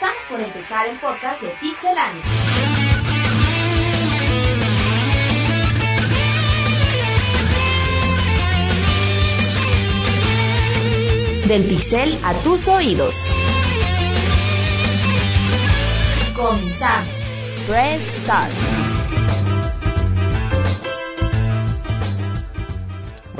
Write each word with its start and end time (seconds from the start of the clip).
Estamos 0.00 0.24
por 0.30 0.40
empezar 0.40 0.88
el 0.88 0.98
podcast 0.98 1.42
de 1.42 1.50
Pixelania. 1.60 2.22
Del 11.46 11.64
pixel 11.64 12.18
a 12.24 12.32
tus 12.42 12.66
oídos. 12.68 13.34
Comenzamos. 16.34 17.12
Press 17.66 18.20
Start. 18.22 18.89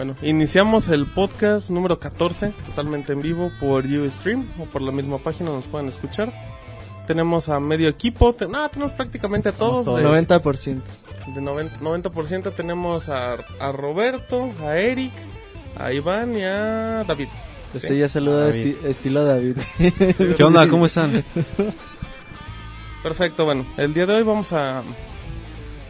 Bueno, 0.00 0.16
iniciamos 0.22 0.88
el 0.88 1.04
podcast 1.04 1.68
número 1.68 1.98
14, 2.00 2.54
totalmente 2.64 3.12
en 3.12 3.20
vivo 3.20 3.52
por 3.60 3.84
Ustream 3.84 4.48
o 4.58 4.64
por 4.64 4.80
la 4.80 4.92
misma 4.92 5.18
página 5.18 5.50
nos 5.50 5.66
pueden 5.66 5.88
escuchar. 5.88 6.32
Tenemos 7.06 7.50
a 7.50 7.60
medio 7.60 7.86
equipo, 7.86 8.32
te- 8.32 8.48
no, 8.48 8.66
tenemos 8.70 8.92
prácticamente 8.94 9.50
a 9.50 9.52
todos. 9.52 9.84
de- 9.84 10.02
90%. 10.02 10.80
de 11.34 11.40
90%, 11.42 11.80
90% 11.82 12.54
tenemos 12.54 13.10
a, 13.10 13.34
a 13.60 13.72
Roberto, 13.72 14.50
a 14.64 14.78
Eric, 14.78 15.12
a 15.76 15.92
Iván 15.92 16.34
y 16.34 16.44
a 16.44 17.04
David. 17.06 17.28
Este 17.74 17.88
Sí. 17.88 17.98
ya 17.98 18.08
saluda 18.08 18.46
David. 18.46 18.76
esti- 18.82 18.86
estilo 18.86 19.22
David. 19.26 19.56
¿Qué 20.34 20.42
onda? 20.42 20.66
¿Cómo 20.66 20.86
están? 20.86 21.22
Perfecto, 23.02 23.44
bueno, 23.44 23.66
el 23.76 23.92
día 23.92 24.06
de 24.06 24.14
hoy 24.14 24.22
vamos 24.22 24.50
a 24.54 24.82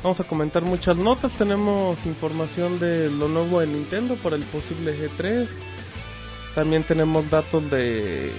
vamos 0.02 0.20
a 0.20 0.24
comentar 0.24 0.62
muchas 0.62 0.96
notas, 0.96 1.32
tenemos 1.32 2.04
información 2.06 2.78
de 2.78 3.10
lo 3.10 3.28
nuevo 3.28 3.60
de 3.60 3.66
Nintendo 3.66 4.16
para 4.16 4.36
el 4.36 4.42
posible 4.44 4.96
G3. 4.96 5.48
También 6.54 6.82
tenemos 6.82 7.30
datos 7.30 7.70
de 7.70 8.32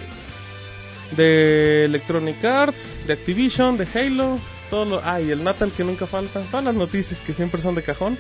de 1.16 1.86
Electronic 1.86 2.44
Arts, 2.46 2.88
de 3.06 3.14
Activision, 3.14 3.78
de 3.78 3.88
Halo, 3.94 4.40
todo 4.70 4.86
lo 4.86 5.02
ah, 5.04 5.22
y 5.22 5.32
el 5.32 5.44
Natal 5.44 5.72
que 5.76 5.84
nunca 5.84 6.08
falta, 6.08 6.42
todas 6.50 6.64
las 6.64 6.76
noticias 6.76 7.20
que 7.20 7.34
siempre 7.34 7.62
son 7.62 7.76
de 7.76 7.84
cajón. 7.84 8.18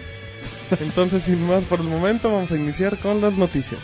Entonces, 0.79 1.23
sin 1.23 1.45
más 1.45 1.63
por 1.65 1.79
el 1.79 1.87
momento, 1.87 2.31
vamos 2.31 2.51
a 2.51 2.55
iniciar 2.55 2.97
con 2.97 3.21
las 3.21 3.33
noticias. 3.33 3.81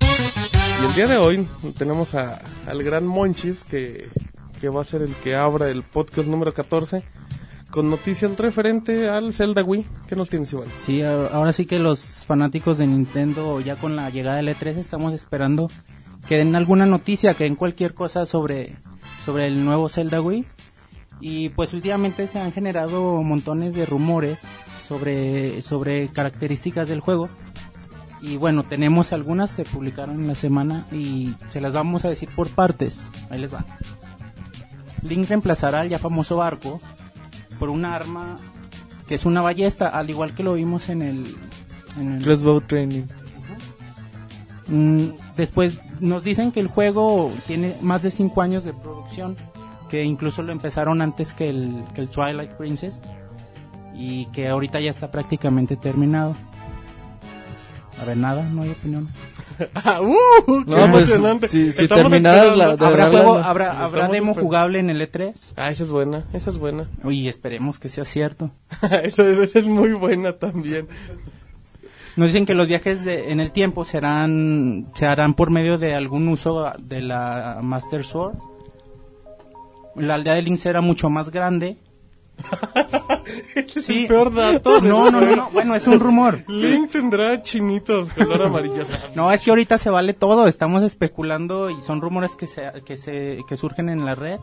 Y 0.00 0.86
el 0.86 0.94
día 0.94 1.06
de 1.06 1.16
hoy 1.16 1.46
tenemos 1.76 2.14
a, 2.14 2.40
al 2.66 2.82
gran 2.82 3.06
Monchis 3.06 3.64
que, 3.64 4.08
que 4.60 4.68
va 4.68 4.82
a 4.82 4.84
ser 4.84 5.02
el 5.02 5.14
que 5.16 5.34
abra 5.34 5.70
el 5.70 5.82
podcast 5.82 6.28
número 6.28 6.54
14 6.54 7.04
con 7.70 7.88
noticias 7.88 8.36
referente 8.36 9.08
al 9.08 9.32
Zelda 9.32 9.62
Wii. 9.62 9.86
¿Qué 10.08 10.16
nos 10.16 10.28
tienes 10.28 10.52
igual? 10.52 10.68
Sí, 10.78 11.02
ahora 11.02 11.52
sí 11.52 11.66
que 11.66 11.78
los 11.78 12.26
fanáticos 12.26 12.78
de 12.78 12.86
Nintendo, 12.86 13.60
ya 13.60 13.76
con 13.76 13.96
la 13.96 14.10
llegada 14.10 14.36
del 14.36 14.48
E3, 14.48 14.76
estamos 14.76 15.14
esperando 15.14 15.68
que 16.28 16.36
den 16.36 16.54
alguna 16.56 16.86
noticia, 16.86 17.34
que 17.34 17.44
den 17.44 17.56
cualquier 17.56 17.94
cosa 17.94 18.26
sobre, 18.26 18.76
sobre 19.24 19.46
el 19.46 19.64
nuevo 19.64 19.88
Zelda 19.88 20.20
Wii. 20.20 20.44
Y 21.20 21.50
pues 21.50 21.74
últimamente 21.74 22.26
se 22.26 22.40
han 22.40 22.52
generado 22.52 23.22
montones 23.22 23.74
de 23.74 23.86
rumores 23.86 24.48
sobre, 24.86 25.62
sobre 25.62 26.08
características 26.08 26.88
del 26.88 27.00
juego. 27.00 27.28
Y 28.22 28.36
bueno, 28.36 28.64
tenemos 28.64 29.12
algunas, 29.12 29.50
se 29.50 29.64
publicaron 29.64 30.20
en 30.20 30.26
la 30.26 30.34
semana 30.34 30.86
y 30.92 31.34
se 31.50 31.60
las 31.60 31.72
vamos 31.72 32.04
a 32.04 32.08
decir 32.08 32.28
por 32.34 32.48
partes. 32.50 33.10
Ahí 33.30 33.40
les 33.40 33.54
va. 33.54 33.64
Link 35.02 35.28
reemplazará 35.28 35.80
al 35.80 35.88
ya 35.88 35.98
famoso 35.98 36.36
barco 36.36 36.80
por 37.60 37.70
un 37.70 37.84
arma 37.84 38.38
que 39.06 39.14
es 39.14 39.24
una 39.24 39.40
ballesta, 39.42 39.88
al 39.88 40.10
igual 40.10 40.34
que 40.34 40.42
lo 40.42 40.54
vimos 40.54 40.88
en 40.88 41.02
el... 41.02 41.36
en 42.00 42.12
el- 42.14 42.22
Crossbow 42.24 42.60
Training. 42.62 43.02
Mm, 44.68 45.08
después 45.36 45.80
nos 46.00 46.22
dicen 46.24 46.52
que 46.52 46.60
el 46.60 46.68
juego 46.68 47.32
tiene 47.46 47.76
más 47.82 48.02
de 48.02 48.10
5 48.10 48.40
años 48.42 48.64
de 48.64 48.72
producción, 48.72 49.36
que 49.88 50.04
incluso 50.04 50.42
lo 50.42 50.52
empezaron 50.52 51.02
antes 51.02 51.34
que 51.34 51.48
el, 51.50 51.82
que 51.94 52.02
el 52.02 52.08
Twilight 52.08 52.52
Princess 52.52 53.02
y 53.94 54.26
que 54.26 54.48
ahorita 54.48 54.78
ya 54.80 54.90
está 54.90 55.10
prácticamente 55.10 55.76
terminado. 55.76 56.36
A 58.00 58.04
ver, 58.04 58.16
nada, 58.16 58.48
no 58.50 58.62
hay 58.62 58.70
opinión. 58.70 59.08
Ah, 59.74 60.00
¡Uh! 60.00 60.14
¡Qué 60.64 60.70
No, 60.70 60.90
pues, 60.90 61.08
emocionante! 61.10 61.48
si- 61.48 61.72
si 61.72 61.82
Estamos 61.84 62.04
terminaras 62.10 62.46
esperando- 62.46 62.56
la- 62.56 62.76
de 62.76 62.86
¿Habrá, 62.86 63.08
juego, 63.10 63.38
habrá, 63.38 63.84
habrá 63.84 64.08
demo 64.08 64.32
esper- 64.34 64.40
jugable 64.42 64.78
en 64.78 64.90
el 64.90 65.00
E3? 65.00 65.52
Ah, 65.56 65.70
esa 65.70 65.82
es 65.84 65.90
buena, 65.90 66.24
esa 66.32 66.50
es 66.50 66.56
buena. 66.58 66.88
Uy, 67.04 67.28
esperemos 67.28 67.78
que 67.78 67.88
sea 67.88 68.04
cierto. 68.04 68.50
esa, 69.02 69.28
esa 69.28 69.58
es 69.58 69.66
muy 69.66 69.92
buena 69.92 70.32
también. 70.34 70.88
Nos 72.16 72.28
dicen 72.28 72.44
que 72.46 72.54
los 72.54 72.66
viajes 72.68 73.04
de- 73.04 73.30
en 73.32 73.40
el 73.40 73.52
tiempo 73.52 73.84
serán 73.84 74.86
se 74.94 75.06
harán 75.06 75.34
por 75.34 75.50
medio 75.50 75.78
de 75.78 75.94
algún 75.94 76.26
uso 76.28 76.72
de 76.80 77.00
la 77.02 77.60
Master 77.62 78.04
Sword. 78.04 78.34
La 79.96 80.14
aldea 80.14 80.34
de 80.34 80.42
Link 80.42 80.56
será 80.58 80.80
mucho 80.80 81.10
más 81.10 81.30
grande. 81.30 81.76
Ese 83.54 83.78
es 83.80 83.86
Sí. 83.86 84.02
el 84.02 84.08
peor 84.08 84.34
dato. 84.34 84.80
No, 84.80 85.10
no, 85.10 85.20
no, 85.20 85.36
no. 85.36 85.50
Bueno, 85.50 85.74
es 85.74 85.86
un 85.86 86.00
rumor. 86.00 86.38
Link 86.48 86.90
tendrá 86.90 87.42
chinitos 87.42 88.08
color 88.10 88.42
amarillo. 88.42 88.84
No, 89.14 89.30
es 89.32 89.42
que 89.42 89.50
ahorita 89.50 89.78
se 89.78 89.90
vale 89.90 90.14
todo. 90.14 90.46
Estamos 90.46 90.82
especulando 90.82 91.70
y 91.70 91.80
son 91.80 92.00
rumores 92.00 92.36
que 92.36 92.46
se 92.46 92.62
que 92.84 92.96
se 92.96 93.40
que 93.48 93.56
surgen 93.56 93.88
en 93.88 94.04
la 94.04 94.14
red. 94.14 94.38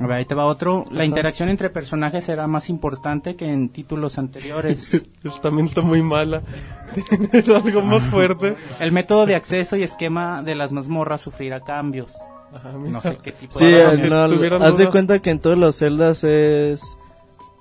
A 0.00 0.02
ver, 0.06 0.12
ahí 0.18 0.24
te 0.24 0.34
va 0.36 0.46
otro. 0.46 0.84
La 0.92 1.04
interacción 1.04 1.48
entre 1.48 1.70
personajes 1.70 2.24
será 2.24 2.46
más 2.46 2.70
importante 2.70 3.34
que 3.34 3.50
en 3.50 3.68
títulos 3.68 4.16
anteriores. 4.18 5.04
También 5.42 5.66
está 5.66 5.82
muy 5.82 6.02
mala. 6.02 6.42
es 7.32 7.48
algo 7.48 7.82
más 7.82 8.04
fuerte. 8.04 8.56
El 8.78 8.92
método 8.92 9.26
de 9.26 9.34
acceso 9.34 9.76
y 9.76 9.82
esquema 9.82 10.42
de 10.42 10.54
las 10.54 10.70
mazmorras 10.72 11.20
sufrirá 11.20 11.60
cambios. 11.60 12.16
Ajá. 12.52 12.72
No 12.72 13.02
sé 13.02 13.18
qué 13.22 13.32
tipo 13.32 13.58
Sí, 13.58 13.66
de 13.66 14.00
que 14.00 14.10
no, 14.10 14.64
haz 14.64 14.78
de 14.78 14.88
cuenta 14.90 15.18
que 15.20 15.30
en 15.30 15.38
todos 15.38 15.58
los 15.58 15.76
celdas 15.76 16.24
es 16.24 16.80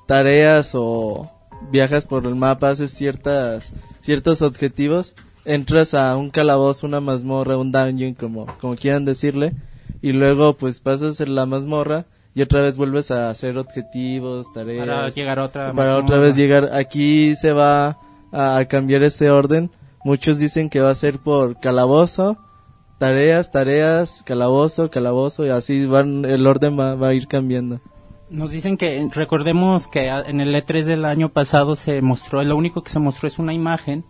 tareas 0.05 0.71
o 0.73 1.29
viajas 1.71 2.05
por 2.05 2.25
el 2.25 2.35
mapa, 2.35 2.69
haces 2.69 2.91
ciertas, 2.91 3.71
ciertos 4.01 4.41
objetivos, 4.41 5.13
entras 5.45 5.93
a 5.93 6.15
un 6.15 6.29
calabozo, 6.29 6.87
una 6.87 7.01
mazmorra, 7.01 7.57
un 7.57 7.71
dungeon, 7.71 8.13
como, 8.13 8.45
como 8.59 8.75
quieran 8.75 9.05
decirle, 9.05 9.53
y 10.01 10.11
luego 10.13 10.53
pues 10.53 10.79
pasas 10.79 11.19
en 11.19 11.35
la 11.35 11.45
mazmorra 11.45 12.05
y 12.33 12.41
otra 12.43 12.61
vez 12.61 12.77
vuelves 12.77 13.09
a 13.11 13.29
hacer 13.29 13.57
objetivos, 13.57 14.51
tareas. 14.53 14.85
para 14.85 15.09
llegar 15.09 15.39
a 15.39 15.43
otra 15.45 15.71
para 15.71 15.73
mazmorra. 15.73 16.05
otra 16.05 16.19
vez 16.19 16.35
llegar. 16.35 16.69
Aquí 16.73 17.35
se 17.35 17.51
va 17.51 17.97
a, 18.31 18.57
a 18.57 18.65
cambiar 18.65 19.01
ese 19.01 19.31
orden. 19.31 19.71
Muchos 20.03 20.37
dicen 20.37 20.69
que 20.69 20.79
va 20.79 20.91
a 20.91 20.95
ser 20.95 21.17
por 21.17 21.59
calabozo, 21.59 22.37
tareas, 22.97 23.51
tareas, 23.51 24.23
calabozo, 24.25 24.89
calabozo 24.89 25.45
y 25.45 25.49
así 25.49 25.85
van 25.85 26.25
el 26.25 26.45
orden 26.47 26.77
va, 26.79 26.95
va 26.95 27.09
a 27.09 27.13
ir 27.13 27.27
cambiando. 27.27 27.79
Nos 28.29 28.51
dicen 28.51 28.75
que 28.77 29.07
recordemos 29.13 29.87
que 29.87 30.07
en 30.09 30.41
el 30.41 30.53
E3 30.53 30.83
del 30.83 31.05
año 31.05 31.29
pasado 31.29 31.75
se 31.75 32.01
mostró, 32.01 32.43
lo 32.43 32.57
único 32.57 32.83
que 32.83 32.91
se 32.91 32.99
mostró 32.99 33.27
es 33.27 33.39
una 33.39 33.53
imagen 33.53 34.03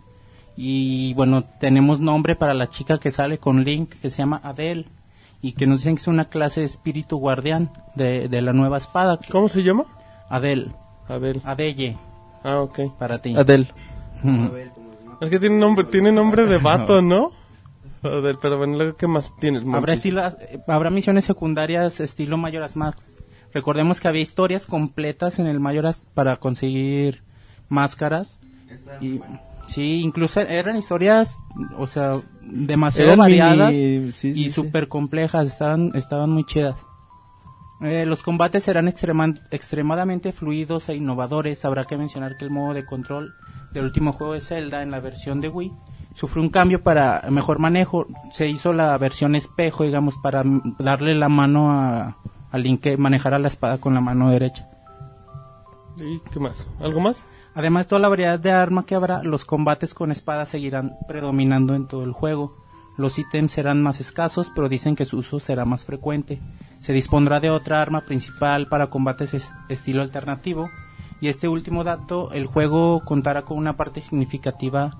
y 0.56 1.14
bueno, 1.14 1.44
tenemos 1.60 2.00
nombre 2.00 2.34
para 2.34 2.52
la 2.54 2.68
chica 2.68 2.98
que 2.98 3.12
sale 3.12 3.38
con 3.38 3.62
Link 3.62 3.90
que 4.02 4.10
se 4.10 4.18
llama 4.18 4.40
Adele 4.42 4.86
y 5.40 5.52
que 5.52 5.68
nos 5.68 5.80
dicen 5.80 5.94
que 5.94 6.00
es 6.02 6.08
una 6.08 6.28
clase 6.28 6.60
de 6.60 6.66
espíritu 6.66 7.16
guardián 7.18 7.70
de, 7.94 8.28
de 8.28 8.42
la 8.42 8.52
nueva 8.52 8.78
espada. 8.78 9.20
¿Cómo 9.30 9.48
se 9.48 9.62
llama? 9.62 9.84
Adele, 10.28 10.72
Adel. 11.08 11.40
Adelle, 11.44 11.96
Ah, 12.42 12.60
ok. 12.60 12.80
para 12.98 13.18
ti. 13.20 13.36
Adel. 13.36 13.68
Ujú. 14.24 14.50
Es 15.20 15.30
que 15.30 15.38
tiene 15.38 15.58
nombre, 15.58 15.84
tiene 15.84 16.10
nombre 16.10 16.44
de 16.46 16.58
vato, 16.58 17.00
¿no? 17.02 17.30
Adel, 18.02 18.38
pero 18.40 18.58
bueno, 18.58 18.76
luego, 18.76 18.96
¿qué 18.96 19.06
más 19.06 19.32
tienes? 19.40 19.62
Habrá, 20.66 20.90
misiones 20.90 21.24
secundarias 21.24 22.00
estilo 22.00 22.36
Majora's 22.36 22.76
Mask. 22.76 22.98
Recordemos 23.52 24.00
que 24.00 24.08
había 24.08 24.22
historias 24.22 24.66
completas 24.66 25.38
en 25.38 25.46
el 25.46 25.58
Majora's 25.60 26.06
para 26.14 26.36
conseguir 26.36 27.22
máscaras. 27.68 28.40
Y, 29.00 29.20
sí, 29.66 30.00
incluso 30.02 30.40
eran 30.40 30.76
historias, 30.76 31.36
o 31.78 31.86
sea, 31.86 32.20
demasiado 32.42 33.08
Eran 33.12 33.18
variadas 33.20 33.72
mini- 33.72 34.12
sí, 34.12 34.32
sí, 34.34 34.40
y 34.40 34.44
sí. 34.44 34.50
súper 34.50 34.88
complejas. 34.88 35.46
Estaban, 35.48 35.92
estaban 35.94 36.30
muy 36.30 36.44
chidas. 36.44 36.76
Eh, 37.80 38.04
los 38.06 38.22
combates 38.22 38.64
serán 38.64 38.88
extrema- 38.88 39.40
extremadamente 39.50 40.32
fluidos 40.32 40.88
e 40.88 40.96
innovadores. 40.96 41.64
Habrá 41.64 41.84
que 41.84 41.96
mencionar 41.96 42.36
que 42.36 42.44
el 42.44 42.50
modo 42.50 42.74
de 42.74 42.84
control 42.84 43.34
del 43.72 43.84
último 43.84 44.12
juego 44.12 44.34
de 44.34 44.40
Zelda 44.40 44.82
en 44.82 44.90
la 44.90 45.00
versión 45.00 45.40
de 45.40 45.48
Wii 45.48 45.72
sufrió 46.18 46.42
un 46.42 46.48
cambio 46.50 46.82
para 46.82 47.22
mejor 47.30 47.60
manejo. 47.60 48.06
Se 48.32 48.48
hizo 48.48 48.72
la 48.72 48.98
versión 48.98 49.36
espejo, 49.36 49.84
digamos, 49.84 50.16
para 50.18 50.42
darle 50.78 51.14
la 51.14 51.28
mano 51.28 51.70
a, 51.70 52.16
a 52.50 52.58
Link 52.58 52.80
que 52.80 52.96
manejara 52.96 53.38
la 53.38 53.46
espada 53.48 53.78
con 53.78 53.94
la 53.94 54.00
mano 54.00 54.30
derecha. 54.30 54.66
¿Y 55.96 56.20
qué 56.32 56.40
más? 56.40 56.68
¿Algo 56.80 57.00
más? 57.00 57.24
Además, 57.54 57.86
toda 57.86 58.00
la 58.00 58.08
variedad 58.08 58.38
de 58.38 58.50
arma 58.52 58.84
que 58.84 58.94
habrá, 58.94 59.22
los 59.22 59.44
combates 59.44 59.94
con 59.94 60.10
espadas 60.12 60.48
seguirán 60.48 60.92
predominando 61.06 61.74
en 61.74 61.86
todo 61.86 62.02
el 62.04 62.12
juego. 62.12 62.52
Los 62.96 63.18
ítems 63.18 63.52
serán 63.52 63.80
más 63.82 64.00
escasos, 64.00 64.50
pero 64.54 64.68
dicen 64.68 64.96
que 64.96 65.04
su 65.04 65.18
uso 65.18 65.38
será 65.38 65.64
más 65.64 65.84
frecuente. 65.84 66.40
Se 66.80 66.92
dispondrá 66.92 67.38
de 67.40 67.50
otra 67.50 67.80
arma 67.80 68.00
principal 68.02 68.66
para 68.68 68.88
combates 68.90 69.34
es- 69.34 69.54
estilo 69.68 70.02
alternativo. 70.02 70.68
Y 71.20 71.28
este 71.28 71.46
último 71.48 71.84
dato, 71.84 72.32
el 72.32 72.46
juego 72.46 73.04
contará 73.04 73.42
con 73.42 73.56
una 73.58 73.76
parte 73.76 74.00
significativa 74.00 74.96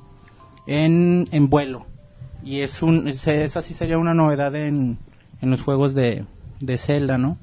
en, 0.69 1.27
en 1.33 1.49
vuelo. 1.51 1.87
Y 2.45 2.61
es 2.61 2.83
un, 2.83 3.09
es- 3.09 3.27
esa 3.27 3.61
sí 3.63 3.75
sería 3.75 3.99
una 3.99 4.15
novedad 4.15 4.55
en, 4.55 4.99
en 5.43 5.51
los 5.51 5.63
juegos 5.63 5.95
de, 5.95 6.25
de 6.61 6.79
Zelda, 6.79 7.19
¿no? 7.19 7.37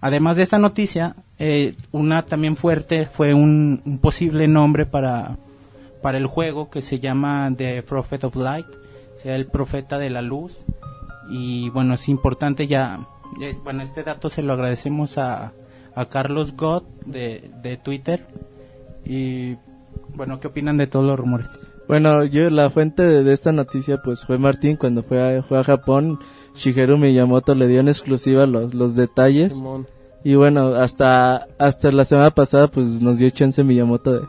Además 0.00 0.36
de 0.36 0.42
esta 0.42 0.58
noticia, 0.58 1.14
eh, 1.38 1.74
una 1.92 2.26
también 2.26 2.56
fuerte 2.56 3.06
fue 3.06 3.34
un, 3.34 3.82
un 3.84 3.98
posible 3.98 4.48
nombre 4.48 4.84
para, 4.86 5.38
para 6.02 6.18
el 6.18 6.26
juego 6.26 6.70
que 6.70 6.82
se 6.82 6.98
llama 6.98 7.50
The 7.56 7.82
Prophet 7.82 8.24
of 8.24 8.36
Light, 8.36 8.66
sea 9.14 9.36
el 9.36 9.46
profeta 9.46 9.98
de 9.98 10.10
la 10.10 10.22
luz. 10.22 10.64
Y 11.28 11.70
bueno, 11.70 11.94
es 11.94 12.08
importante 12.08 12.66
ya, 12.66 13.06
eh, 13.40 13.56
bueno, 13.64 13.82
este 13.82 14.02
dato 14.02 14.30
se 14.30 14.42
lo 14.42 14.52
agradecemos 14.52 15.18
a, 15.18 15.52
a 15.94 16.04
Carlos 16.08 16.54
God 16.56 16.84
de, 17.04 17.50
de 17.62 17.76
Twitter. 17.76 18.26
Y 19.04 19.56
bueno, 20.14 20.40
¿qué 20.40 20.46
opinan 20.48 20.76
de 20.76 20.86
todos 20.86 21.06
los 21.06 21.18
rumores? 21.18 21.48
Bueno, 21.88 22.24
yo 22.24 22.50
la 22.50 22.70
fuente 22.70 23.02
de, 23.04 23.22
de 23.22 23.32
esta 23.32 23.52
noticia 23.52 24.02
pues 24.02 24.24
fue 24.24 24.38
Martín 24.38 24.76
cuando 24.76 25.02
fue 25.02 25.38
a, 25.38 25.42
fue 25.42 25.58
a 25.58 25.64
Japón. 25.64 26.18
Shigeru 26.54 26.98
Miyamoto 26.98 27.54
le 27.54 27.66
dio 27.68 27.80
en 27.80 27.88
exclusiva 27.88 28.46
los, 28.46 28.74
los 28.74 28.96
detalles. 28.96 29.54
Simón. 29.54 29.86
Y 30.24 30.34
bueno, 30.34 30.74
hasta 30.74 31.46
hasta 31.58 31.92
la 31.92 32.04
semana 32.04 32.30
pasada 32.30 32.66
pues 32.68 32.86
nos 32.86 33.18
dio 33.18 33.30
chance 33.30 33.62
Miyamoto 33.62 34.12
de, 34.12 34.26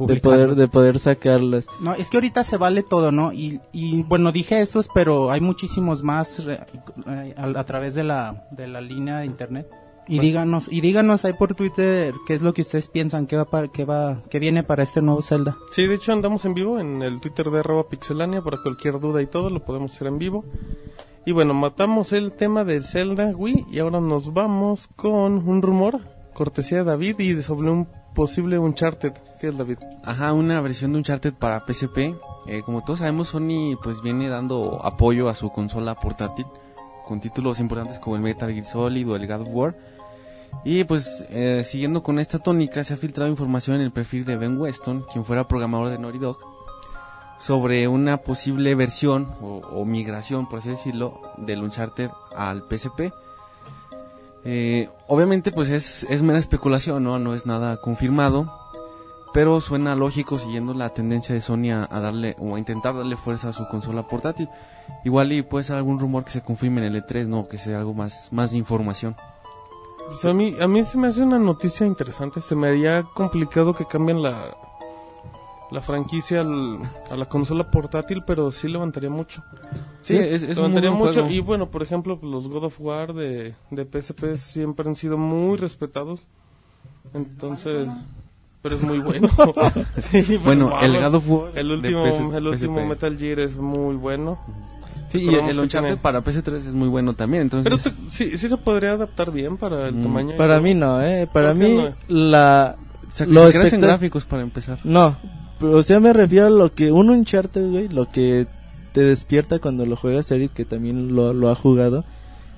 de 0.00 0.20
poder 0.20 0.54
de 0.54 0.68
poder 0.68 0.98
sacarlas. 0.98 1.64
No, 1.80 1.94
es 1.94 2.10
que 2.10 2.18
ahorita 2.18 2.44
se 2.44 2.58
vale 2.58 2.82
todo, 2.82 3.10
¿no? 3.12 3.32
Y, 3.32 3.60
y 3.72 4.02
bueno, 4.02 4.32
dije 4.32 4.60
estos, 4.60 4.88
pero 4.92 5.30
hay 5.30 5.40
muchísimos 5.40 6.02
más 6.02 6.40
eh, 6.40 6.60
eh, 7.06 7.34
a, 7.38 7.58
a 7.58 7.64
través 7.64 7.94
de 7.94 8.04
la, 8.04 8.44
de 8.50 8.66
la 8.68 8.82
línea 8.82 9.20
de 9.20 9.26
internet. 9.26 9.66
Y 10.10 10.18
díganos, 10.18 10.66
y 10.70 10.80
díganos 10.80 11.24
ahí 11.24 11.34
por 11.34 11.54
Twitter 11.54 12.14
qué 12.26 12.34
es 12.34 12.42
lo 12.42 12.52
que 12.52 12.62
ustedes 12.62 12.88
piensan 12.88 13.28
que 13.28 13.36
va 13.36 13.44
para, 13.44 13.68
que 13.68 13.84
va, 13.84 14.22
que 14.28 14.40
viene 14.40 14.64
para 14.64 14.82
este 14.82 15.00
nuevo 15.00 15.22
Zelda. 15.22 15.56
Sí, 15.70 15.86
de 15.86 15.94
hecho 15.94 16.12
andamos 16.12 16.44
en 16.44 16.54
vivo 16.54 16.80
en 16.80 17.00
el 17.02 17.20
Twitter 17.20 17.48
de 17.48 17.60
arroba 17.60 17.88
pixelania 17.88 18.42
para 18.42 18.58
cualquier 18.60 18.98
duda 18.98 19.22
y 19.22 19.26
todo 19.26 19.50
lo 19.50 19.64
podemos 19.64 19.94
hacer 19.94 20.08
en 20.08 20.18
vivo. 20.18 20.44
Y 21.24 21.30
bueno, 21.30 21.54
matamos 21.54 22.12
el 22.12 22.32
tema 22.32 22.64
de 22.64 22.82
Zelda 22.82 23.28
Wii 23.36 23.66
y 23.70 23.78
ahora 23.78 24.00
nos 24.00 24.34
vamos 24.34 24.88
con 24.96 25.48
un 25.48 25.62
rumor, 25.62 26.00
cortesía 26.34 26.78
de 26.78 26.84
David 26.84 27.20
y 27.20 27.34
de 27.34 27.44
sobre 27.44 27.70
un 27.70 27.86
posible 28.12 28.58
Uncharted. 28.58 29.12
¿Qué 29.40 29.46
es 29.46 29.56
David? 29.56 29.78
Ajá, 30.02 30.32
una 30.32 30.60
versión 30.60 30.92
de 30.92 30.98
Uncharted 30.98 31.34
para 31.34 31.64
PSP. 31.64 32.16
Eh, 32.48 32.62
como 32.64 32.82
todos 32.82 32.98
sabemos, 32.98 33.28
Sony 33.28 33.78
pues 33.80 34.02
viene 34.02 34.28
dando 34.28 34.84
apoyo 34.84 35.28
a 35.28 35.36
su 35.36 35.50
consola 35.50 35.94
portátil 35.94 36.46
con 37.06 37.20
títulos 37.20 37.58
importantes 37.58 37.98
como 37.98 38.16
el 38.16 38.22
Metal 38.22 38.52
Gear 38.52 38.64
Solid 38.64 39.08
o 39.08 39.16
el 39.16 39.26
God 39.26 39.42
of 39.42 39.48
War. 39.50 39.76
Y 40.64 40.84
pues 40.84 41.24
eh, 41.30 41.64
siguiendo 41.64 42.02
con 42.02 42.18
esta 42.18 42.38
tónica 42.38 42.84
se 42.84 42.94
ha 42.94 42.98
filtrado 42.98 43.30
información 43.30 43.76
en 43.76 43.82
el 43.82 43.92
perfil 43.92 44.24
de 44.24 44.36
Ben 44.36 44.58
Weston, 44.58 45.06
quien 45.10 45.24
fuera 45.24 45.48
programador 45.48 45.88
de 45.88 45.98
Naughty 45.98 46.18
Dog, 46.18 46.38
sobre 47.38 47.88
una 47.88 48.18
posible 48.18 48.74
versión 48.74 49.34
o, 49.40 49.84
migración, 49.86 50.48
por 50.48 50.58
así 50.58 50.68
decirlo, 50.68 51.22
del 51.38 51.62
Uncharted 51.62 52.10
al 52.36 52.64
PSP. 52.68 53.12
Eh, 54.44 54.88
obviamente 55.06 55.50
pues 55.50 55.70
es, 55.70 56.06
es 56.10 56.22
mera 56.22 56.38
especulación, 56.38 57.04
¿no? 57.04 57.18
no 57.18 57.34
es 57.34 57.46
nada 57.46 57.78
confirmado, 57.78 58.52
pero 59.32 59.60
suena 59.62 59.94
lógico 59.94 60.38
siguiendo 60.38 60.74
la 60.74 60.90
tendencia 60.90 61.34
de 61.34 61.40
Sony 61.40 61.70
a, 61.72 61.88
a 61.90 62.00
darle 62.00 62.36
o 62.38 62.56
a 62.56 62.58
intentar 62.58 62.94
darle 62.94 63.16
fuerza 63.16 63.48
a 63.48 63.52
su 63.54 63.66
consola 63.68 64.06
portátil. 64.06 64.48
Igual 65.04 65.32
y 65.32 65.40
puede 65.40 65.64
ser 65.64 65.76
algún 65.76 65.98
rumor 65.98 66.24
que 66.24 66.32
se 66.32 66.42
confirme 66.42 66.84
en 66.84 66.94
el 66.94 67.02
E3, 67.02 67.26
no, 67.26 67.48
que 67.48 67.56
sea 67.56 67.78
algo 67.78 67.94
más, 67.94 68.28
más 68.30 68.50
de 68.50 68.58
información. 68.58 69.16
Pues 70.10 70.24
a 70.24 70.32
mí, 70.32 70.56
a 70.60 70.66
mí 70.66 70.82
se 70.84 70.98
me 70.98 71.06
hace 71.08 71.22
una 71.22 71.38
noticia 71.38 71.86
interesante. 71.86 72.42
Se 72.42 72.54
me 72.56 72.68
haría 72.68 73.04
complicado 73.14 73.72
que 73.74 73.84
cambien 73.84 74.22
la, 74.22 74.56
la 75.70 75.80
franquicia 75.80 76.40
al- 76.40 76.80
a 77.10 77.16
la 77.16 77.26
consola 77.26 77.70
portátil, 77.70 78.22
pero 78.26 78.50
sí 78.50 78.66
levantaría 78.68 79.08
mucho. 79.10 79.42
Sí, 80.02 80.16
es, 80.16 80.42
es 80.42 80.56
levantaría 80.56 80.90
mucho. 80.90 81.12
juego. 81.20 81.30
Y 81.30 81.40
bueno, 81.40 81.70
por 81.70 81.82
ejemplo, 81.82 82.18
los 82.22 82.48
God 82.48 82.64
of 82.64 82.80
War 82.80 83.12
de, 83.14 83.54
de 83.70 83.84
PSP 84.02 84.34
siempre 84.36 84.88
han 84.88 84.96
sido 84.96 85.16
muy 85.16 85.56
respetados. 85.58 86.26
Entonces, 87.14 87.88
pero 88.62 88.74
es 88.76 88.82
muy 88.82 88.98
bueno. 88.98 89.28
Sí, 90.10 90.36
Bueno, 90.38 90.72
el 90.80 90.96
God 91.00 91.14
of 91.14 91.28
War 91.30 91.50
el 91.58 91.70
último, 91.70 92.04
el 92.34 92.46
último 92.48 92.76
PSP. 92.78 92.88
Metal 92.88 93.16
Gear 93.18 93.40
es 93.40 93.56
muy 93.56 93.94
bueno. 93.94 94.38
Sí, 95.10 95.18
y 95.22 95.34
el 95.34 95.58
Uncharted 95.58 95.88
tiene- 95.88 95.96
para 95.96 96.20
PS3 96.22 96.54
es 96.68 96.72
muy 96.72 96.88
bueno 96.88 97.12
también, 97.14 97.42
entonces... 97.42 97.70
Pero 97.72 97.96
te- 97.96 98.10
sí, 98.10 98.38
sí 98.38 98.48
se 98.48 98.56
podría 98.56 98.92
adaptar 98.92 99.32
bien 99.32 99.56
para 99.56 99.88
el 99.88 99.96
Mm, 99.96 100.02
tamaño. 100.02 100.36
Para 100.36 100.60
mí 100.60 100.74
no, 100.74 101.02
eh, 101.02 101.28
para 101.32 101.52
¿Por 101.52 101.58
qué 101.58 101.68
mí 101.68 101.74
no? 101.76 101.88
la 102.08 102.76
Sacrificarás 103.12 103.54
lo 103.54 103.60
en 103.62 103.66
espectac- 103.66 103.80
gráficos 103.86 104.24
para 104.24 104.42
empezar. 104.42 104.78
No, 104.84 105.16
pero, 105.58 105.72
o 105.76 105.82
sea, 105.82 105.98
me 106.00 106.12
refiero 106.12 106.46
a 106.46 106.50
lo 106.50 106.70
que 106.72 106.92
un 106.92 107.10
Uncharted, 107.10 107.68
güey, 107.70 107.88
lo 107.88 108.10
que 108.10 108.46
te 108.92 109.02
despierta 109.02 109.58
cuando 109.58 109.84
lo 109.84 109.96
juegas, 109.96 110.30
Eric, 110.30 110.52
que 110.52 110.64
también 110.64 111.14
lo, 111.14 111.32
lo 111.34 111.48
ha 111.50 111.54
jugado, 111.56 112.04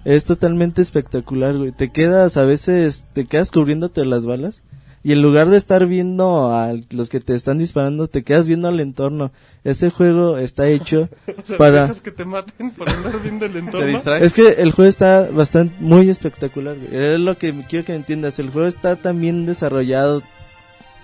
es 0.04 0.24
totalmente 0.26 0.82
espectacular, 0.82 1.56
güey. 1.56 1.72
Te 1.72 1.90
quedas, 1.90 2.36
a 2.36 2.44
veces, 2.44 3.04
te 3.14 3.24
quedas 3.26 3.50
cubriéndote 3.50 4.04
las 4.04 4.26
balas 4.26 4.62
y 5.04 5.12
en 5.12 5.20
lugar 5.22 5.48
de 5.48 5.56
estar 5.56 5.86
viendo 5.86 6.52
a 6.52 6.72
los 6.90 7.08
que 7.08 7.18
te 7.20 7.34
están 7.34 7.58
disparando, 7.58 8.06
te 8.08 8.22
quedas 8.22 8.46
viendo 8.46 8.68
al 8.68 8.78
entorno. 8.80 9.32
Ese 9.64 9.90
juego 9.90 10.38
está 10.38 10.68
hecho 10.68 11.08
O 11.26 11.44
sea, 11.46 11.56
para... 11.58 11.82
dejas 11.82 12.00
que 12.00 12.10
te 12.12 12.24
maten 12.24 12.70
por 12.70 12.88
andar 12.88 13.20
viendo 13.20 13.46
el 13.46 13.56
entorno. 13.56 13.86
distraes? 13.86 14.22
Es 14.22 14.34
que 14.34 14.48
el 14.62 14.72
juego 14.72 14.88
está 14.88 15.28
bastante, 15.30 15.74
muy 15.80 16.08
espectacular. 16.08 16.76
Es 16.90 17.18
lo 17.18 17.36
que 17.36 17.52
quiero 17.68 17.84
que 17.84 17.94
entiendas. 17.94 18.38
El 18.38 18.50
juego 18.50 18.68
está 18.68 18.96
tan 18.96 19.20
bien 19.20 19.44
desarrollado, 19.46 20.22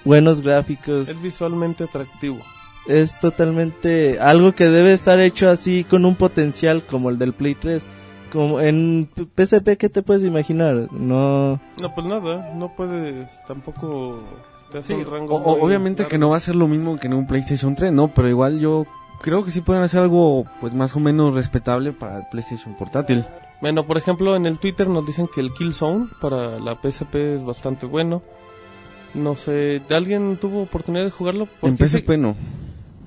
buenos 0.05 0.41
gráficos, 0.43 1.09
Es 1.09 1.21
visualmente 1.21 1.85
atractivo. 1.85 2.39
es 2.87 3.19
totalmente 3.21 4.19
algo 4.21 4.53
que 4.55 4.65
debe 4.67 4.93
estar 4.93 5.21
hecho 5.21 5.51
así 5.51 5.85
con 5.85 6.05
un 6.05 6.15
potencial 6.17 6.85
como 6.85 7.11
el 7.11 7.19
del 7.19 7.33
Play 7.35 7.55
3. 7.55 7.87
Como 8.33 8.61
en 8.61 9.09
P- 9.15 9.27
PSP, 9.47 9.77
¿qué 9.79 9.89
te 9.89 10.03
puedes 10.03 10.23
imaginar? 10.25 10.89
No. 10.93 11.61
No, 11.81 11.95
pues 11.95 12.07
nada, 12.07 12.53
no 12.55 12.75
puedes 12.77 13.39
tampoco... 13.47 14.21
Te 14.71 14.83
Sí, 14.83 15.03
rango 15.03 15.35
o- 15.37 15.65
obviamente 15.65 16.07
que 16.07 16.19
no 16.19 16.29
va 16.29 16.37
a 16.37 16.41
ser 16.41 16.55
lo 16.55 16.69
mismo 16.69 16.99
que 16.99 17.07
en 17.07 17.15
un 17.15 17.27
PlayStation 17.27 17.75
3, 17.75 17.91
¿no? 17.91 18.09
Pero 18.09 18.29
igual 18.29 18.59
yo 18.61 18.85
creo 19.23 19.43
que 19.43 19.51
sí 19.51 19.63
pueden 19.63 19.83
hacer 19.83 20.01
algo 20.03 20.45
pues 20.61 20.75
más 20.75 20.95
o 20.95 21.01
menos 21.01 21.35
respetable 21.35 21.93
para 21.93 22.19
el 22.19 22.25
PlayStation 22.31 22.75
portátil. 22.77 23.25
Bueno, 23.63 23.87
por 23.87 23.97
ejemplo, 23.97 24.37
en 24.37 24.45
el 24.45 24.59
Twitter 24.59 24.87
nos 24.87 25.07
dicen 25.07 25.27
que 25.35 25.41
el 25.41 25.55
Killzone 25.55 26.09
para 26.21 26.61
la 26.61 26.75
PSP 26.83 27.15
es 27.37 27.43
bastante 27.43 27.87
bueno. 27.87 28.23
No 29.15 29.37
sé, 29.37 29.81
¿alguien 29.89 30.37
tuvo 30.37 30.61
oportunidad 30.63 31.05
de 31.05 31.11
jugarlo? 31.13 31.49
En 31.63 31.79
sí- 31.79 31.85
PSP 31.89 32.19
no. 32.19 32.37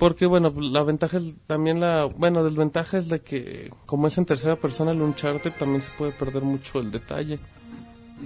Porque 0.01 0.25
bueno, 0.25 0.51
la 0.57 0.81
ventaja 0.81 1.18
es 1.18 1.36
también 1.45 1.80
la, 1.80 2.06
bueno, 2.06 2.44
desventaja 2.44 2.98
es 2.98 3.07
de 3.07 3.19
que 3.19 3.71
como 3.86 4.07
es 4.07 4.18
en 4.18 4.25
tercera 4.25 4.55
persona 4.55 4.93
el 4.93 5.00
Uncharted 5.00 5.51
también 5.60 5.84
se 5.84 5.91
puede 5.96 6.12
perder 6.12 6.41
mucho 6.41 6.79
el 6.79 6.89
detalle. 6.89 7.38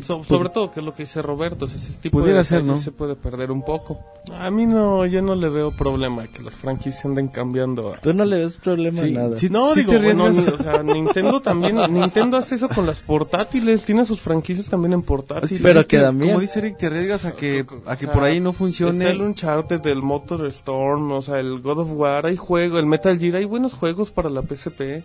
So- 0.03 0.23
sobre 0.23 0.49
todo 0.49 0.71
que 0.71 0.79
es 0.81 0.85
lo 0.85 0.93
que 0.93 1.03
dice 1.03 1.21
Roberto, 1.21 1.65
ese 1.65 1.93
tipo 2.01 2.19
Pudiera 2.19 2.39
de 2.39 2.45
ser, 2.45 2.77
se 2.77 2.91
puede 2.91 3.15
perder 3.15 3.51
un 3.51 3.63
poco. 3.63 3.99
A 4.37 4.49
mí 4.51 4.65
no, 4.65 5.05
yo 5.05 5.21
no 5.21 5.35
le 5.35 5.49
veo 5.49 5.71
problema 5.75 6.27
que 6.27 6.41
las 6.41 6.55
franquicias 6.55 7.05
anden 7.05 7.27
cambiando. 7.27 7.93
a- 7.93 7.97
Tú 8.01 8.13
no 8.13 8.25
le 8.25 8.37
ves 8.37 8.57
problema 8.57 9.01
Sí, 9.01 9.15
a 9.15 9.19
nada. 9.19 9.37
sí, 9.37 9.49
No, 9.49 9.73
sí 9.73 9.83
digo, 9.83 9.93
bueno, 10.01 10.25
o 10.25 10.33
sea, 10.63 10.83
Nintendo 10.83 11.41
también, 11.41 11.77
Nintendo 11.91 12.37
hace 12.37 12.55
eso 12.55 12.67
con 12.69 12.85
las 12.85 13.01
portátiles, 13.01 13.85
tiene 13.85 14.05
sus 14.05 14.19
franquicias 14.21 14.69
también 14.69 14.93
en 14.93 15.01
portátiles. 15.01 15.61
pero 15.61 15.81
Sí, 15.81 15.87
quedan 15.87 16.17
bien. 16.17 16.31
Como 16.31 16.41
dice 16.41 16.59
Eric, 16.59 16.77
te 16.77 16.87
arriesgas 16.87 17.25
a 17.25 17.35
que, 17.35 17.61
O 17.61 17.89
a 17.89 17.95
que 17.95 18.05
sea, 18.05 18.13
por 18.13 18.23
ahí 18.23 18.39
no 18.39 18.49
Está 18.49 18.57
funcione. 18.59 19.09
el 19.09 19.21
Uncharted, 19.21 19.85
el 19.87 20.01
Motor 20.01 20.45
Storm, 20.47 21.11
o 21.11 21.21
sea, 21.21 21.39
el 21.39 21.61
God 21.61 21.79
of 21.79 21.91
War, 21.93 22.25
hay 22.25 22.35
juego, 22.35 22.79
el 22.79 22.85
Metal 22.85 23.17
Gear, 23.17 23.35
hay 23.37 23.45
buenos 23.45 23.73
juegos 23.73 24.11
para 24.11 24.29
la 24.29 24.41
PSP. 24.41 25.03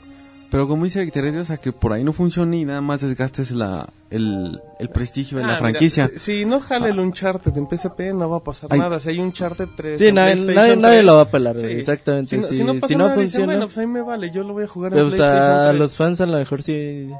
Pero 0.50 0.66
como 0.66 0.84
dice 0.84 1.00
Eric, 1.00 1.12
te 1.12 1.20
arriesgas 1.20 1.50
a 1.50 1.58
que 1.58 1.70
por 1.72 1.92
ahí 1.92 2.02
no 2.02 2.12
funcione 2.12 2.56
y 2.58 2.64
nada 2.64 2.80
más 2.80 3.02
desgastes 3.02 3.52
la, 3.52 3.88
el, 4.10 4.60
el 4.80 4.88
prestigio 4.88 5.38
de 5.38 5.44
Ah, 5.44 5.46
la 5.46 5.52
mira, 5.52 5.60
franquicia. 5.60 6.08
si, 6.08 6.18
si 6.18 6.44
no 6.44 6.58
jale 6.60 6.88
el 6.90 6.98
Uncharted 6.98 7.56
en 7.56 7.68
PSP, 7.70 8.00
no 8.14 8.28
va 8.28 8.38
a 8.38 8.40
pasar 8.40 8.68
Ay. 8.72 8.80
nada. 8.80 8.98
Si 8.98 9.10
hay 9.10 9.20
Uncharted 9.20 9.68
3. 9.76 9.98
Sí, 9.98 10.10
nadie, 10.12 10.34
nadie, 10.34 10.74
nadie 10.76 10.96
3, 10.96 11.04
lo 11.04 11.14
va 11.16 11.22
a 11.22 11.30
pelar, 11.30 11.56
sí. 11.56 11.66
exactamente. 11.66 12.30
Si 12.30 12.36
no, 12.40 12.48
Si, 12.48 12.56
si 12.56 12.64
no 12.64 12.74
pasa 12.74 12.86
si 12.88 12.94
no 12.96 13.04
nada, 13.06 13.14
dicen, 13.14 13.26
funciona, 13.30 13.46
bueno, 13.52 13.66
pues 13.66 13.78
ahí 13.78 13.86
me 13.86 14.02
vale, 14.02 14.30
yo 14.32 14.42
lo 14.42 14.52
voy 14.54 14.64
a 14.64 14.66
jugar 14.66 14.92
en 14.92 15.08
pues, 15.08 15.20
a 15.20 15.68
3. 15.68 15.78
los 15.78 15.96
fans 15.96 16.20
a 16.20 16.26
lo 16.26 16.36
mejor 16.38 16.62
sí. 16.64 17.10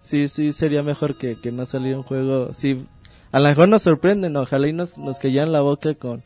Sí, 0.00 0.28
sí, 0.28 0.52
sería 0.52 0.82
mejor 0.82 1.16
que, 1.16 1.40
que 1.40 1.50
no 1.52 1.64
saliera 1.64 1.96
un 1.96 2.02
juego. 2.02 2.52
Sí, 2.52 2.86
a 3.32 3.38
lo 3.40 3.48
mejor 3.48 3.68
nos 3.68 3.82
sorprenden, 3.82 4.36
ojalá 4.36 4.68
y 4.68 4.72
nos, 4.72 4.98
nos 4.98 5.18
callaran 5.18 5.52
la 5.52 5.60
boca 5.62 5.94
con, 5.94 6.22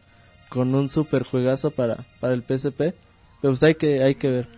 con 0.48 0.74
un 0.74 0.88
super 0.88 1.22
juegazo 1.24 1.70
para, 1.70 1.98
para 2.20 2.34
el 2.34 2.42
PSP. 2.42 2.78
Pero 2.78 2.94
pues 3.52 3.62
hay 3.62 3.74
que, 3.76 4.02
hay 4.02 4.14
que 4.16 4.30
ver. 4.30 4.57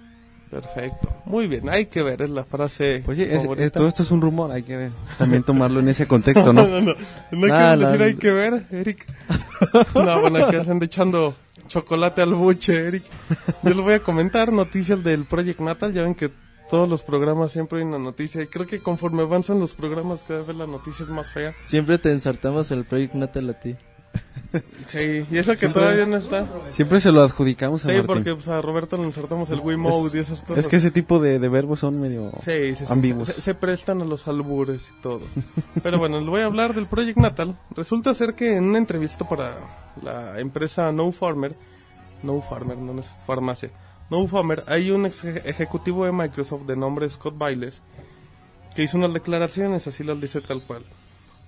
Perfecto. 0.50 1.08
Muy 1.26 1.46
bien, 1.46 1.68
hay 1.70 1.86
que 1.86 2.02
ver, 2.02 2.22
es 2.22 2.30
la 2.30 2.44
frase. 2.44 3.04
Es- 3.06 3.44
es- 3.44 3.72
todo 3.72 3.86
esto 3.86 4.02
es 4.02 4.10
un 4.10 4.20
rumor, 4.20 4.50
hay 4.50 4.64
que 4.64 4.90
también 5.16 5.44
tomarlo 5.44 5.78
en 5.78 5.88
ese 5.88 6.08
contexto, 6.08 6.52
¿no? 6.52 6.62
no, 6.66 6.68
no, 6.68 6.80
no. 6.80 6.94
No 7.30 7.76
no, 7.76 7.86
decir 7.86 8.02
hay 8.02 8.14
que 8.16 8.32
ver, 8.32 8.66
Eric. 8.72 9.06
no, 9.94 10.20
bueno, 10.22 10.48
que 10.48 10.56
hacen 10.56 10.80
de 10.80 10.86
echando 10.86 11.34
chocolate 11.68 12.20
al 12.22 12.34
buche, 12.34 12.74
Eric. 12.88 13.04
Yo 13.62 13.70
les 13.70 13.76
voy 13.78 13.94
a 13.94 14.00
comentar 14.00 14.52
noticias 14.52 15.02
del 15.04 15.24
Project 15.24 15.60
Natal. 15.60 15.92
Ya 15.92 16.02
ven 16.02 16.16
que 16.16 16.30
todos 16.68 16.88
los 16.88 17.02
programas 17.04 17.52
siempre 17.52 17.78
hay 17.78 17.84
una 17.84 17.98
noticia. 17.98 18.42
Y 18.42 18.48
creo 18.48 18.66
que 18.66 18.80
conforme 18.80 19.22
avanzan 19.22 19.60
los 19.60 19.74
programas, 19.74 20.24
cada 20.26 20.42
vez 20.42 20.56
la 20.56 20.66
noticia 20.66 21.04
es 21.04 21.10
más 21.10 21.28
fea. 21.30 21.54
Siempre 21.64 21.98
te 21.98 22.10
ensartamos 22.10 22.72
el 22.72 22.84
Project 22.84 23.14
Natal 23.14 23.50
a 23.50 23.52
ti. 23.60 23.76
Sí, 24.88 25.24
y 25.30 25.38
eso 25.38 25.52
que 25.52 25.58
Siempre- 25.58 25.82
todavía 25.82 26.06
no 26.06 26.16
está. 26.16 26.44
Siempre 26.66 27.00
se 27.00 27.12
lo 27.12 27.22
adjudicamos 27.22 27.84
a 27.84 27.88
Sí, 27.88 27.94
Martín. 27.94 28.06
porque 28.06 28.34
pues, 28.34 28.48
a 28.48 28.60
Roberto 28.60 28.96
le 28.96 29.04
insertamos 29.04 29.48
el 29.50 29.60
Wiimote 29.60 30.16
y 30.18 30.20
esas 30.20 30.40
cosas. 30.42 30.64
Es 30.64 30.68
que 30.68 30.76
ese 30.76 30.90
tipo 30.90 31.20
de, 31.20 31.38
de 31.38 31.48
verbos 31.48 31.80
son 31.80 32.00
medio 32.00 32.30
Sí, 32.44 32.74
sí, 32.74 32.76
sí, 32.76 32.84
ambiguos. 32.88 33.28
Se, 33.28 33.40
se 33.40 33.54
prestan 33.54 34.00
a 34.02 34.04
los 34.04 34.26
albures 34.26 34.92
y 34.98 35.02
todo. 35.02 35.20
Pero 35.82 35.98
bueno, 35.98 36.20
le 36.20 36.28
voy 36.28 36.40
a 36.40 36.46
hablar 36.46 36.74
del 36.74 36.86
Project 36.86 37.18
Natal. 37.18 37.56
Resulta 37.76 38.12
ser 38.14 38.34
que 38.34 38.56
en 38.56 38.64
una 38.64 38.78
entrevista 38.78 39.28
para 39.28 39.52
la 40.02 40.40
empresa 40.40 40.90
No 40.90 41.12
Farmer, 41.12 41.54
No 42.22 42.40
Farmer, 42.42 42.76
no 42.78 42.98
es 43.00 43.10
farmacia, 43.26 43.70
No 44.10 44.26
Farmer, 44.26 44.64
hay 44.66 44.90
un 44.90 45.06
ex 45.06 45.24
ejecutivo 45.24 46.04
de 46.04 46.12
Microsoft 46.12 46.62
de 46.66 46.76
nombre 46.76 47.08
Scott 47.08 47.36
Biles 47.38 47.82
que 48.74 48.82
hizo 48.84 48.98
unas 48.98 49.12
declaraciones, 49.12 49.86
así 49.86 50.02
las 50.04 50.20
dice 50.20 50.40
tal 50.40 50.62
cual. 50.66 50.84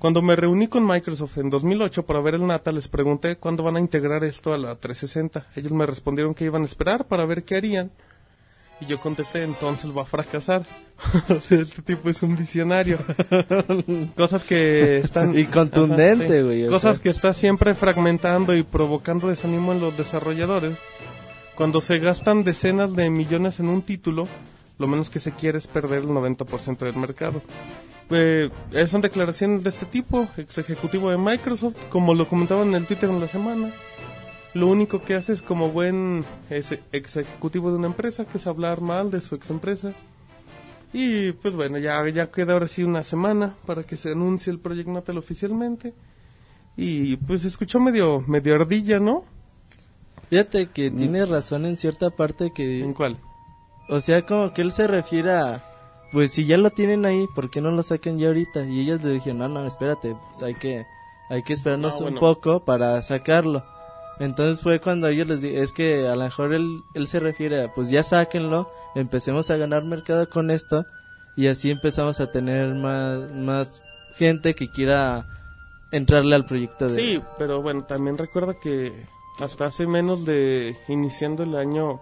Cuando 0.02 0.20
me 0.20 0.34
reuní 0.34 0.66
con 0.66 0.84
Microsoft 0.84 1.38
en 1.38 1.48
2008 1.48 2.04
para 2.04 2.20
ver 2.20 2.34
el 2.34 2.44
Natal, 2.44 2.74
les 2.74 2.88
pregunté 2.88 3.36
cuándo 3.36 3.62
van 3.62 3.76
a 3.76 3.78
integrar 3.78 4.24
esto 4.24 4.52
a 4.52 4.58
la 4.58 4.74
360. 4.74 5.46
Ellos 5.54 5.70
me 5.70 5.86
respondieron 5.86 6.34
que 6.34 6.44
iban 6.44 6.62
a 6.62 6.64
esperar 6.64 7.06
para 7.06 7.24
ver 7.24 7.44
qué 7.44 7.54
harían. 7.54 7.92
Y 8.80 8.86
yo 8.86 8.98
contesté, 8.98 9.44
entonces 9.44 9.96
va 9.96 10.02
a 10.02 10.04
fracasar. 10.04 10.66
este 11.28 11.82
tipo 11.82 12.10
es 12.10 12.20
un 12.24 12.34
visionario. 12.34 12.98
Cosas 14.16 14.42
que 14.42 14.98
están... 14.98 15.38
Y 15.38 15.44
contundente, 15.44 16.38
Ajá, 16.38 16.46
güey, 16.46 16.66
Cosas 16.66 16.96
sea. 16.96 17.02
que 17.04 17.10
está 17.10 17.32
siempre 17.32 17.76
fragmentando 17.76 18.56
y 18.56 18.64
provocando 18.64 19.28
desánimo 19.28 19.70
en 19.70 19.80
los 19.80 19.96
desarrolladores. 19.96 20.78
Cuando 21.54 21.80
se 21.80 22.00
gastan 22.00 22.42
decenas 22.42 22.96
de 22.96 23.08
millones 23.08 23.60
en 23.60 23.68
un 23.68 23.82
título, 23.82 24.26
lo 24.78 24.88
menos 24.88 25.10
que 25.10 25.20
se 25.20 25.30
quiere 25.30 25.58
es 25.58 25.68
perder 25.68 26.00
el 26.02 26.08
90% 26.08 26.78
del 26.78 26.96
mercado. 26.96 27.40
Eh, 28.12 28.50
eh, 28.72 28.86
son 28.86 29.00
declaraciones 29.00 29.64
de 29.64 29.70
este 29.70 29.86
tipo, 29.86 30.28
ex 30.36 30.58
ejecutivo 30.58 31.10
de 31.10 31.16
Microsoft, 31.16 31.76
como 31.90 32.14
lo 32.14 32.28
comentaba 32.28 32.62
en 32.62 32.74
el 32.74 32.86
Twitter 32.86 33.08
en 33.08 33.20
la 33.20 33.28
semana. 33.28 33.72
Lo 34.54 34.66
único 34.66 35.02
que 35.02 35.14
hace 35.14 35.32
es 35.32 35.40
como 35.40 35.70
buen 35.70 36.24
ex 36.50 37.16
ejecutivo 37.16 37.70
de 37.70 37.78
una 37.78 37.86
empresa, 37.86 38.26
que 38.26 38.36
es 38.36 38.46
hablar 38.46 38.82
mal 38.82 39.10
de 39.10 39.20
su 39.20 39.34
ex 39.34 39.48
empresa. 39.50 39.92
Y 40.92 41.32
pues 41.32 41.54
bueno, 41.54 41.78
ya, 41.78 42.06
ya 42.08 42.30
queda 42.30 42.52
ahora 42.52 42.68
sí 42.68 42.84
una 42.84 43.02
semana 43.02 43.54
para 43.64 43.82
que 43.82 43.96
se 43.96 44.12
anuncie 44.12 44.52
el 44.52 44.58
Project 44.58 44.88
Natal 44.88 45.16
oficialmente. 45.16 45.94
Y 46.76 47.16
pues 47.16 47.42
se 47.42 47.48
escuchó 47.48 47.80
medio, 47.80 48.22
medio 48.26 48.54
ardilla, 48.54 48.98
¿no? 48.98 49.24
Fíjate 50.28 50.66
que 50.66 50.90
tiene 50.90 51.24
razón 51.26 51.66
en 51.66 51.76
cierta 51.76 52.10
parte 52.10 52.52
que... 52.54 52.80
¿En 52.80 52.94
cuál? 52.94 53.18
O 53.88 54.00
sea, 54.00 54.24
como 54.24 54.52
que 54.52 54.62
él 54.62 54.72
se 54.72 54.86
refiere 54.86 55.30
a... 55.30 55.71
Pues 56.12 56.30
si 56.32 56.44
ya 56.44 56.58
lo 56.58 56.70
tienen 56.70 57.06
ahí, 57.06 57.26
¿por 57.26 57.50
qué 57.50 57.60
no 57.60 57.70
lo 57.70 57.82
sacan 57.82 58.18
ya 58.18 58.28
ahorita? 58.28 58.66
Y 58.66 58.80
ellos 58.80 59.02
le 59.02 59.14
dijeron, 59.14 59.38
no, 59.38 59.48
no, 59.48 59.66
espérate, 59.66 60.14
pues 60.30 60.42
hay 60.42 60.54
que, 60.54 60.86
hay 61.30 61.42
que 61.42 61.54
esperarnos 61.54 62.00
No, 62.00 62.08
un 62.08 62.14
poco 62.16 62.60
para 62.64 63.00
sacarlo. 63.00 63.64
Entonces 64.20 64.62
fue 64.62 64.80
cuando 64.80 65.08
ellos 65.08 65.26
les 65.26 65.40
di 65.40 65.56
es 65.56 65.72
que 65.72 66.06
a 66.06 66.14
lo 66.14 66.24
mejor 66.24 66.52
él, 66.52 66.82
él 66.94 67.06
se 67.06 67.18
refiere 67.18 67.62
a, 67.62 67.74
pues 67.74 67.88
ya 67.88 68.02
sáquenlo, 68.02 68.70
empecemos 68.94 69.50
a 69.50 69.56
ganar 69.56 69.84
mercado 69.84 70.28
con 70.28 70.50
esto, 70.50 70.84
y 71.36 71.46
así 71.48 71.70
empezamos 71.70 72.20
a 72.20 72.30
tener 72.30 72.74
más, 72.74 73.30
más 73.32 73.82
gente 74.16 74.54
que 74.54 74.70
quiera 74.70 75.26
entrarle 75.90 76.34
al 76.34 76.44
proyecto 76.44 76.88
de... 76.88 76.94
Sí, 76.94 77.22
pero 77.38 77.62
bueno, 77.62 77.84
también 77.84 78.18
recuerda 78.18 78.54
que 78.60 79.06
hasta 79.40 79.66
hace 79.66 79.86
menos 79.86 80.24
de 80.24 80.76
iniciando 80.88 81.42
el 81.42 81.56
año 81.56 82.00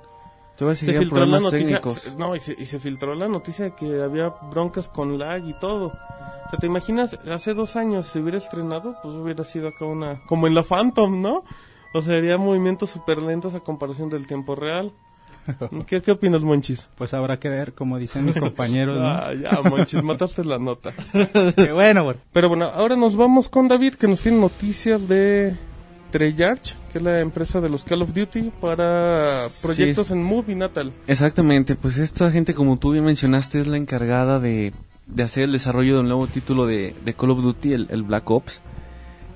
Todavía 0.61 0.76
se 0.76 0.93
filtró 0.93 1.25
la 1.25 1.40
noticia, 1.40 1.81
técnicos. 1.81 2.14
no, 2.19 2.37
y 2.37 2.40
se, 2.40 2.52
y 2.52 2.67
se 2.67 2.79
filtró 2.79 3.14
la 3.14 3.29
noticia 3.29 3.64
de 3.64 3.75
que 3.75 4.02
había 4.02 4.29
broncas 4.29 4.90
con 4.90 5.19
lag 5.19 5.43
y 5.49 5.55
todo. 5.55 5.87
O 5.87 6.50
sea, 6.50 6.59
¿te 6.59 6.67
imaginas? 6.67 7.19
Hace 7.33 7.55
dos 7.55 7.76
años 7.76 8.09
si 8.09 8.19
hubiera 8.19 8.37
estrenado, 8.37 8.95
pues 9.02 9.14
hubiera 9.14 9.43
sido 9.43 9.69
acá 9.69 9.87
una, 9.87 10.21
como 10.26 10.47
en 10.47 10.55
la 10.55 10.62
Phantom, 10.62 11.23
¿no? 11.23 11.45
O 11.95 12.02
sea, 12.02 12.19
haría 12.19 12.37
movimientos 12.37 12.90
súper 12.90 13.23
lentos 13.23 13.55
a 13.55 13.61
comparación 13.61 14.11
del 14.11 14.26
tiempo 14.26 14.55
real. 14.55 14.93
¿Qué, 15.87 16.02
qué 16.02 16.11
opinas, 16.11 16.43
Monchis? 16.43 16.90
Pues 16.95 17.14
habrá 17.14 17.38
que 17.38 17.49
ver, 17.49 17.73
como 17.73 17.97
dicen 17.97 18.26
mis 18.26 18.37
compañeros, 18.37 18.99
¿no? 18.99 19.09
Ah, 19.09 19.33
ya, 19.33 19.62
Monchis, 19.62 20.02
mataste 20.02 20.45
la 20.45 20.59
nota. 20.59 20.93
Que 21.57 21.73
bueno, 21.73 22.05
bueno. 22.05 22.21
Pero 22.33 22.50
bueno, 22.50 22.67
ahora 22.67 22.97
nos 22.97 23.17
vamos 23.17 23.49
con 23.49 23.67
David, 23.67 23.95
que 23.95 24.09
nos 24.09 24.21
tiene 24.21 24.38
noticias 24.38 25.09
de 25.09 25.57
Treyarch, 26.11 26.75
que 26.93 26.99
es 26.99 27.05
la 27.05 27.21
empresa 27.21 27.61
de 27.61 27.69
los 27.69 27.85
Call 27.85 28.02
of 28.02 28.12
Duty, 28.12 28.50
para 28.61 29.47
proyectos 29.62 30.07
es- 30.07 30.11
en 30.12 30.23
Movie 30.23 30.57
Natal. 30.57 30.93
Exactamente, 31.07 31.76
pues 31.76 31.99
esta 31.99 32.31
gente, 32.31 32.55
como 32.55 32.79
tú 32.79 32.93
bien 32.93 33.05
mencionaste, 33.05 33.61
es 33.61 33.67
la 33.67 33.76
encargada 33.76 34.38
de, 34.40 34.73
de 35.07 35.23
hacer 35.23 35.45
el 35.45 35.52
desarrollo 35.52 35.95
de 35.95 36.00
un 36.00 36.09
nuevo 36.09 36.26
título 36.26 36.67
de, 36.67 36.95
de 37.05 37.14
Call 37.14 37.31
of 37.31 37.43
Duty, 37.43 37.73
el, 37.73 37.87
el 37.90 38.02
Black 38.02 38.31
Ops. 38.31 38.61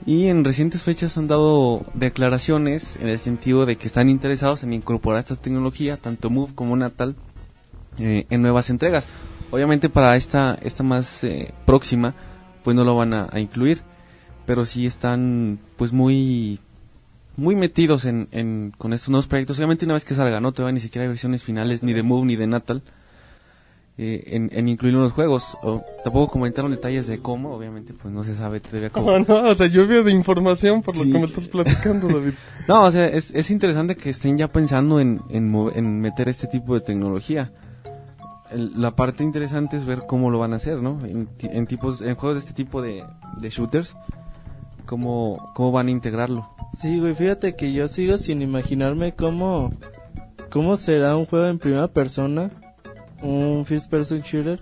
Y 0.07 0.26
en 0.26 0.45
recientes 0.45 0.83
fechas 0.83 1.16
han 1.16 1.28
dado 1.28 1.87
declaraciones 1.95 2.97
en 3.00 3.09
el 3.09 3.19
sentido 3.19 3.64
de 3.64 3.76
que 3.76 3.87
están 3.87 4.11
interesados 4.11 4.62
en 4.62 4.75
incorporar 4.75 5.21
esta 5.21 5.37
tecnología, 5.37 5.97
tanto 5.97 6.28
Move 6.28 6.52
como 6.54 6.76
Natal, 6.76 7.16
eh, 7.99 8.26
en 8.28 8.43
nuevas 8.43 8.69
entregas. 8.69 9.07
Obviamente 9.50 9.88
para 9.88 10.16
esta, 10.16 10.59
esta 10.62 10.83
más 10.83 11.25
eh, 11.25 11.54
próxima, 11.64 12.14
pues 12.64 12.76
no 12.76 12.85
lo 12.85 12.97
van 12.97 13.14
a, 13.14 13.28
a 13.31 13.40
incluir, 13.40 13.81
pero 14.47 14.66
sí 14.66 14.85
están 14.87 15.59
pues 15.76 15.93
muy 15.93 16.59
muy 17.37 17.57
metidos 17.57 18.05
en, 18.05 18.29
en- 18.31 18.73
con 18.79 18.93
estos 18.93 19.09
nuevos 19.11 19.26
proyectos. 19.26 19.59
Obviamente 19.59 19.85
una 19.85 19.95
vez 19.95 20.05
que 20.05 20.14
salga, 20.14 20.41
no 20.41 20.53
todavía 20.53 20.75
ni 20.75 20.81
siquiera 20.81 21.03
hay 21.05 21.09
versiones 21.09 21.43
finales 21.43 21.83
ni 21.83 21.93
de 21.93 22.03
Move 22.03 22.26
ni 22.26 22.37
de 22.37 22.47
Natal 22.47 22.83
eh, 23.97 24.25
en, 24.29 24.50
en 24.53 24.69
incluirlo 24.69 25.00
en 25.00 25.05
los 25.05 25.12
juegos. 25.12 25.57
O, 25.62 25.85
tampoco 26.03 26.33
comentaron 26.33 26.71
detalles 26.71 27.07
de 27.07 27.19
cómo, 27.21 27.55
obviamente 27.55 27.93
pues 27.93 28.12
no 28.12 28.25
se 28.25 28.35
sabe 28.35 28.61
todavía 28.61 28.91
cómo. 28.91 29.07
Oh, 29.12 29.19
no, 29.19 29.50
o 29.50 29.55
sea, 29.55 29.67
lluvia 29.67 30.03
de 30.03 30.11
información 30.12 30.83
por 30.83 30.97
lo 30.97 31.03
que 31.05 31.11
me 31.11 31.25
estás 31.25 31.49
platicando, 31.49 32.09
David. 32.09 32.33
No, 32.69 32.85
o 32.85 32.91
sea, 32.91 33.07
es, 33.09 33.31
es 33.33 33.50
interesante 33.50 33.95
que 33.95 34.09
estén 34.11 34.38
ya 34.38 34.49
pensando 34.49 34.99
en, 34.99 35.21
en, 35.29 35.55
en 35.75 36.00
meter 36.00 36.29
este 36.31 36.47
tipo 36.47 36.75
de 36.75 36.81
tecnología. 36.81 37.53
El- 38.50 38.81
la 38.81 38.97
parte 38.97 39.23
interesante 39.23 39.76
es 39.76 39.85
ver 39.85 40.05
cómo 40.07 40.31
lo 40.31 40.38
van 40.38 40.55
a 40.55 40.57
hacer, 40.57 40.81
¿no? 40.81 40.99
En, 41.05 41.29
en 41.41 41.67
tipos, 41.67 42.00
en 42.00 42.14
juegos 42.14 42.37
de 42.37 42.41
este 42.41 42.55
tipo 42.55 42.81
de, 42.81 43.05
de 43.38 43.50
shooters, 43.50 43.97
cómo, 44.87 45.53
cómo 45.55 45.73
van 45.73 45.88
a 45.88 45.91
integrarlo. 45.91 46.49
Sí, 46.79 46.99
güey, 46.99 47.14
fíjate 47.14 47.55
que 47.57 47.73
yo 47.73 47.87
sigo 47.88 48.19
sin 48.19 48.43
imaginarme 48.43 49.14
cómo, 49.14 49.73
cómo 50.50 50.76
será 50.76 51.17
un 51.17 51.26
juego 51.26 51.47
en 51.47 51.59
primera 51.59 51.88
persona, 51.88 52.50
un 53.23 53.64
first 53.67 53.91
person 53.91 54.21
shooter 54.21 54.61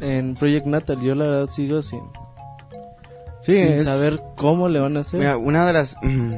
en 0.00 0.34
Project 0.34 0.66
Natal. 0.66 1.00
Yo 1.00 1.14
la 1.14 1.24
verdad 1.26 1.50
sigo 1.50 1.82
sin, 1.82 2.00
Sí, 3.42 3.58
sin 3.58 3.68
es- 3.74 3.84
saber 3.84 4.20
cómo 4.36 4.68
le 4.68 4.80
van 4.80 4.96
a 4.96 5.00
hacer. 5.00 5.20
Mira, 5.20 5.36
una 5.36 5.66
de 5.66 5.72
las 5.72 5.96
mm, 6.02 6.32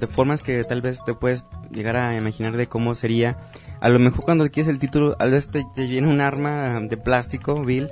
de 0.00 0.06
formas 0.08 0.42
que 0.42 0.64
tal 0.64 0.82
vez 0.82 1.02
te 1.04 1.14
puedes 1.14 1.44
llegar 1.70 1.96
a 1.96 2.16
imaginar 2.16 2.56
de 2.56 2.66
cómo 2.66 2.94
sería, 2.94 3.38
a 3.80 3.88
lo 3.88 3.98
mejor 3.98 4.24
cuando 4.24 4.48
quieres 4.50 4.68
el 4.70 4.78
título, 4.78 5.14
tal 5.16 5.30
vez 5.30 5.48
te, 5.48 5.64
te 5.74 5.86
viene 5.86 6.08
un 6.08 6.20
arma 6.20 6.80
de 6.80 6.96
plástico, 6.96 7.64
Bill, 7.64 7.90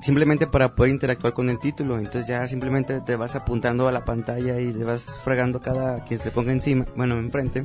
simplemente 0.00 0.46
para 0.46 0.74
poder 0.74 0.90
interactuar 0.92 1.32
con 1.32 1.50
el 1.50 1.58
título. 1.58 1.98
Entonces 1.98 2.26
ya 2.26 2.46
simplemente 2.48 3.00
te 3.00 3.16
vas 3.16 3.34
apuntando 3.36 3.88
a 3.88 3.92
la 3.92 4.04
pantalla 4.04 4.60
y 4.60 4.72
te 4.72 4.84
vas 4.84 5.06
fregando 5.24 5.60
cada 5.60 6.04
que 6.04 6.18
te 6.18 6.30
ponga 6.30 6.52
encima, 6.52 6.86
bueno, 6.96 7.18
enfrente. 7.18 7.64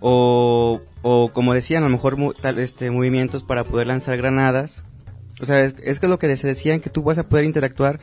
O, 0.00 0.80
o 1.02 1.30
como 1.32 1.52
decían, 1.54 1.82
a 1.82 1.86
lo 1.88 1.92
mejor 1.92 2.16
tal, 2.40 2.58
este, 2.58 2.90
movimientos 2.90 3.44
para 3.44 3.64
poder 3.64 3.86
lanzar 3.86 4.16
granadas. 4.16 4.82
O 5.40 5.44
sea, 5.44 5.62
es, 5.62 5.74
es 5.82 6.00
que 6.00 6.08
lo 6.08 6.18
que 6.18 6.34
se 6.36 6.46
decían 6.46 6.80
que 6.80 6.90
tú 6.90 7.02
vas 7.02 7.18
a 7.18 7.28
poder 7.28 7.44
interactuar 7.44 8.00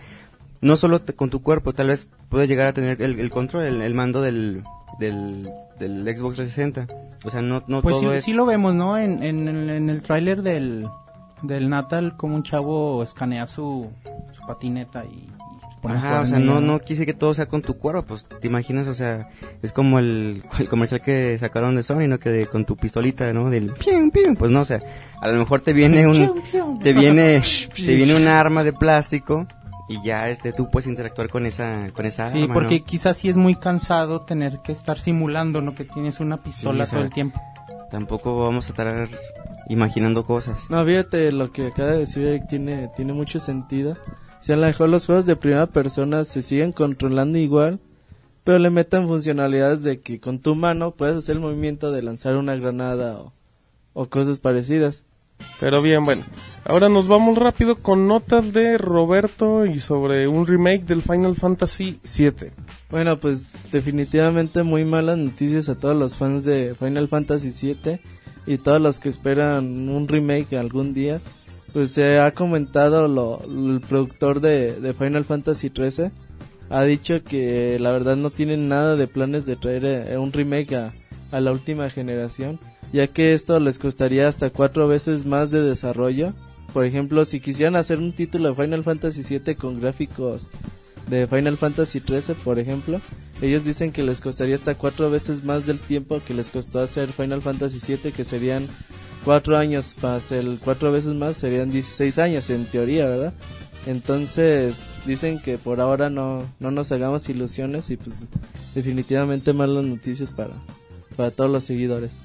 no 0.62 0.76
solo 0.76 1.00
te- 1.02 1.14
con 1.14 1.30
tu 1.30 1.42
cuerpo, 1.42 1.74
tal 1.74 1.88
vez 1.88 2.10
puedes 2.30 2.50
llegar 2.50 2.68
a 2.68 2.74
tener 2.74 3.02
el, 3.02 3.20
el 3.20 3.30
control, 3.30 3.64
el, 3.66 3.82
el 3.82 3.94
mando 3.94 4.22
del, 4.22 4.64
del, 5.00 5.50
del 5.80 6.04
Xbox 6.18 6.38
360. 6.38 6.88
O 7.26 7.30
sea, 7.30 7.42
no, 7.42 7.64
no 7.68 7.82
Pues 7.82 7.98
sí, 7.98 8.04
todo 8.06 8.14
es... 8.14 8.26
sí 8.26 8.34
lo 8.34 8.46
vemos, 8.46 8.74
¿no? 8.74 8.98
En, 8.98 9.22
en, 9.24 9.48
el- 9.48 9.70
en 9.70 9.90
el 9.90 10.02
tráiler 10.02 10.42
del, 10.44 10.88
del 11.41 11.70
Natal, 11.70 12.15
como 12.17 12.36
un 12.36 12.44
chavo 12.44 13.03
escanea 13.03 13.48
su, 13.48 13.89
su 14.32 14.41
patineta 14.48 15.03
y, 15.06 15.29
y 15.88 15.91
Ajá, 15.91 16.22
o 16.22 16.25
sea, 16.25 16.39
no, 16.39 16.60
no 16.60 16.79
quise 16.79 17.06
que 17.06 17.13
todo 17.13 17.34
sea 17.34 17.46
con 17.46 17.62
tu 17.62 17.77
cuerpo, 17.77 18.03
pues 18.03 18.25
te 18.25 18.48
imaginas, 18.48 18.88
o 18.88 18.94
sea, 18.94 19.29
es 19.62 19.72
como 19.72 20.00
el, 20.00 20.44
el 20.60 20.70
comercial 20.70 21.01
que 21.01 21.38
sacaron 21.38 21.75
de 21.75 21.84
Sony, 21.84 22.08
¿no? 22.08 22.20
Que 22.20 22.29
de, 22.29 22.48
con 22.48 22.65
tu 22.65 22.75
pistolita, 22.75 23.32
¿no? 23.34 23.50
Del 23.50 23.74
pium, 23.74 24.12
pium, 24.12 24.36
pues 24.36 24.51
no, 24.51 24.62
o 24.62 24.65
sea, 24.65 24.82
a 25.22 25.27
lo 25.29 25.38
mejor 25.38 25.62
te 25.62 25.74
viene 25.74 26.08
un, 26.08 26.41
te 26.82 26.94
viene, 26.94 27.41
te 27.75 27.96
viene 27.96 28.15
un 28.15 28.27
arma 28.27 28.63
de 28.63 28.74
plástico 28.74 29.48
y 29.88 30.03
ya 30.03 30.29
este, 30.29 30.51
tú 30.51 30.70
puedes 30.70 30.88
interactuar 30.88 31.29
con 31.29 31.46
esa, 31.46 31.88
con 31.94 32.06
esa 32.06 32.29
Sí, 32.29 32.44
arma, 32.44 32.53
porque 32.53 32.79
¿no? 32.79 32.86
quizás 32.86 33.17
sí 33.17 33.29
es 33.29 33.38
muy 33.38 33.56
cansado 33.56 34.22
tener 34.22 34.60
que 34.60 34.72
estar 34.72 35.00
simulando, 35.00 35.62
¿no? 35.62 35.75
Que 35.75 35.86
tienes 35.86 36.20
una 36.20 36.38
pistola 36.38 36.86
sea, 36.86 36.98
todo 36.98 37.06
el 37.06 37.13
tiempo. 37.13 37.39
Tampoco 37.89 38.38
vamos 38.44 38.67
a 38.67 38.70
estar 38.72 39.08
imaginando 39.70 40.26
cosas. 40.26 40.70
No, 40.70 40.84
fíjate, 40.86 41.32
lo 41.32 41.52
que 41.52 41.68
acaba 41.68 41.92
de 41.92 42.00
decir 42.00 42.26
Eric 42.26 42.48
tiene, 42.48 42.90
tiene 42.96 43.14
mucho 43.14 43.40
sentido. 43.40 43.98
Si 44.42 44.52
a 44.52 44.56
lo 44.56 44.66
mejor 44.66 44.90
los 44.90 45.06
juegos 45.06 45.26
de 45.26 45.36
primera 45.36 45.68
persona 45.68 46.24
se 46.24 46.42
siguen 46.42 46.72
controlando 46.72 47.38
igual, 47.38 47.80
pero 48.44 48.60
le 48.60 48.70
metan 48.70 49.08
funcionalidades 49.08 49.84
de 49.84 50.00
que 50.00 50.20
con 50.20 50.40
tu 50.40 50.56
mano 50.56 50.92
puedes 50.92 51.18
hacer 51.18 51.36
el 51.36 51.42
movimiento 51.42 51.92
de 51.92 52.02
lanzar 52.02 52.38
una 52.38 52.56
granada 52.56 53.20
o, 53.20 53.34
o 53.94 54.08
cosas 54.08 54.40
parecidas. 54.40 55.04
Pero 55.60 55.82
bien, 55.82 56.06
bueno. 56.06 56.24
Ahora 56.66 56.90
nos 56.90 57.08
vamos 57.08 57.38
rápido 57.38 57.76
con 57.76 58.08
notas 58.08 58.54
de 58.54 58.78
Roberto 58.78 59.66
y 59.66 59.80
sobre 59.80 60.28
un 60.28 60.48
remake 60.48 60.84
del 60.86 61.02
Final 61.02 61.36
Fantasy 61.36 62.00
VII. 62.04 62.52
Bueno, 62.90 63.20
pues 63.20 63.72
definitivamente 63.72 64.64
muy 64.64 64.86
malas 64.86 65.18
noticias 65.18 65.70
a 65.70 65.76
todos 65.76 65.96
los 65.96 66.16
fans 66.16 66.44
de 66.44 66.76
Final 66.80 67.08
Fantasy 67.08 67.52
VII 67.52 68.00
y 68.48 68.58
todos 68.58 68.82
los 68.82 69.00
que 69.00 69.10
esperan 69.10 69.89
un 69.89 70.08
remake 70.08 70.54
algún 70.58 70.94
día. 70.94 71.20
Pues 71.74 71.92
se 71.92 72.20
ha 72.20 72.32
comentado 72.32 73.08
lo, 73.08 73.42
el 73.44 73.82
productor 73.82 74.39
de, 74.39 74.74
de 74.80 74.94
Final 74.94 75.25
Fantasy 75.25 75.70
XIII 75.70 76.12
ha 76.70 76.84
dicho 76.84 77.24
que 77.24 77.77
la 77.80 77.92
verdad 77.92 78.16
no 78.16 78.30
tienen 78.30 78.68
nada 78.68 78.96
de 78.96 79.08
planes 79.08 79.46
de 79.46 79.56
traer 79.56 79.86
eh, 79.86 80.18
un 80.18 80.32
remake 80.32 80.74
a, 80.74 80.94
a 81.32 81.39
la 81.39 81.51
última 81.51 81.89
generación, 81.89 82.60
ya 82.92 83.08
que 83.08 83.34
esto 83.34 83.60
les 83.60 83.80
costaría 83.80 84.27
hasta 84.27 84.50
cuatro 84.50 84.88
veces 84.88 85.25
más 85.25 85.51
de 85.51 85.62
desarrollo. 85.62 86.34
Por 86.74 86.86
ejemplo, 86.86 87.25
si 87.25 87.39
quisieran 87.39 87.75
hacer 87.75 88.00
un 88.00 88.13
título 88.13 88.50
de 88.50 88.56
Final 88.56 88.84
Fantasy 88.84 89.24
VII 89.24 89.56
con 89.56 89.80
gráficos 89.80 90.50
de 91.10 91.27
Final 91.27 91.58
Fantasy 91.58 92.00
XIII, 92.00 92.36
por 92.44 92.60
ejemplo, 92.60 93.01
ellos 93.41 93.63
dicen 93.63 93.91
que 93.91 94.03
les 94.03 94.22
costaría 94.22 94.56
hasta 94.56 94.75
cuatro 94.75 95.10
veces 95.10 95.44
más 95.44 95.65
del 95.65 95.79
tiempo 95.79 96.22
que 96.25 96.34
les 96.34 96.50
costó 96.50 96.79
hacer 96.79 97.12
Final 97.12 97.41
Fantasy 97.41 97.79
VII, 97.86 98.12
que 98.12 98.24
serían 98.24 98.65
cuatro 99.24 99.58
años 99.58 99.96
más 100.01 100.32
el 100.32 100.60
cuatro 100.63 100.91
veces 100.91 101.13
más 101.13 101.38
serían 101.38 101.72
16 101.72 102.17
años 102.20 102.50
en 102.50 102.65
teoría, 102.65 103.08
¿verdad? 103.08 103.34
Entonces 103.86 104.77
dicen 105.06 105.39
que 105.39 105.58
por 105.58 105.79
ahora 105.79 106.10
no, 106.10 106.44
no 106.60 106.72
nos 106.72 106.91
hagamos 106.91 107.29
ilusiones 107.29 107.89
y 107.89 107.98
pues 107.98 108.17
definitivamente 108.75 109.53
malas 109.53 109.86
noticias 109.86 110.34
para, 110.34 110.53
para 111.15 111.32
todos 111.32 111.50
los 111.50 111.63
seguidores. 111.63 112.20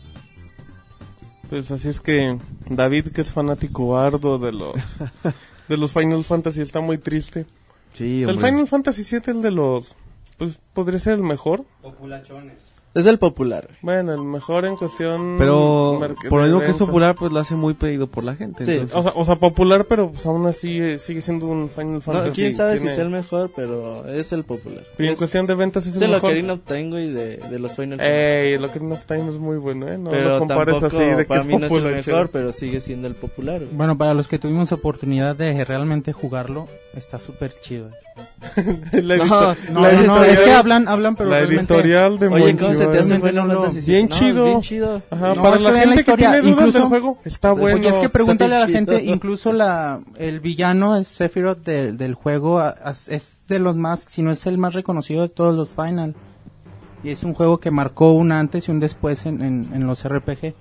Pues 1.50 1.70
así 1.70 1.88
es 1.88 2.00
que 2.00 2.38
David, 2.70 3.08
que 3.08 3.20
es 3.20 3.30
fanático 3.30 3.98
ardo 3.98 4.38
de 4.38 4.52
los, 4.52 4.74
de 5.68 5.76
los 5.76 5.92
Final 5.92 6.24
Fantasy, 6.24 6.62
está 6.62 6.80
muy 6.80 6.98
triste. 6.98 7.46
Sí, 7.94 8.22
el 8.22 8.30
hombre. 8.30 8.48
Final 8.48 8.66
Fantasy 8.66 9.02
VII, 9.02 9.34
el 9.34 9.42
de 9.42 9.50
los... 9.50 9.94
Pues 10.38 10.58
podría 10.72 10.98
ser 10.98 11.14
el 11.14 11.22
mejor. 11.22 11.64
Populachones. 11.82 12.54
Es 12.94 13.06
el 13.06 13.18
popular. 13.18 13.70
Bueno, 13.80 14.12
el 14.12 14.20
mejor 14.20 14.66
en 14.66 14.76
cuestión... 14.76 15.36
Pero 15.38 15.98
por 16.28 16.40
lo 16.40 16.44
mismo 16.44 16.60
que 16.60 16.66
es 16.66 16.76
popular, 16.76 17.14
pues 17.14 17.32
lo 17.32 17.40
hace 17.40 17.54
muy 17.54 17.72
pedido 17.72 18.06
por 18.06 18.22
la 18.22 18.34
gente. 18.34 18.66
Sí, 18.66 18.72
entonces- 18.72 18.94
O 18.98 19.02
sea, 19.02 19.12
o 19.14 19.24
sea, 19.24 19.36
popular, 19.36 19.86
pero 19.88 20.10
pues 20.10 20.26
aún 20.26 20.46
así 20.46 20.78
eh, 20.78 20.98
sigue 20.98 21.22
siendo 21.22 21.46
un 21.46 21.70
Final 21.70 21.94
No, 21.94 22.00
Fantasy. 22.02 22.32
quién 22.32 22.54
sabe 22.54 22.72
Tiene- 22.76 22.88
si 22.90 22.92
es 22.92 22.98
el 22.98 23.08
mejor, 23.08 23.50
pero 23.56 24.06
es 24.08 24.30
el 24.32 24.44
popular. 24.44 24.84
Pero 24.98 25.06
en 25.06 25.12
Es- 25.14 25.18
cuestión 25.18 25.46
de 25.46 25.54
ventas 25.54 25.86
es 25.86 25.94
es 25.94 26.02
el 26.02 26.08
el 26.08 26.10
mejor. 26.16 26.28
Ocarina 26.32 26.52
of 26.52 26.60
Time, 26.66 26.90
güey, 26.90 27.08
de, 27.10 27.38
de 27.38 27.58
los 27.58 27.72
Final 27.74 27.96
Fantasy. 27.98 28.10
Ey, 28.12 28.52
el 28.52 28.64
Ocarina 28.66 28.94
of 28.94 29.04
Time 29.06 29.28
es 29.30 29.38
muy 29.38 29.56
bueno, 29.56 29.88
¿eh? 29.88 29.96
No 29.96 30.10
pero 30.10 30.28
lo 30.28 30.38
compares 30.40 30.78
tampoco, 30.80 30.96
así 31.02 31.10
de 31.10 31.16
que 31.16 31.24
para 31.24 31.40
es 31.40 31.46
mí 31.46 31.52
no 31.54 31.58
es 31.64 31.72
el 31.72 31.78
popular. 31.78 31.94
mejor, 32.06 32.30
pero 32.30 32.52
sigue 32.52 32.82
siendo 32.82 33.08
el 33.08 33.14
popular. 33.14 33.60
güey. 33.60 33.70
Bueno, 33.72 33.96
para 33.96 34.12
los 34.12 34.28
que 34.28 34.38
tuvimos 34.38 34.70
oportunidad 34.70 35.34
de 35.34 35.64
realmente 35.64 36.12
jugarlo, 36.12 36.68
está 36.94 37.18
súper 37.18 37.58
chido. 37.62 37.88
la, 38.92 39.16
No, 39.16 39.24
edito- 39.24 39.56
No, 39.72 39.80
la 39.80 39.92
no, 39.92 40.02
no, 40.02 40.02
editorial- 40.02 40.28
es 40.32 40.40
que 40.40 40.52
hablan, 40.52 40.88
hablan, 40.88 41.14
pero 41.14 41.30
la 41.30 41.36
realmente... 41.38 41.74
editorial 41.74 42.18
de 42.18 42.26
Oye, 42.28 42.56
¿cómo 42.56 42.72
se 42.74 42.78
te 42.86 42.98
hace 42.98 43.08
realmente 43.08 43.28
Final 43.30 43.48
no 43.48 43.54
lo- 43.54 43.62
Fantasy 43.64 43.90
Bien 43.90 44.08
chido. 44.08 44.44
bien 44.44 44.60
chido. 44.62 45.02
Ajá, 45.10 45.34
No, 45.34 45.42
para 45.42 45.56
es 45.56 45.62
la 45.62 45.68
que 45.68 45.74
vean 45.74 45.88
la 45.90 45.94
gente 45.96 46.04
que 46.04 46.10
historia, 46.10 46.30
tiene 46.32 46.40
dudas 46.42 46.58
incluso- 46.58 46.78
del 46.78 46.88
juego, 46.88 47.18
está 47.24 47.52
bueno. 47.52 47.78
Oye, 47.78 47.88
es 47.88 47.96
que 47.96 48.08
pregúntale 48.08 48.56
a 48.56 48.58
la 48.60 48.68
gente, 48.68 49.00
chido. 49.00 49.14
incluso 49.14 49.52
la, 49.52 50.00
el 50.16 50.40
villano, 50.40 50.96
el 50.96 51.04
Sephiroth 51.04 51.64
del, 51.64 51.96
del 51.96 52.14
juego, 52.14 52.62
es 53.08 53.44
de 53.48 53.58
los 53.58 53.76
más, 53.76 54.04
si 54.08 54.22
no 54.22 54.30
es 54.32 54.46
el 54.46 54.58
más 54.58 54.74
reconocido 54.74 55.22
de 55.22 55.28
todos 55.28 55.54
los 55.54 55.74
Final. 55.74 56.14
Y 57.04 57.10
es 57.10 57.24
un 57.24 57.34
juego 57.34 57.58
que 57.58 57.70
marcó 57.72 58.12
un 58.12 58.30
antes 58.32 58.68
y 58.68 58.70
un 58.70 58.78
después 58.80 59.26
en, 59.26 59.42
en, 59.42 59.68
en 59.74 59.86
los 59.86 60.06
RPG. 60.06 60.54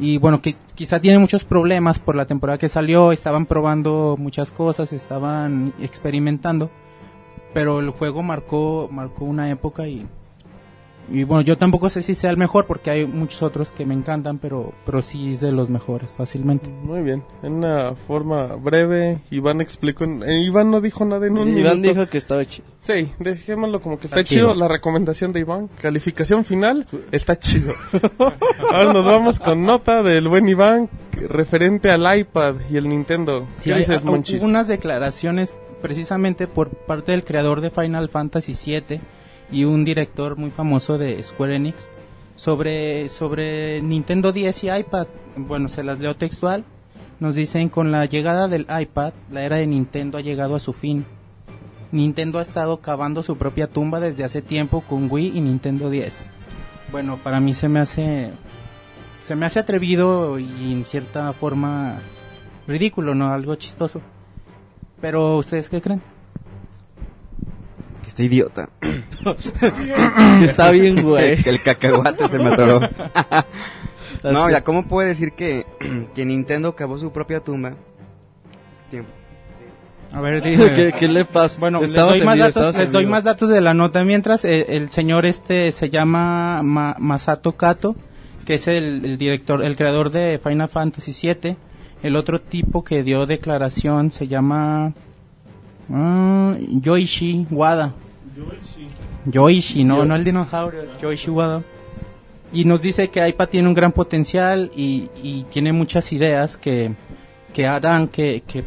Y 0.00 0.16
bueno, 0.18 0.40
que 0.42 0.56
quizá 0.74 0.98
tiene 0.98 1.18
muchos 1.18 1.44
problemas 1.44 1.98
por 1.98 2.16
la 2.16 2.24
temporada 2.24 2.58
que 2.58 2.68
salió, 2.68 3.12
estaban 3.12 3.46
probando 3.46 4.16
muchas 4.18 4.50
cosas, 4.50 4.92
estaban 4.92 5.72
experimentando. 5.80 6.70
Pero 7.54 7.78
el 7.80 7.90
juego 7.90 8.22
marcó, 8.22 8.88
marcó 8.92 9.24
una 9.24 9.48
época 9.50 9.86
y, 9.86 10.06
y 11.08 11.22
bueno, 11.22 11.42
yo 11.42 11.56
tampoco 11.56 11.88
sé 11.88 12.02
si 12.02 12.14
sea 12.16 12.30
el 12.30 12.36
mejor 12.36 12.66
porque 12.66 12.90
hay 12.90 13.06
muchos 13.06 13.42
otros 13.42 13.70
que 13.70 13.86
me 13.86 13.94
encantan, 13.94 14.38
pero, 14.38 14.72
pero 14.84 15.02
sí 15.02 15.30
es 15.32 15.40
de 15.40 15.52
los 15.52 15.70
mejores, 15.70 16.16
fácilmente. 16.16 16.68
Muy 16.82 17.02
bien, 17.02 17.22
en 17.44 17.52
una 17.52 17.94
forma 18.08 18.46
breve, 18.56 19.20
Iván 19.30 19.60
explicó, 19.60 20.04
eh, 20.04 20.40
Iván 20.42 20.70
no 20.72 20.80
dijo 20.80 21.04
nada 21.04 21.26
en 21.28 21.38
un 21.38 21.48
Iván 21.56 21.80
minuto. 21.80 22.00
dijo 22.00 22.10
que 22.10 22.18
estaba 22.18 22.44
chido. 22.44 22.66
Sí, 22.80 23.12
dejémoslo 23.20 23.80
como 23.80 23.98
que 24.00 24.08
está, 24.08 24.20
Está 24.20 24.28
chido. 24.28 24.48
chido. 24.52 24.58
La 24.60 24.66
recomendación 24.66 25.32
de 25.32 25.40
Iván, 25.40 25.68
calificación 25.80 26.44
final, 26.44 26.86
está 27.12 27.38
chido. 27.38 27.72
Ahora 28.72 28.92
nos 28.92 29.04
vamos 29.04 29.38
con 29.38 29.64
nota 29.64 30.02
del 30.02 30.26
buen 30.28 30.48
Iván 30.48 30.88
referente 31.28 31.90
al 31.90 32.18
iPad 32.18 32.54
y 32.70 32.76
el 32.78 32.88
Nintendo. 32.88 33.46
Sí, 33.60 33.64
¿Qué 33.70 33.74
hay- 33.74 33.78
dices, 33.80 34.02
Monchis? 34.04 34.42
unas 34.42 34.66
declaraciones 34.68 35.56
precisamente 35.84 36.46
por 36.46 36.70
parte 36.70 37.12
del 37.12 37.24
creador 37.24 37.60
de 37.60 37.68
Final 37.68 38.08
Fantasy 38.08 38.54
VII 38.54 39.00
y 39.52 39.64
un 39.64 39.84
director 39.84 40.38
muy 40.38 40.50
famoso 40.50 40.96
de 40.96 41.22
Square 41.22 41.56
Enix 41.56 41.90
sobre, 42.36 43.10
sobre 43.10 43.82
Nintendo 43.82 44.32
10 44.32 44.64
y 44.64 44.70
iPad. 44.70 45.08
Bueno, 45.36 45.68
se 45.68 45.84
las 45.84 45.98
leo 45.98 46.16
textual. 46.16 46.64
Nos 47.20 47.34
dicen, 47.34 47.68
con 47.68 47.92
la 47.92 48.06
llegada 48.06 48.48
del 48.48 48.66
iPad, 48.80 49.12
la 49.30 49.42
era 49.42 49.56
de 49.56 49.66
Nintendo 49.66 50.16
ha 50.16 50.22
llegado 50.22 50.56
a 50.56 50.58
su 50.58 50.72
fin. 50.72 51.04
Nintendo 51.92 52.38
ha 52.38 52.42
estado 52.42 52.78
cavando 52.78 53.22
su 53.22 53.36
propia 53.36 53.66
tumba 53.66 54.00
desde 54.00 54.24
hace 54.24 54.40
tiempo 54.40 54.80
con 54.80 55.12
Wii 55.12 55.36
y 55.36 55.42
Nintendo 55.42 55.90
10. 55.90 56.24
Bueno, 56.92 57.18
para 57.22 57.40
mí 57.40 57.52
se 57.52 57.68
me 57.68 57.80
hace 57.80 58.30
se 59.20 59.36
me 59.36 59.44
hace 59.44 59.58
atrevido 59.58 60.38
y 60.38 60.72
en 60.72 60.86
cierta 60.86 61.30
forma 61.34 61.98
ridículo, 62.66 63.14
¿no? 63.14 63.34
Algo 63.34 63.54
chistoso. 63.56 64.00
Pero 65.04 65.36
¿ustedes 65.36 65.68
qué 65.68 65.82
creen? 65.82 66.00
Que 68.02 68.08
está 68.08 68.22
idiota. 68.22 68.70
Que 70.38 70.44
está 70.46 70.70
bien, 70.70 71.02
güey. 71.02 71.42
que 71.42 71.50
el 71.50 71.62
cacahuate 71.62 72.26
se 72.28 72.38
me 72.38 72.54
atoró. 72.54 72.80
no, 74.24 74.50
ya, 74.50 74.64
¿cómo 74.64 74.88
puede 74.88 75.08
decir 75.08 75.32
que, 75.32 75.66
que 76.14 76.24
Nintendo 76.24 76.74
cavó 76.74 76.96
su 76.98 77.12
propia 77.12 77.40
tumba? 77.40 77.74
Tiempo. 78.90 79.10
A 80.10 80.22
ver, 80.22 80.42
¿Qué, 80.42 80.94
qué 80.98 81.06
le 81.08 81.26
pasa? 81.26 81.60
Bueno, 81.60 81.82
les 81.82 81.92
doy, 81.92 82.22
más 82.22 82.36
vivo, 82.36 82.46
datos, 82.46 82.76
les 82.78 82.90
doy 82.90 83.04
más 83.04 83.24
datos 83.24 83.50
de 83.50 83.60
la 83.60 83.74
nota. 83.74 84.02
Mientras, 84.04 84.46
eh, 84.46 84.64
el 84.70 84.88
señor 84.88 85.26
este 85.26 85.70
se 85.72 85.90
llama 85.90 86.62
Ma- 86.62 86.96
Masato 86.98 87.52
Kato, 87.52 87.94
que 88.46 88.54
es 88.54 88.68
el, 88.68 89.04
el 89.04 89.18
director, 89.18 89.62
el 89.62 89.76
creador 89.76 90.08
de 90.10 90.40
Final 90.42 90.70
Fantasy 90.70 91.12
VII. 91.12 91.56
El 92.04 92.16
otro 92.16 92.40
tipo 92.40 92.84
que 92.84 93.02
dio 93.02 93.26
declaración 93.26 94.12
se 94.12 94.28
llama 94.28 94.92
ah, 95.90 96.54
Yoichi 96.60 97.46
Wada. 97.50 97.92
Yoichi, 99.26 99.84
no, 99.84 99.96
Yo- 99.98 100.04
no 100.04 100.14
el 100.14 100.22
dinosaurio, 100.24 100.82
Yoichi 101.00 101.30
Wada. 101.30 101.62
Y 102.52 102.64
nos 102.66 102.82
dice 102.82 103.08
que 103.08 103.26
iPad 103.26 103.48
tiene 103.48 103.68
un 103.68 103.74
gran 103.74 103.90
potencial 103.92 104.70
y, 104.76 105.08
y 105.22 105.44
tiene 105.50 105.72
muchas 105.72 106.12
ideas 106.12 106.56
que, 106.56 106.92
que 107.52 107.66
harán 107.66 108.06
que, 108.06 108.42
que 108.46 108.62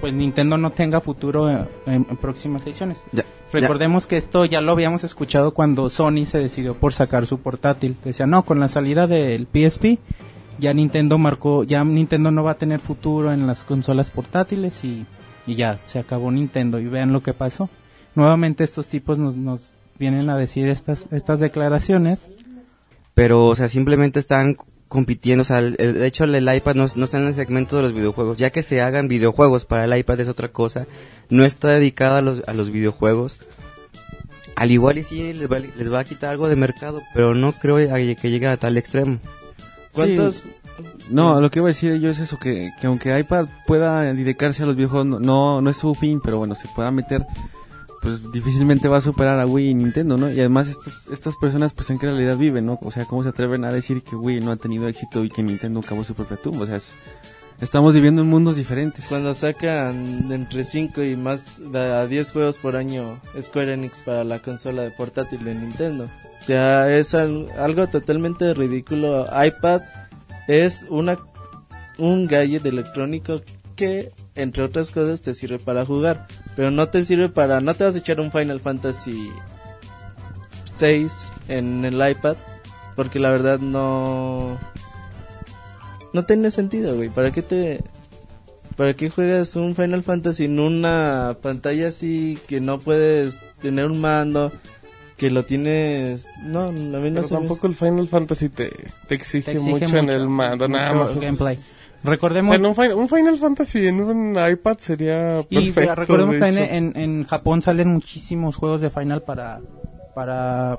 pues 0.00 0.12
Nintendo 0.12 0.56
no 0.58 0.70
tenga 0.70 1.00
futuro 1.00 1.48
en, 1.50 1.66
en 1.86 2.04
próximas 2.18 2.64
ediciones. 2.66 3.04
Ya, 3.12 3.24
Recordemos 3.52 4.06
que 4.06 4.16
esto 4.18 4.44
ya 4.44 4.60
lo 4.60 4.72
habíamos 4.72 5.02
escuchado 5.02 5.54
cuando 5.54 5.88
Sony 5.88 6.24
se 6.26 6.38
decidió 6.38 6.74
por 6.74 6.92
sacar 6.92 7.26
su 7.26 7.38
portátil. 7.38 7.96
Decía, 8.04 8.26
no, 8.26 8.44
con 8.44 8.60
la 8.60 8.68
salida 8.68 9.06
del 9.06 9.46
PSP 9.46 9.98
ya 10.58 10.72
Nintendo 10.74 11.18
marcó, 11.18 11.64
ya 11.64 11.84
Nintendo 11.84 12.30
no 12.30 12.44
va 12.44 12.52
a 12.52 12.58
tener 12.58 12.80
futuro 12.80 13.32
en 13.32 13.46
las 13.46 13.64
consolas 13.64 14.10
portátiles 14.10 14.84
y, 14.84 15.06
y 15.46 15.54
ya 15.54 15.78
se 15.78 15.98
acabó 15.98 16.30
Nintendo 16.30 16.78
y 16.78 16.86
vean 16.86 17.12
lo 17.12 17.22
que 17.22 17.34
pasó. 17.34 17.68
Nuevamente 18.14 18.64
estos 18.64 18.86
tipos 18.86 19.18
nos, 19.18 19.36
nos 19.36 19.74
vienen 19.98 20.30
a 20.30 20.36
decir 20.36 20.68
estas, 20.68 21.12
estas 21.12 21.40
declaraciones. 21.40 22.30
Pero, 23.14 23.46
o 23.46 23.56
sea, 23.56 23.68
simplemente 23.68 24.18
están 24.20 24.56
compitiendo. 24.88 25.42
O 25.42 25.44
sea, 25.44 25.62
de 25.62 26.06
hecho, 26.06 26.24
el 26.24 26.54
iPad 26.54 26.74
no, 26.74 26.86
no 26.94 27.04
está 27.04 27.18
en 27.18 27.26
el 27.26 27.34
segmento 27.34 27.76
de 27.76 27.82
los 27.82 27.92
videojuegos. 27.92 28.38
Ya 28.38 28.50
que 28.50 28.62
se 28.62 28.80
hagan 28.80 29.08
videojuegos 29.08 29.64
para 29.64 29.84
el 29.84 29.96
iPad 29.96 30.20
es 30.20 30.28
otra 30.28 30.48
cosa. 30.48 30.86
No 31.30 31.44
está 31.44 31.68
dedicada 31.68 32.18
a 32.18 32.22
los, 32.22 32.42
a 32.46 32.52
los 32.52 32.70
videojuegos. 32.70 33.38
Al 34.54 34.70
igual 34.70 34.96
y 34.96 35.02
sí 35.02 35.34
les 35.34 35.50
va, 35.50 35.58
les 35.58 35.92
va 35.92 36.00
a 36.00 36.04
quitar 36.04 36.30
algo 36.30 36.48
de 36.48 36.56
mercado, 36.56 37.02
pero 37.12 37.34
no 37.34 37.52
creo 37.52 37.76
que 37.76 38.30
llegue 38.30 38.46
a 38.46 38.56
tal 38.56 38.78
extremo. 38.78 39.18
¿Cuántos? 39.96 40.42
No, 41.10 41.40
lo 41.40 41.50
que 41.50 41.58
iba 41.60 41.66
a 41.68 41.72
decir 41.72 41.98
yo 42.00 42.10
es 42.10 42.18
eso, 42.18 42.38
que, 42.38 42.70
que 42.80 42.86
aunque 42.86 43.18
iPad 43.18 43.46
pueda 43.66 44.02
dedicarse 44.02 44.62
a 44.62 44.66
los 44.66 44.76
videojuegos, 44.76 45.06
no, 45.06 45.18
no, 45.20 45.60
no 45.60 45.70
es 45.70 45.76
su 45.78 45.94
fin, 45.94 46.20
pero 46.22 46.38
bueno, 46.38 46.54
se 46.54 46.68
pueda 46.68 46.90
meter, 46.90 47.24
pues 48.02 48.30
difícilmente 48.30 48.86
va 48.88 48.98
a 48.98 49.00
superar 49.00 49.40
a 49.40 49.46
Wii 49.46 49.70
y 49.70 49.74
Nintendo, 49.74 50.16
¿no? 50.18 50.30
Y 50.30 50.38
además 50.38 50.68
estos- 50.68 51.02
estas 51.10 51.34
personas, 51.36 51.72
pues 51.72 51.88
en 51.90 51.98
qué 51.98 52.06
realidad 52.06 52.36
viven, 52.36 52.66
¿no? 52.66 52.78
O 52.82 52.90
sea, 52.90 53.04
¿cómo 53.06 53.22
se 53.22 53.30
atreven 53.30 53.64
a 53.64 53.72
decir 53.72 54.02
que 54.02 54.16
Wii 54.16 54.40
no 54.40 54.52
ha 54.52 54.56
tenido 54.56 54.86
éxito 54.86 55.24
y 55.24 55.30
que 55.30 55.42
Nintendo 55.42 55.80
acabó 55.80 56.04
su 56.04 56.14
propia 56.14 56.36
tumba? 56.36 56.64
O 56.64 56.66
sea, 56.66 56.76
es- 56.76 56.92
estamos 57.60 57.94
viviendo 57.94 58.20
en 58.22 58.28
mundos 58.28 58.56
diferentes. 58.56 59.06
Cuando 59.08 59.32
sacan 59.32 60.30
entre 60.30 60.64
5 60.64 61.02
y 61.02 61.16
más 61.16 61.58
a 61.74 62.06
10 62.06 62.32
juegos 62.32 62.58
por 62.58 62.76
año 62.76 63.18
Square 63.40 63.72
Enix 63.72 64.02
para 64.02 64.24
la 64.24 64.40
consola 64.40 64.82
de 64.82 64.90
portátil 64.90 65.42
de 65.44 65.54
Nintendo. 65.54 66.06
O 66.46 66.48
sea, 66.48 66.96
es 66.96 67.12
al- 67.12 67.46
algo 67.58 67.88
totalmente 67.88 68.54
ridículo. 68.54 69.26
iPad 69.44 69.82
es 70.46 70.86
una 70.88 71.16
un 71.98 72.28
gadget 72.28 72.64
electrónico 72.66 73.40
que, 73.74 74.12
entre 74.36 74.62
otras 74.62 74.90
cosas, 74.90 75.22
te 75.22 75.34
sirve 75.34 75.58
para 75.58 75.84
jugar. 75.84 76.28
Pero 76.54 76.70
no 76.70 76.88
te 76.88 77.04
sirve 77.04 77.28
para... 77.28 77.60
No 77.60 77.74
te 77.74 77.82
vas 77.82 77.96
a 77.96 77.98
echar 77.98 78.20
un 78.20 78.30
Final 78.30 78.60
Fantasy 78.60 79.28
6 80.76 81.12
en 81.48 81.84
el 81.84 81.94
iPad. 82.08 82.36
Porque 82.94 83.18
la 83.18 83.30
verdad 83.30 83.58
no... 83.58 84.56
No 86.12 86.24
tiene 86.26 86.52
sentido, 86.52 86.94
güey. 86.94 87.08
¿Para 87.10 87.32
qué 87.32 87.42
te... 87.42 87.82
¿Para 88.76 88.94
qué 88.94 89.10
juegas 89.10 89.56
un 89.56 89.74
Final 89.74 90.04
Fantasy 90.04 90.44
en 90.44 90.60
una 90.60 91.38
pantalla 91.42 91.88
así 91.88 92.38
que 92.46 92.60
no 92.60 92.78
puedes 92.78 93.50
tener 93.60 93.86
un 93.86 94.00
mando? 94.00 94.52
Que 95.16 95.30
lo 95.30 95.44
tienes... 95.44 96.28
No, 96.42 96.64
a 96.68 96.72
mí 96.72 96.80
no 96.90 96.98
Pero 97.00 97.22
se 97.24 97.32
me- 97.34 97.40
tampoco 97.40 97.66
el 97.66 97.74
Final 97.74 98.06
Fantasy 98.08 98.48
te, 98.50 98.70
te 99.08 99.14
exige, 99.14 99.52
Te 99.52 99.58
exige 99.58 99.70
mucho, 99.86 99.96
en 99.96 100.10
el 100.10 100.28
mando, 100.28 100.68
nada 100.68 100.92
más. 100.92 101.16
gameplay. 101.18 101.58
Recordemos 102.04 102.54
En 102.54 102.66
un, 102.66 102.74
Final, 102.74 102.94
un 102.94 103.08
Final 103.08 103.38
Fantasy 103.38 103.86
en 103.88 104.00
un 104.00 104.38
iPad 104.38 104.76
sería 104.78 105.40
y 105.48 105.70
perfecto. 105.70 105.94
recordemos 105.96 106.34
de 106.34 106.40
también 106.40 106.68
en, 106.70 106.92
en 106.96 107.24
Japón 107.24 107.62
salen 107.62 107.88
muchísimos 107.88 108.54
juegos 108.56 108.80
de 108.82 108.90
Final 108.90 109.22
para 109.22 109.60
para 110.14 110.78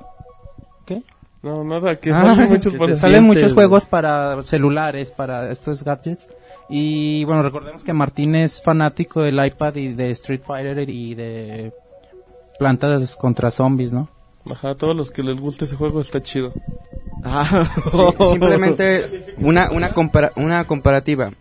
¿qué? 0.86 1.02
No, 1.42 1.64
nada, 1.64 1.96
que 1.96 2.10
Ah, 2.12 2.22
salen 2.34 2.48
muchos 2.50 2.72
que 2.72 2.78
para... 2.78 2.94
salen 2.94 3.24
muchos 3.24 3.52
juegos 3.52 3.86
para 3.86 4.42
celulares, 4.44 5.10
para 5.10 5.50
estos 5.52 5.82
gadgets. 5.84 6.28
Y 6.70 7.24
bueno, 7.24 7.42
recordemos 7.42 7.82
que 7.82 7.92
Martín 7.92 8.34
es 8.36 8.62
fanático 8.62 9.20
del 9.22 9.44
iPad 9.44 9.74
y 9.76 9.88
de 9.88 10.10
Street 10.12 10.42
Fighter 10.46 10.88
y 10.88 11.14
de 11.14 11.72
plantas 12.58 13.16
contra 13.16 13.50
zombies, 13.50 13.92
¿no? 13.92 14.08
Ajá, 14.50 14.70
a 14.70 14.74
todos 14.74 14.96
los 14.96 15.10
que 15.10 15.22
les 15.22 15.38
guste 15.40 15.64
ese 15.64 15.76
juego 15.76 16.00
está 16.00 16.22
chido. 16.22 16.52
Ah, 17.24 17.68
Sí, 17.90 17.98
simplemente 18.30 19.34
una, 19.38 19.70
una, 19.70 19.92
compara- 19.92 20.32
una 20.36 20.64
comparativa. 20.66 21.32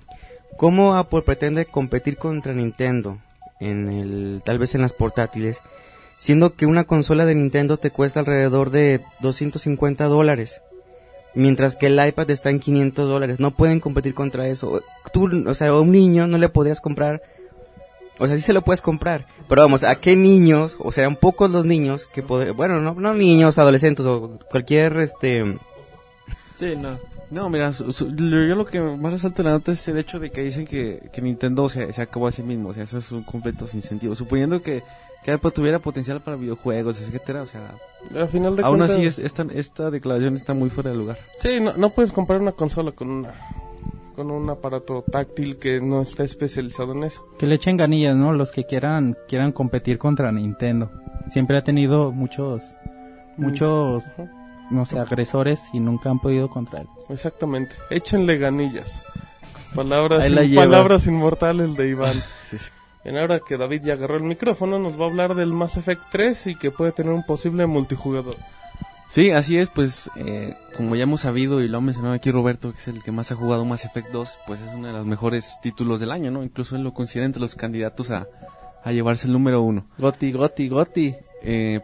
¿Cómo 0.57 0.95
Apple 0.95 1.21
pretende 1.21 1.65
competir 1.65 2.17
contra 2.17 2.53
Nintendo 2.53 3.19
en 3.59 3.89
el, 3.89 4.41
tal 4.43 4.57
vez 4.59 4.73
en 4.75 4.81
las 4.81 4.93
portátiles, 4.93 5.61
siendo 6.17 6.55
que 6.55 6.65
una 6.65 6.85
consola 6.85 7.25
de 7.25 7.35
Nintendo 7.35 7.77
te 7.77 7.91
cuesta 7.91 8.19
alrededor 8.21 8.71
de 8.71 9.01
250 9.19 10.05
dólares, 10.05 10.61
mientras 11.35 11.75
que 11.75 11.87
el 11.87 12.03
iPad 12.07 12.31
está 12.31 12.49
en 12.49 12.59
500 12.59 13.07
dólares? 13.07 13.39
No 13.39 13.51
pueden 13.51 13.79
competir 13.79 14.15
contra 14.15 14.47
eso. 14.47 14.81
Tú, 15.13 15.29
o 15.47 15.53
sea, 15.53 15.67
a 15.69 15.79
un 15.79 15.91
niño 15.91 16.25
no 16.25 16.39
le 16.39 16.49
podrías 16.49 16.81
comprar, 16.81 17.21
o 18.19 18.27
sea, 18.27 18.35
sí 18.35 18.41
se 18.41 18.53
lo 18.53 18.61
puedes 18.61 18.81
comprar, 18.81 19.25
pero 19.47 19.61
vamos, 19.61 19.83
¿a 19.83 19.95
qué 19.99 20.15
niños, 20.15 20.75
o 20.79 20.91
serán 20.91 21.15
pocos 21.15 21.49
los 21.51 21.65
niños 21.65 22.07
que 22.07 22.23
poder, 22.23 22.53
bueno, 22.53 22.79
no, 22.81 22.93
no 22.93 23.13
niños, 23.13 23.57
adolescentes 23.57 24.05
o 24.05 24.39
cualquier, 24.49 24.97
este, 24.99 25.57
sí, 26.55 26.75
no. 26.77 26.97
No, 27.29 27.49
mira, 27.49 27.73
su- 27.73 27.91
su- 27.91 28.09
lo- 28.09 28.47
yo 28.47 28.55
lo 28.55 28.65
que 28.65 28.79
más 28.79 29.11
resalto 29.11 29.41
en 29.41 29.47
la 29.47 29.51
nota 29.51 29.73
es 29.73 29.85
el 29.89 29.97
hecho 29.97 30.17
de 30.17 30.31
que 30.31 30.41
dicen 30.43 30.65
que, 30.65 31.09
que 31.11 31.21
Nintendo 31.21 31.67
se, 31.67 31.91
se 31.91 32.01
acabó 32.01 32.27
a 32.27 32.31
sí 32.31 32.41
mismo. 32.41 32.69
O 32.69 32.73
sea, 32.73 32.83
eso 32.83 32.99
es 32.99 33.11
un 33.11 33.23
completo 33.23 33.67
sinsentido. 33.67 34.15
Suponiendo 34.15 34.61
que, 34.61 34.81
que 35.25 35.31
Apple 35.33 35.51
tuviera 35.51 35.79
potencial 35.79 36.21
para 36.21 36.37
videojuegos, 36.37 37.01
etcétera. 37.01 37.41
O 37.41 37.45
sea, 37.45 37.71
Al 38.15 38.29
final 38.29 38.55
de 38.55 38.63
aún 38.63 38.77
cuentas... 38.77 38.95
así 38.95 39.05
es- 39.05 39.19
esta, 39.19 39.45
esta 39.53 39.91
declaración 39.91 40.37
está 40.37 40.53
muy 40.53 40.69
fuera 40.69 40.91
de 40.91 40.95
lugar. 40.95 41.19
Sí, 41.41 41.59
no, 41.59 41.73
no 41.75 41.89
puedes 41.89 42.13
comprar 42.13 42.39
una 42.39 42.53
consola 42.53 42.93
con 42.93 43.09
una 43.09 43.33
con 44.17 44.31
un 44.31 44.49
aparato 44.49 45.03
táctil 45.09 45.57
que 45.57 45.79
no 45.79 46.01
está 46.01 46.23
especializado 46.23 46.91
en 46.93 47.03
eso. 47.05 47.25
Que 47.37 47.45
le 47.47 47.55
echen 47.55 47.77
ganillas, 47.77 48.15
¿no? 48.17 48.33
Los 48.33 48.51
que 48.51 48.65
quieran 48.65 49.15
quieran 49.29 49.51
competir 49.53 49.97
contra 49.99 50.31
Nintendo. 50.31 50.91
Siempre 51.29 51.55
ha 51.55 51.63
tenido 51.63 52.11
muchos 52.11 52.77
muchos 53.37 54.03
Ajá. 54.03 54.25
no 54.71 54.85
sé, 54.87 54.97
agresores 54.99 55.69
y 55.71 55.79
nunca 55.79 56.09
han 56.09 56.19
podido 56.19 56.49
contra 56.49 56.81
él. 56.81 56.87
Exactamente. 57.09 57.75
Échenle 57.91 58.37
ganillas. 58.39 58.99
Palabras, 59.75 60.27
in- 60.27 60.55
palabras 60.55 61.05
inmortales 61.07 61.75
de 61.77 61.87
Iván. 61.89 62.21
En 63.03 63.17
ahora 63.17 63.39
que 63.39 63.55
David 63.55 63.83
ya 63.85 63.93
agarró 63.93 64.17
el 64.17 64.23
micrófono, 64.23 64.79
nos 64.79 64.99
va 64.99 65.05
a 65.05 65.07
hablar 65.07 65.33
del 65.33 65.53
Mass 65.53 65.77
Effect 65.77 66.01
3 66.11 66.47
y 66.47 66.55
que 66.55 66.71
puede 66.71 66.91
tener 66.91 67.13
un 67.13 67.23
posible 67.25 67.65
multijugador. 67.65 68.35
Sí, 69.09 69.31
así 69.31 69.57
es, 69.57 69.69
pues 69.69 70.11
eh, 70.17 70.55
como 70.75 70.95
ya 70.95 71.03
hemos 71.03 71.21
sabido 71.21 71.61
y 71.61 71.67
lo 71.67 71.77
ha 71.77 71.81
mencionado 71.81 72.13
aquí 72.13 72.29
Roberto, 72.29 72.71
que 72.73 72.77
es 72.79 72.87
el 72.89 73.01
que 73.01 73.11
más 73.11 73.31
ha 73.31 73.35
jugado 73.35 73.63
Mass 73.65 73.85
Effect 73.85 74.09
2, 74.11 74.37
pues 74.45 74.59
es 74.61 74.73
uno 74.73 74.87
de 74.87 74.93
los 74.93 75.05
mejores 75.05 75.57
títulos 75.61 75.99
del 75.99 76.11
año, 76.11 76.29
¿no? 76.29 76.43
Incluso 76.43 76.75
él 76.75 76.83
lo 76.83 76.93
considera 76.93 77.25
entre 77.25 77.41
los 77.41 77.55
candidatos 77.55 78.11
a, 78.11 78.27
a 78.83 78.91
llevarse 78.91 79.27
el 79.27 79.33
número 79.33 79.61
uno. 79.61 79.87
Goti, 79.97 80.31
Goti, 80.33 80.67
Goti. 80.69 81.15
Eh, 81.41 81.79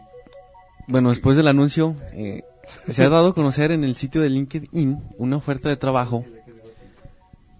bueno, 0.86 1.08
después 1.10 1.36
del 1.36 1.48
anuncio, 1.48 1.96
eh, 2.12 2.42
se 2.90 3.02
ha 3.04 3.08
dado 3.08 3.28
a 3.28 3.34
conocer 3.34 3.72
en 3.72 3.84
el 3.84 3.96
sitio 3.96 4.20
de 4.20 4.28
LinkedIn 4.28 4.98
una 5.18 5.36
oferta 5.36 5.70
de 5.70 5.76
trabajo. 5.76 6.26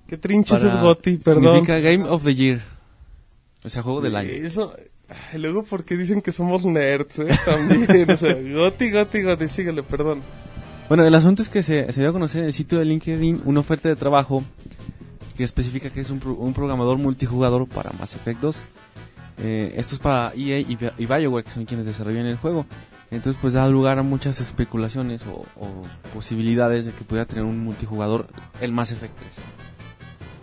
¿Qué 0.06 0.18
trinches 0.18 0.58
para- 0.58 0.74
es 0.74 0.80
Goti? 0.80 1.16
Perdón. 1.16 1.44
Significa 1.64 1.78
Game 1.80 2.06
of 2.08 2.22
the 2.22 2.34
Year. 2.34 2.60
O 3.64 3.70
sea, 3.70 3.82
juego 3.82 4.02
del 4.02 4.14
año. 4.16 4.28
Eso, 4.28 4.76
luego 5.34 5.62
porque 5.62 5.96
dicen 5.96 6.22
que 6.22 6.32
somos 6.32 6.64
nerds, 6.64 7.18
¿eh? 7.20 7.38
También, 7.44 8.10
o 8.10 8.16
sea, 8.16 8.34
Goti, 8.54 8.90
Goti, 8.90 9.22
Goti, 9.22 9.48
síguele, 9.48 9.82
perdón. 9.82 10.22
Bueno, 10.88 11.04
el 11.06 11.14
asunto 11.14 11.42
es 11.42 11.48
que 11.48 11.62
se, 11.62 11.90
se 11.92 12.00
dio 12.00 12.10
a 12.10 12.12
conocer 12.12 12.42
en 12.42 12.48
el 12.48 12.54
sitio 12.54 12.78
de 12.78 12.84
LinkedIn 12.84 13.42
una 13.44 13.60
oferta 13.60 13.88
de 13.88 13.96
trabajo 13.96 14.44
que 15.36 15.44
especifica 15.44 15.90
que 15.90 16.00
es 16.00 16.10
un, 16.10 16.20
un 16.38 16.54
programador 16.54 16.98
multijugador 16.98 17.66
para 17.66 17.90
Mass 17.98 18.14
Effect 18.14 18.40
2. 18.40 18.64
Eh, 19.38 19.74
esto 19.76 19.94
es 19.96 20.00
para 20.00 20.32
EA 20.36 20.60
y 20.60 21.06
BioWare, 21.06 21.44
que 21.44 21.50
son 21.50 21.64
quienes 21.64 21.86
desarrollan 21.86 22.26
el 22.26 22.36
juego. 22.36 22.66
Entonces, 23.10 23.38
pues 23.40 23.54
da 23.54 23.68
lugar 23.68 23.98
a 23.98 24.02
muchas 24.02 24.40
especulaciones 24.40 25.22
o, 25.26 25.44
o 25.60 25.84
posibilidades 26.12 26.86
de 26.86 26.92
que 26.92 27.04
pudiera 27.04 27.26
tener 27.26 27.44
un 27.44 27.58
multijugador 27.60 28.26
el 28.60 28.72
Mass 28.72 28.92
Effect 28.92 29.16
3. 29.18 29.40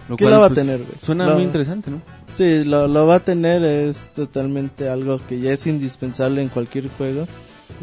Lo 0.09 0.17
¿Qué 0.17 0.25
la 0.25 0.39
va 0.39 0.45
a 0.47 0.49
pues, 0.49 0.59
tener, 0.59 0.77
güey? 0.79 0.91
Suena 1.03 1.27
muy 1.33 1.43
interesante, 1.43 1.91
¿no? 1.91 2.01
Sí, 2.33 2.63
lo, 2.63 2.87
lo 2.87 3.05
va 3.07 3.15
a 3.15 3.19
tener, 3.19 3.63
es 3.63 4.05
totalmente 4.13 4.89
algo 4.89 5.19
que 5.27 5.39
ya 5.39 5.51
es 5.53 5.67
indispensable 5.67 6.41
en 6.41 6.49
cualquier 6.49 6.89
juego. 6.89 7.27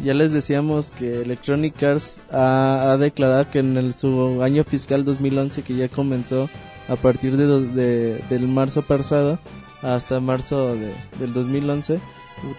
Ya 0.03 0.13
les 0.13 0.31
decíamos 0.31 0.91
que 0.91 1.21
Electronic 1.21 1.81
Arts 1.83 2.19
ha, 2.31 2.91
ha 2.91 2.97
declarado 2.97 3.49
que 3.49 3.59
en 3.59 3.75
el, 3.77 3.93
su 3.93 4.41
año 4.43 4.63
fiscal 4.63 5.03
2011, 5.05 5.61
que 5.63 5.75
ya 5.75 5.89
comenzó 5.89 6.49
a 6.87 6.95
partir 6.95 7.35
de- 7.37 8.23
del 8.29 8.47
marzo 8.47 8.81
pasado 8.81 9.39
hasta 9.81 10.19
marzo 10.19 10.75
de- 10.75 10.93
del 11.19 11.33
2011, 11.33 11.99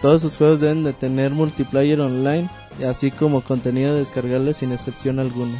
todos 0.01 0.21
sus 0.21 0.37
juegos 0.37 0.59
deben 0.61 0.83
de 0.83 0.93
tener 0.93 1.31
multiplayer 1.31 1.99
online, 2.01 2.47
así 2.87 3.11
como 3.11 3.41
contenido 3.41 3.95
descargable 3.95 4.53
sin 4.53 4.71
excepción 4.71 5.19
alguna. 5.19 5.59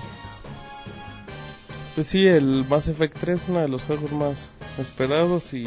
Pues 1.96 2.08
sí, 2.08 2.26
el 2.28 2.66
Mass 2.70 2.88
Effect 2.88 3.18
3 3.20 3.42
es 3.44 3.50
uno 3.50 3.60
de 3.60 3.68
los 3.68 3.84
juegos 3.84 4.12
más 4.14 4.50
esperados 4.80 5.54
y 5.54 5.66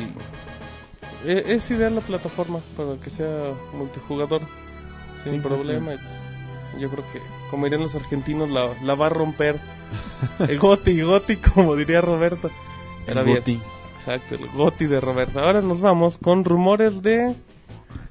e- 1.26 1.44
es 1.48 1.70
ideal 1.70 1.94
la 1.94 2.00
plataforma 2.00 2.60
para 2.76 2.96
que 2.96 3.10
sea 3.10 3.52
multijugador 3.74 4.42
sin 5.22 5.34
Sí, 5.34 5.38
problema. 5.40 5.92
Yo 6.78 6.90
creo 6.90 7.04
que, 7.12 7.20
como 7.50 7.64
dirían 7.64 7.82
los 7.82 7.94
argentinos, 7.94 8.50
la, 8.50 8.70
la 8.82 8.94
va 8.94 9.06
a 9.06 9.10
romper. 9.10 9.60
el 10.48 10.58
Goti, 10.58 11.00
Goti, 11.02 11.36
como 11.36 11.76
diría 11.76 12.00
Roberto. 12.00 12.50
Era 13.06 13.20
El 13.20 13.26
bien. 13.26 13.60
Exacto, 13.98 14.34
el 14.34 14.48
Goti 14.48 14.86
de 14.86 15.00
Roberto. 15.00 15.40
Ahora 15.40 15.60
nos 15.60 15.80
vamos 15.80 16.16
con 16.18 16.44
rumores 16.44 17.00
de 17.02 17.34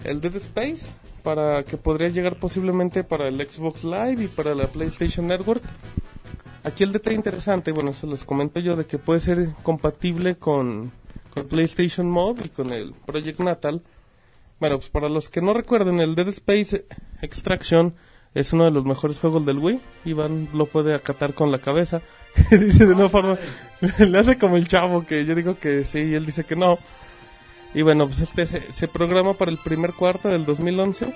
el 0.04 0.22
Dead 0.22 0.36
Space 0.36 0.86
para 1.24 1.64
que 1.64 1.78
podría 1.78 2.10
llegar 2.10 2.38
posiblemente 2.38 3.04
para 3.04 3.28
el 3.28 3.36
Xbox 3.48 3.84
Live 3.84 4.24
y 4.24 4.28
para 4.28 4.54
la 4.56 4.68
PlayStation 4.68 5.28
Network. 5.28 5.62
Aquí 6.64 6.84
el 6.84 6.94
detalle 6.94 7.16
interesante, 7.16 7.72
bueno, 7.72 7.94
se 7.94 8.08
los 8.08 8.24
comento 8.24 8.60
yo, 8.60 8.76
de 8.76 8.86
que 8.86 8.98
puede 8.98 9.20
ser 9.20 9.50
compatible 9.64 10.36
con, 10.36 10.92
con 11.34 11.48
PlayStation 11.48 12.10
Mode 12.10 12.46
y 12.46 12.50
con 12.50 12.72
el 12.72 12.94
Project 13.06 13.40
Natal. 13.42 13.82
Bueno, 14.60 14.78
pues 14.78 14.90
para 14.90 15.10
los 15.10 15.30
que 15.30 15.42
no 15.42 15.54
recuerden, 15.54 16.00
el 16.00 16.16
Dead 16.16 16.30
Space 16.30 16.86
Extraction 17.22 17.94
es 18.34 18.54
uno 18.54 18.64
de 18.66 18.72
los 18.72 18.86
mejores 18.86 19.20
juegos 19.20 19.46
del 19.46 19.60
Wii. 19.60 19.82
Iván 20.06 20.50
lo 20.54 20.66
puede 20.66 20.94
acatar 20.94 21.34
con 21.34 21.52
la 21.52 21.60
cabeza. 21.60 22.02
dice 22.50 22.86
de 22.86 22.94
una 22.94 23.10
forma, 23.10 23.38
le 24.00 24.18
hace 24.18 24.38
como 24.38 24.56
el 24.56 24.68
chavo 24.68 25.06
que 25.06 25.26
yo 25.26 25.36
digo 25.36 25.60
que 25.60 25.84
sí 25.84 26.00
y 26.00 26.14
él 26.14 26.26
dice 26.26 26.46
que 26.46 26.56
no. 26.56 26.80
Y 27.74 27.82
bueno, 27.82 28.08
pues 28.08 28.22
este 28.22 28.46
se, 28.46 28.72
se 28.72 28.88
programa 28.88 29.34
para 29.34 29.52
el 29.52 29.58
primer 29.58 29.94
cuarto 29.94 30.30
del 30.30 30.46
2011 30.46 31.14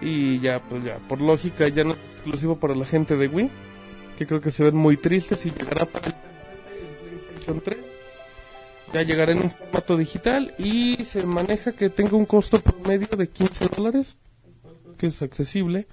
y 0.00 0.40
ya, 0.40 0.60
pues 0.60 0.84
ya, 0.84 0.98
por 1.08 1.20
lógica 1.20 1.68
ya 1.68 1.84
no 1.84 1.92
es 1.92 1.98
exclusivo 2.14 2.56
para 2.56 2.74
la 2.74 2.84
gente 2.84 3.16
de 3.16 3.28
Wii, 3.28 3.50
que 4.18 4.26
creo 4.26 4.40
que 4.40 4.50
se 4.50 4.64
ven 4.64 4.74
muy 4.74 4.96
tristes 4.96 5.46
y 5.46 5.52
llegará 5.52 5.86
para 5.86 6.08
el 6.08 6.14
PlayStation 7.14 7.60
3. 7.60 7.78
Ya 8.92 9.02
llegará 9.02 9.30
en 9.30 9.42
un 9.42 9.50
formato 9.50 9.96
digital 9.96 10.54
y 10.58 10.96
se 11.04 11.24
maneja 11.24 11.70
que 11.70 11.88
tenga 11.88 12.16
un 12.16 12.26
costo 12.26 12.58
promedio 12.58 13.06
de 13.16 13.28
15 13.28 13.68
dólares, 13.68 14.16
que 14.96 15.06
es 15.06 15.22
accesible. 15.22 15.86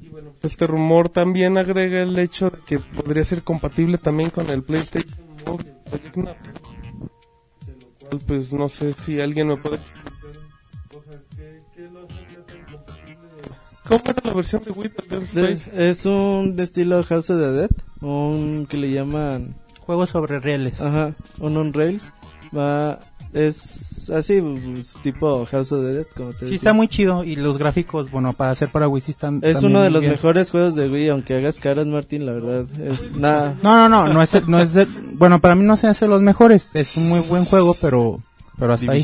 Y 0.00 0.08
bueno, 0.08 0.34
pues 0.38 0.52
este 0.52 0.66
rumor 0.66 1.08
también 1.08 1.56
agrega 1.56 2.02
el 2.02 2.18
hecho 2.18 2.50
de 2.50 2.58
que 2.66 2.78
podría 2.78 3.24
ser 3.24 3.42
compatible 3.42 3.96
también 3.96 4.28
con 4.28 4.50
el 4.50 4.62
PlayStation 4.62 5.18
el 5.46 5.70
Project 5.84 6.16
Natal. 6.16 6.52
De 7.66 7.72
lo 7.72 8.08
cual, 8.10 8.20
pues 8.26 8.52
no 8.52 8.68
sé 8.68 8.92
si 8.92 9.18
alguien 9.18 9.48
me 9.48 9.56
puede 9.56 9.76
explicar. 9.76 10.12
¿Cómo 13.86 14.00
era 14.06 14.14
la 14.24 14.32
versión 14.34 14.62
de 14.62 14.70
Wii 14.70 14.90
del 15.08 15.08
Dead 15.08 15.20
De- 15.44 15.52
Space? 15.52 15.90
es 15.90 16.06
un 16.06 16.56
de 16.56 16.62
estilo 16.62 17.02
House 17.04 17.30
of 17.30 17.38
the 17.40 17.50
Dead, 17.52 17.70
un 18.00 18.66
que 18.68 18.76
le 18.76 18.90
llaman 18.90 19.56
Juego 19.80 20.06
sobre 20.06 20.40
rieles. 20.40 20.80
Ajá, 20.80 21.14
un 21.40 21.56
on 21.58 21.72
rails. 21.74 22.10
Va, 22.56 22.98
es 23.34 24.08
así, 24.10 24.40
pues, 24.40 24.94
tipo 25.02 25.44
House 25.44 25.72
of 25.72 25.82
the 25.82 25.92
Dead, 25.92 26.06
como 26.16 26.30
te 26.30 26.38
Sí, 26.38 26.44
decía. 26.46 26.56
está 26.56 26.72
muy 26.72 26.88
chido 26.88 27.24
y 27.24 27.36
los 27.36 27.58
gráficos, 27.58 28.10
bueno, 28.10 28.32
para 28.32 28.52
hacer 28.52 28.70
para 28.72 28.88
Wii 28.88 29.00
sí 29.02 29.10
están 29.10 29.40
Es 29.42 29.62
uno 29.62 29.82
de 29.82 29.90
los 29.90 30.00
bien. 30.00 30.12
mejores 30.12 30.50
juegos 30.50 30.74
de 30.76 30.88
Wii, 30.88 31.08
aunque 31.10 31.34
hagas 31.36 31.60
caras, 31.60 31.86
Martín, 31.86 32.24
la 32.24 32.32
verdad. 32.32 32.66
Es 32.80 33.10
nada. 33.16 33.56
No, 33.62 33.76
no, 33.76 33.88
no, 33.88 34.12
no 34.12 34.22
es, 34.22 34.34
el- 34.34 34.48
no 34.48 34.58
es 34.60 34.74
el- 34.76 34.86
bueno, 35.14 35.40
para 35.40 35.54
mí 35.56 35.64
no 35.64 35.76
se 35.76 35.88
hace 35.88 36.06
los 36.08 36.22
mejores. 36.22 36.70
Es 36.74 36.96
un 36.96 37.08
muy 37.10 37.20
buen 37.28 37.44
juego, 37.44 37.76
pero, 37.82 38.22
pero 38.58 38.72
hasta 38.72 38.90
ahí. 38.92 39.02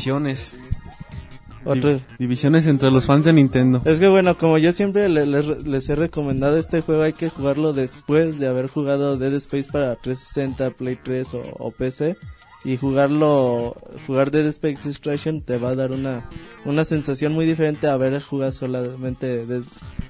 Otro. 1.65 1.93
Di- 1.93 2.01
Divisiones 2.19 2.65
entre 2.67 2.89
los 2.91 3.05
fans 3.05 3.25
de 3.25 3.33
Nintendo. 3.33 3.81
Es 3.85 3.99
que 3.99 4.07
bueno, 4.07 4.37
como 4.37 4.57
yo 4.57 4.71
siempre 4.71 5.07
le- 5.09 5.25
les, 5.25 5.45
les 5.65 5.89
he 5.89 5.95
recomendado 5.95 6.57
este 6.57 6.81
juego, 6.81 7.03
hay 7.03 7.13
que 7.13 7.29
jugarlo 7.29 7.73
después 7.73 8.39
de 8.39 8.47
haber 8.47 8.67
jugado 8.67 9.17
Dead 9.17 9.33
Space 9.33 9.69
para 9.71 9.95
360, 9.95 10.71
Play 10.71 10.97
3 11.03 11.33
o, 11.35 11.43
o 11.59 11.71
PC. 11.71 12.15
Y 12.63 12.77
jugarlo, 12.77 13.75
jugar 14.05 14.29
Dead 14.29 14.45
Space 14.47 14.87
Extraction 14.87 15.41
te 15.41 15.57
va 15.57 15.69
a 15.69 15.75
dar 15.75 15.91
una, 15.91 16.29
una 16.63 16.85
sensación 16.85 17.33
muy 17.33 17.47
diferente 17.47 17.87
a 17.87 17.93
haber 17.93 18.21
jugado 18.21 18.51
solamente 18.51 19.47
Dead, 19.47 19.63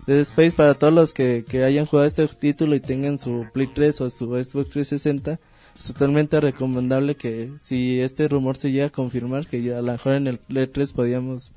Dead 0.06 0.20
Space. 0.20 0.52
Para 0.52 0.74
todos 0.74 0.94
los 0.94 1.14
que, 1.14 1.46
que 1.48 1.64
hayan 1.64 1.86
jugado 1.86 2.08
este 2.08 2.28
título 2.28 2.76
y 2.76 2.82
tengan 2.82 3.20
su 3.20 3.46
Play 3.54 3.68
3 3.74 4.02
o 4.02 4.10
su 4.10 4.26
Xbox 4.36 4.70
360, 4.72 5.40
es 5.78 5.88
totalmente 5.88 6.40
recomendable 6.40 7.16
que 7.16 7.52
si 7.62 8.02
este 8.02 8.28
rumor 8.28 8.58
se 8.58 8.72
llega 8.72 8.88
a 8.88 8.92
confirmar, 8.92 9.48
que 9.48 9.62
ya 9.62 9.78
a 9.78 9.82
lo 9.82 9.92
mejor 9.92 10.16
en 10.16 10.28
el 10.28 10.38
Play 10.38 10.68
3 10.68 10.94
podíamos 10.94 11.52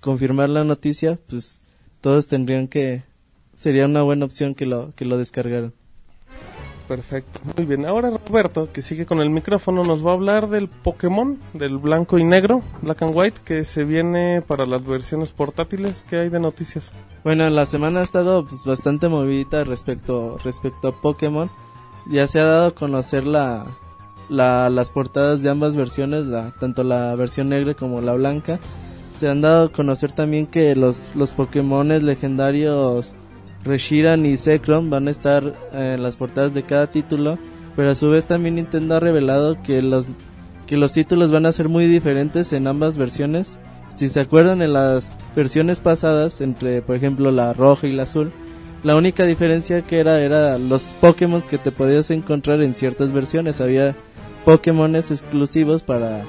confirmar 0.00 0.48
la 0.50 0.64
noticia, 0.64 1.18
pues 1.28 1.60
todos 2.00 2.26
tendrían 2.26 2.68
que 2.68 3.02
sería 3.56 3.86
una 3.86 4.02
buena 4.02 4.24
opción 4.24 4.54
que 4.54 4.66
lo 4.66 4.92
que 4.94 5.04
lo 5.04 5.18
descargaran. 5.18 5.72
Perfecto. 6.86 7.40
Muy 7.56 7.66
bien. 7.66 7.84
Ahora 7.84 8.10
Roberto, 8.10 8.70
que 8.72 8.82
sigue 8.82 9.06
con 9.06 9.20
el 9.20 9.30
micrófono, 9.30 9.82
nos 9.82 10.06
va 10.06 10.10
a 10.10 10.14
hablar 10.14 10.48
del 10.48 10.68
Pokémon, 10.68 11.38
del 11.52 11.78
blanco 11.78 12.18
y 12.18 12.24
negro, 12.24 12.62
Black 12.82 13.02
and 13.02 13.16
White, 13.16 13.40
que 13.44 13.64
se 13.64 13.84
viene 13.84 14.42
para 14.46 14.66
las 14.66 14.84
versiones 14.84 15.32
portátiles. 15.32 16.04
¿Qué 16.08 16.16
hay 16.16 16.28
de 16.28 16.38
noticias? 16.38 16.92
Bueno, 17.24 17.48
la 17.50 17.66
semana 17.66 18.00
ha 18.00 18.04
estado 18.04 18.46
pues, 18.46 18.62
bastante 18.64 19.08
movidita 19.08 19.64
respecto 19.64 20.38
respecto 20.44 20.88
a 20.88 21.00
Pokémon. 21.00 21.50
Ya 22.08 22.26
se 22.28 22.40
ha 22.40 22.44
dado 22.44 22.66
a 22.68 22.74
conocer 22.74 23.26
la, 23.26 23.66
la 24.28 24.70
las 24.70 24.90
portadas 24.90 25.42
de 25.42 25.50
ambas 25.50 25.76
versiones, 25.76 26.26
la, 26.26 26.52
tanto 26.58 26.84
la 26.84 27.14
versión 27.16 27.48
negra 27.48 27.74
como 27.74 28.00
la 28.00 28.12
blanca. 28.12 28.58
Se 29.16 29.28
han 29.28 29.40
dado 29.40 29.66
a 29.66 29.72
conocer 29.72 30.12
también 30.12 30.46
que 30.46 30.76
los 30.76 31.14
los 31.16 31.32
Pokémones 31.32 32.02
legendarios 32.02 33.16
Reshiram 33.64 34.24
y 34.24 34.36
Zekrom 34.36 34.90
van 34.90 35.08
a 35.08 35.10
estar 35.10 35.54
eh, 35.72 35.94
en 35.96 36.02
las 36.02 36.16
portadas 36.16 36.54
de 36.54 36.62
cada 36.62 36.86
título, 36.86 37.38
pero 37.74 37.90
a 37.90 37.94
su 37.94 38.08
vez 38.10 38.24
también 38.24 38.54
Nintendo 38.54 38.94
ha 38.94 39.00
revelado 39.00 39.60
que 39.62 39.82
los 39.82 40.06
que 40.66 40.76
los 40.76 40.92
títulos 40.92 41.30
van 41.30 41.46
a 41.46 41.52
ser 41.52 41.68
muy 41.68 41.86
diferentes 41.86 42.52
en 42.52 42.66
ambas 42.66 42.96
versiones. 42.96 43.58
Si 43.94 44.08
se 44.08 44.20
acuerdan 44.20 44.62
en 44.62 44.72
las 44.72 45.12
versiones 45.34 45.80
pasadas, 45.80 46.40
entre 46.40 46.82
por 46.82 46.96
ejemplo 46.96 47.30
la 47.30 47.52
roja 47.52 47.86
y 47.86 47.92
la 47.92 48.04
azul, 48.04 48.32
la 48.82 48.96
única 48.96 49.24
diferencia 49.24 49.82
que 49.82 49.98
era 49.98 50.20
era 50.20 50.58
los 50.58 50.94
Pokémon 51.00 51.42
que 51.42 51.58
te 51.58 51.72
podías 51.72 52.10
encontrar 52.10 52.62
en 52.62 52.74
ciertas 52.74 53.12
versiones. 53.12 53.60
Había 53.60 53.96
Pokémones 54.44 55.10
exclusivos 55.10 55.82
para, 55.82 56.24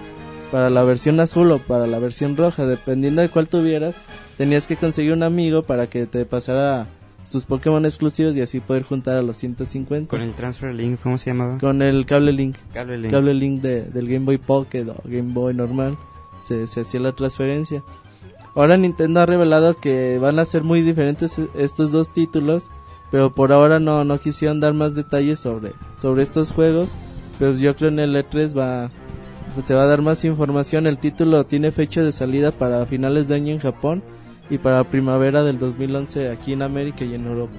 para 0.51 0.69
la 0.69 0.83
versión 0.83 1.19
azul 1.19 1.51
o 1.51 1.59
para 1.59 1.85
la 1.85 1.99
versión 1.99 2.35
roja, 2.35 2.65
dependiendo 2.65 3.21
de 3.21 3.29
cuál 3.29 3.47
tuvieras. 3.47 4.01
Tenías 4.37 4.67
que 4.67 4.75
conseguir 4.75 5.13
un 5.13 5.23
amigo 5.23 5.63
para 5.63 5.87
que 5.87 6.07
te 6.07 6.25
pasara 6.25 6.87
sus 7.29 7.45
Pokémon 7.45 7.85
exclusivos 7.85 8.35
y 8.35 8.41
así 8.41 8.59
poder 8.59 8.83
juntar 8.83 9.17
a 9.17 9.21
los 9.21 9.37
150 9.37 10.09
Con 10.09 10.21
el 10.21 10.33
Transfer 10.33 10.73
Link, 10.73 10.99
¿cómo 11.01 11.17
se 11.17 11.31
llamaba? 11.31 11.57
con 11.57 11.81
el 11.81 12.05
cable 12.05 12.31
link 12.31 12.55
Cable 12.73 12.97
Link. 12.97 13.11
cable 13.11 13.33
link 13.33 13.61
de, 13.61 13.83
del 13.83 14.07
Game 14.07 14.25
Boy 14.25 14.37
Pocket 14.37 14.85
o 14.87 15.01
Game 15.03 15.33
Boy 15.33 15.53
normal 15.53 15.97
se, 16.45 16.67
se 16.67 16.81
hacía 16.81 17.01
la 17.01 17.11
transferencia 17.11 17.83
ahora 18.57 18.77
Nintendo 18.77 19.21
ha 19.21 19.25
revelado 19.25 19.75
que 19.77 20.17
van 20.19 20.39
a 20.39 20.45
ser 20.45 20.63
muy 20.63 20.81
diferentes 20.81 21.39
e- 21.39 21.49
estos 21.55 21.91
dos 21.91 22.11
títulos 22.11 22.69
pero 23.09 23.33
por 23.33 23.53
ahora 23.53 23.79
no, 23.79 24.03
no 24.03 24.19
quisieron 24.19 24.59
dar 24.59 24.73
más 24.73 24.93
detalles 24.95 25.39
sobre, 25.39 25.73
sobre 25.95 26.23
estos 26.23 26.51
juegos 26.51 26.91
pero 27.39 27.53
yo 27.53 27.75
creo 27.75 27.89
en 27.89 27.99
el 27.99 28.15
E3 28.15 28.57
va 28.57 28.91
pues 29.53 29.65
se 29.65 29.73
va 29.73 29.83
a 29.83 29.87
dar 29.87 30.01
más 30.01 30.25
información 30.25 30.87
el 30.87 30.97
título 30.97 31.45
tiene 31.45 31.71
fecha 31.71 32.03
de 32.03 32.11
salida 32.11 32.51
para 32.51 32.85
finales 32.85 33.27
de 33.27 33.35
año 33.35 33.53
en 33.53 33.59
Japón 33.59 34.03
y 34.49 34.57
para 34.57 34.83
primavera 34.83 35.43
del 35.43 35.59
2011 35.59 36.29
aquí 36.29 36.53
en 36.53 36.61
América 36.61 37.05
y 37.05 37.13
en 37.13 37.25
Europa 37.25 37.53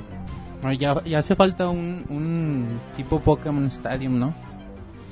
ya, 0.79 1.03
ya 1.05 1.19
hace 1.19 1.37
falta 1.37 1.69
un, 1.69 2.05
un 2.09 2.81
tipo 2.97 3.21
Pokémon 3.21 3.67
Stadium, 3.67 4.19
¿no? 4.19 4.35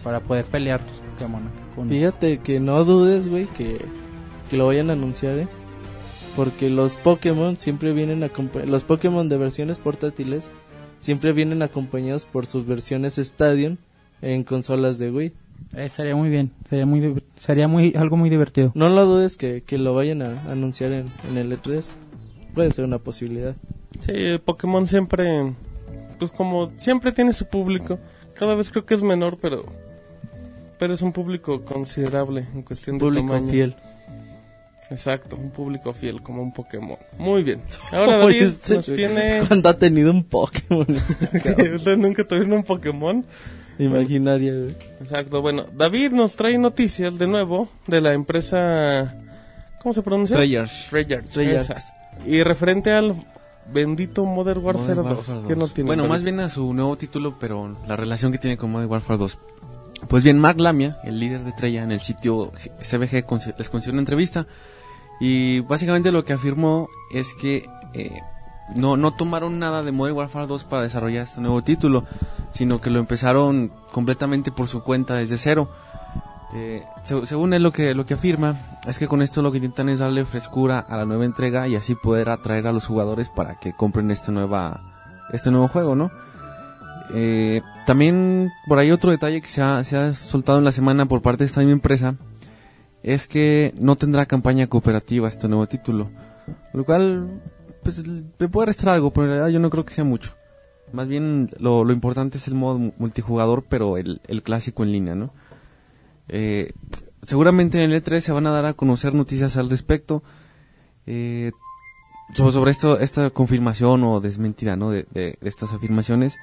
Para 0.03 0.21
poder 0.21 0.45
pelear 0.45 0.81
tus 0.85 0.99
Pokémon. 0.99 1.43
Con... 1.75 1.89
Fíjate 1.89 2.39
que 2.39 2.61
no 2.61 2.85
dudes, 2.85 3.29
güey, 3.29 3.47
que, 3.47 3.85
que 4.51 4.57
lo 4.57 4.67
vayan 4.67 4.91
a 4.91 4.95
anunciar, 4.95 5.39
¿eh? 5.39 5.49
Porque 6.37 6.71
los 6.71 6.99
Pokémon 6.99 7.57
siempre 7.57 7.93
vienen 7.93 8.23
acompañados, 8.23 8.71
los 8.71 8.85
Pokémon 8.85 9.29
de 9.29 9.39
versiones 9.39 9.79
portátiles 9.79 10.51
siempre 11.01 11.33
vienen 11.33 11.63
acompañados 11.63 12.27
por 12.27 12.47
sus 12.47 12.67
versiones 12.67 13.19
Stadium 13.19 13.79
en 14.23 14.45
consolas 14.45 14.99
de 14.99 15.11
Wii. 15.11 15.33
Eh, 15.75 15.89
sería 15.89 16.15
muy 16.15 16.29
bien, 16.29 16.53
sería 16.69 16.87
muy 16.87 17.23
sería 17.37 17.69
muy 17.69 17.95
algo 17.97 18.17
muy 18.17 18.29
divertido. 18.29 18.73
No 18.75 18.89
lo 18.89 19.05
dudes 19.07 19.37
que, 19.37 19.63
que 19.63 19.79
lo 19.79 19.95
vayan 19.95 20.23
a 20.23 20.51
anunciar 20.51 20.93
en, 20.93 21.07
en 21.31 21.39
el 21.39 21.53
E3. 21.53 21.83
Puede 22.55 22.71
ser 22.71 22.85
una 22.85 22.99
posibilidad. 22.99 23.57
Sí, 24.01 24.13
el 24.13 24.41
Pokémon 24.41 24.87
siempre, 24.87 25.55
pues 26.19 26.31
como 26.31 26.71
siempre 26.77 27.13
tiene 27.13 27.33
su 27.33 27.47
público. 27.47 27.99
Cada 28.35 28.55
vez 28.55 28.71
creo 28.71 28.85
que 28.85 28.95
es 28.95 29.03
menor, 29.03 29.39
pero 29.41 29.65
pero 30.79 30.95
es 30.95 31.03
un 31.03 31.13
público 31.13 31.65
considerable 31.65 32.47
en 32.55 32.63
cuestión 32.63 32.99
de 32.99 33.05
Público 33.05 33.27
tamaño. 33.29 33.49
fiel. 33.51 33.77
Exacto, 34.91 35.37
un 35.37 35.51
público 35.51 35.93
fiel 35.93 36.23
como 36.23 36.43
un 36.43 36.53
Pokémon. 36.53 36.99
Muy 37.19 37.43
bien. 37.43 37.61
Ahora 37.91 38.17
David 38.19 38.43
este, 38.43 38.75
nos 38.77 38.87
tiene 38.87 39.43
¿Cuándo 39.49 39.69
ha 39.69 39.79
tenido 39.79 40.11
un 40.11 40.25
Pokémon 40.25 40.87
este? 40.89 41.75
¿Ustedes 41.75 41.99
nunca 41.99 42.25
tuvieron 42.25 42.53
un 42.53 42.63
Pokémon? 42.63 43.25
Imaginaria, 43.79 44.53
güey. 44.53 44.77
Exacto, 45.01 45.43
bueno, 45.43 45.67
David 45.75 46.13
nos 46.13 46.37
trae 46.37 46.57
noticias 46.57 47.19
de 47.19 47.27
nuevo 47.27 47.69
de 47.87 48.01
la 48.01 48.15
empresa 48.15 49.15
¿Cómo 49.87 49.95
se 49.95 50.03
pronuncia? 50.03 50.35
Treyarch. 50.35 50.89
Treyarch. 50.91 51.27
Treyarch. 51.29 51.71
esa. 51.71 51.95
Y 52.27 52.43
referente 52.43 52.91
al 52.91 53.15
bendito 53.73 54.25
Modern 54.25 54.65
Warfare, 54.65 54.97
Modern 54.97 55.17
2, 55.17 55.29
Warfare 55.29 55.41
¿qué 55.47 55.55
2. 55.55 55.59
no 55.59 55.69
tiene? 55.69 55.87
Bueno, 55.87 56.09
más 56.09 56.25
bien 56.25 56.41
a 56.41 56.51
su 56.51 56.75
nuevo 56.75 56.97
título, 56.97 57.39
pero 57.39 57.77
la 57.87 57.95
relación 57.95 58.33
que 58.33 58.39
tiene 58.39 58.57
con 58.57 58.73
Modern 58.73 58.91
Warfare 58.91 59.17
2. 59.17 59.39
Pues 60.09 60.25
bien, 60.25 60.41
Mark 60.41 60.59
Lamia, 60.59 60.99
el 61.05 61.21
líder 61.21 61.45
de 61.45 61.53
Treyarch 61.53 61.85
en 61.85 61.93
el 61.93 62.01
sitio 62.01 62.51
CBG, 62.83 63.25
les 63.57 63.69
concedió 63.69 63.93
una 63.93 64.01
entrevista 64.01 64.49
y 65.21 65.61
básicamente 65.61 66.13
lo 66.13 66.25
que 66.25 66.33
afirmó 66.33 66.89
es 67.13 67.35
que 67.35 67.69
eh, 67.95 68.21
no, 68.75 68.97
no 68.97 69.13
tomaron 69.13 69.59
nada 69.59 69.83
de 69.83 69.93
Modern 69.93 70.17
Warfare 70.17 70.47
2 70.47 70.65
para 70.65 70.83
desarrollar 70.83 71.25
este 71.25 71.41
nuevo 71.41 71.63
título, 71.63 72.05
sino 72.53 72.81
que 72.81 72.91
lo 72.91 72.99
empezaron 72.99 73.73
completamente 73.93 74.51
por 74.53 74.69
su 74.69 74.83
cuenta 74.83 75.15
desde 75.15 75.39
cero. 75.39 75.69
Eh, 76.55 76.85
se- 77.05 77.27
según 77.27 77.55
él 77.55 77.63
lo 77.63 77.73
que, 77.73 77.95
lo 77.95 78.07
que 78.07 78.15
afirma 78.15 78.57
es 78.87 78.99
que 78.99 79.09
con 79.09 79.21
esto 79.23 79.43
lo 79.43 79.51
que 79.53 79.59
intentan 79.59 79.89
es 79.89 79.99
darle 79.99 80.25
frescura 80.25 80.79
a 80.79 80.97
la 80.97 81.05
nueva 81.05 81.25
entrega 81.25 81.67
y 81.69 81.77
así 81.77 81.95
poder 81.95 82.29
atraer 82.29 82.67
a 82.67 82.73
los 82.73 82.87
jugadores 82.87 83.29
para 83.29 83.55
que 83.57 83.73
compren 83.73 84.11
esta 84.11 84.33
nueva, 84.33 84.81
este 85.33 85.51
nuevo 85.51 85.69
juego, 85.69 85.95
¿no? 85.97 86.11
Eh, 87.15 87.63
también 87.87 88.51
por 88.67 88.79
ahí 88.79 88.91
otro 88.91 89.11
detalle 89.13 89.41
que 89.41 89.49
se 89.49 89.63
ha, 89.63 89.83
se 89.85 89.97
ha 89.97 90.15
soltado 90.15 90.59
en 90.59 90.65
la 90.65 90.73
semana 90.73 91.07
por 91.07 91.23
parte 91.23 91.45
de 91.45 91.47
esta 91.47 91.61
misma 91.61 91.75
empresa 91.75 92.15
es 93.07 93.27
que 93.29 93.73
no 93.79 93.97
tendrá 93.97 94.27
campaña 94.27 94.67
cooperativa 94.67 95.29
este 95.29 95.49
nuevo 95.49 95.67
título, 95.67 96.11
lo 96.75 96.85
cual 96.85 97.41
pues 97.83 98.05
le 98.07 98.49
puede 98.49 98.67
restar 98.67 98.91
algo, 98.95 99.13
pero 99.13 99.25
en 99.27 99.31
realidad 99.31 99.49
yo 99.49 99.61
no 99.61 99.71
creo 99.71 99.85
que 99.87 99.95
sea 99.95 100.05
mucho. 100.05 100.35
Más 100.93 101.07
bien 101.09 101.51
lo, 101.59 101.91
importante 101.93 102.37
es 102.39 102.49
el 102.49 102.55
modo 102.55 102.79
mu- 102.79 102.93
multijugador, 102.99 103.65
pero 103.69 103.97
el, 103.97 104.21
el 104.27 104.43
clásico 104.43 104.83
en 104.83 104.93
línea, 104.93 105.15
¿no? 105.15 105.33
Eh, 106.29 106.73
seguramente 107.23 107.83
en 107.83 107.93
el 107.93 108.03
E3 108.03 108.21
se 108.21 108.33
van 108.33 108.47
a 108.47 108.51
dar 108.51 108.67
a 108.67 108.75
conocer 108.75 109.15
noticias 109.15 109.57
al 109.57 109.71
respecto 109.71 110.23
eh, 111.07 111.53
sobre, 112.35 112.53
sobre 112.53 112.71
esto, 112.73 112.99
esta 112.99 113.31
confirmación 113.31 114.03
o 114.03 114.21
desmentida 114.21 114.75
¿no? 114.77 114.91
de, 114.91 115.07
de- 115.13 115.39
de 115.41 115.49
estas 115.49 115.73
afirmaciones. 115.73 116.35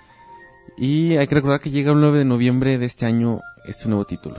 Y 0.78 1.18
hay 1.18 1.28
que 1.28 1.36
recordar 1.36 1.60
que 1.60 1.72
llega 1.72 1.92
el 1.92 2.00
9 2.00 2.20
de 2.20 2.26
noviembre 2.26 2.78
de 2.78 2.86
este 2.86 3.06
año 3.06 3.42
este 3.66 3.90
nuevo 3.90 4.06
título. 4.06 4.38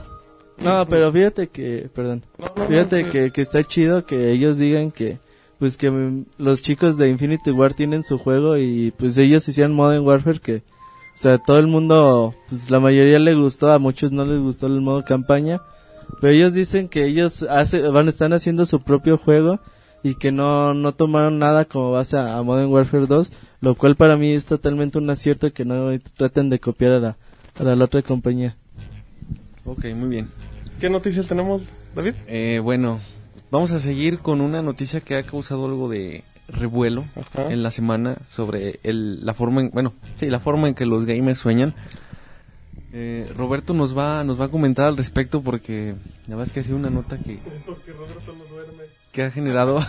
No, 0.57 0.85
pero 0.87 1.11
fíjate 1.11 1.47
que, 1.47 1.89
perdón, 1.93 2.23
fíjate 2.67 3.05
que- 3.05 3.31
que, 3.31 3.41
está 3.41 3.63
chido 3.63 4.05
que 4.05 4.31
ellos 4.31 4.57
digan 4.57 4.91
que, 4.91 5.19
pues 5.59 5.77
que 5.77 5.91
mm, 5.91 6.25
los 6.37 6.61
chicos 6.61 6.97
de 6.97 7.09
Infinity 7.09 7.51
War 7.51 7.73
tienen 7.73 8.03
su 8.03 8.17
juego 8.17 8.57
y 8.57 8.91
pues 8.97 9.17
ellos 9.17 9.47
hicieron 9.47 9.73
Modern 9.73 10.05
Warfare 10.05 10.39
que, 10.39 10.55
o 10.57 11.17
sea, 11.17 11.37
todo 11.37 11.59
el 11.59 11.67
mundo, 11.67 12.33
pues 12.49 12.69
la 12.69 12.79
mayoría 12.79 13.19
le 13.19 13.35
gustó, 13.35 13.71
a 13.71 13.79
muchos 13.79 14.11
no 14.11 14.25
les 14.25 14.39
gustó 14.39 14.67
el 14.67 14.81
modo 14.81 15.03
campaña, 15.03 15.59
pero 16.21 16.33
ellos 16.33 16.53
dicen 16.53 16.87
que 16.87 17.05
ellos 17.05 17.43
hace, 17.43 17.81
van, 17.89 18.07
están 18.07 18.31
haciendo 18.33 18.65
su 18.65 18.81
propio 18.81 19.17
juego 19.17 19.59
y 20.03 20.15
que 20.15 20.31
no, 20.31 20.73
no 20.73 20.93
tomaron 20.93 21.39
nada 21.39 21.65
como 21.65 21.91
base 21.91 22.15
a, 22.17 22.37
a 22.37 22.43
Modern 22.43 22.69
Warfare 22.71 23.07
2, 23.07 23.31
lo 23.61 23.75
cual 23.75 23.95
para 23.95 24.15
mí 24.17 24.31
es 24.31 24.45
totalmente 24.45 24.97
un 24.99 25.09
acierto 25.09 25.51
que 25.51 25.65
no 25.65 25.89
traten 26.15 26.49
de 26.49 26.59
copiar 26.59 26.93
a 26.93 26.99
la, 26.99 27.17
para 27.57 27.75
la 27.75 27.85
otra 27.85 28.01
compañía. 28.01 28.55
Ok, 29.65 29.85
muy 29.95 30.09
bien. 30.09 30.29
¿Qué 30.79 30.89
noticias 30.89 31.27
tenemos, 31.27 31.63
David? 31.95 32.13
Eh, 32.27 32.59
bueno, 32.63 32.99
vamos 33.49 33.71
a 33.71 33.79
seguir 33.79 34.19
con 34.19 34.41
una 34.41 34.61
noticia 34.61 35.01
que 35.01 35.15
ha 35.15 35.23
causado 35.23 35.65
algo 35.65 35.89
de 35.89 36.23
revuelo 36.47 37.03
Ajá. 37.15 37.51
en 37.51 37.63
la 37.63 37.71
semana 37.71 38.17
sobre 38.29 38.79
el, 38.83 39.25
la 39.25 39.33
forma 39.33 39.61
en, 39.61 39.71
bueno, 39.71 39.93
sí, 40.17 40.29
la 40.29 40.39
forma 40.39 40.67
en 40.67 40.75
que 40.75 40.85
los 40.85 41.05
gamers 41.05 41.39
sueñan. 41.39 41.73
Eh, 42.93 43.31
Roberto 43.35 43.73
nos 43.73 43.97
va, 43.97 44.23
nos 44.23 44.39
va 44.39 44.45
a 44.45 44.49
comentar 44.49 44.87
al 44.87 44.97
respecto 44.97 45.41
porque 45.41 45.95
la 46.27 46.35
verdad 46.35 46.47
es 46.47 46.51
que 46.53 46.59
ha 46.59 46.63
sido 46.63 46.77
una 46.77 46.91
nota 46.91 47.17
que, 47.17 47.39
que 49.11 49.23
ha 49.23 49.31
generado, 49.31 49.79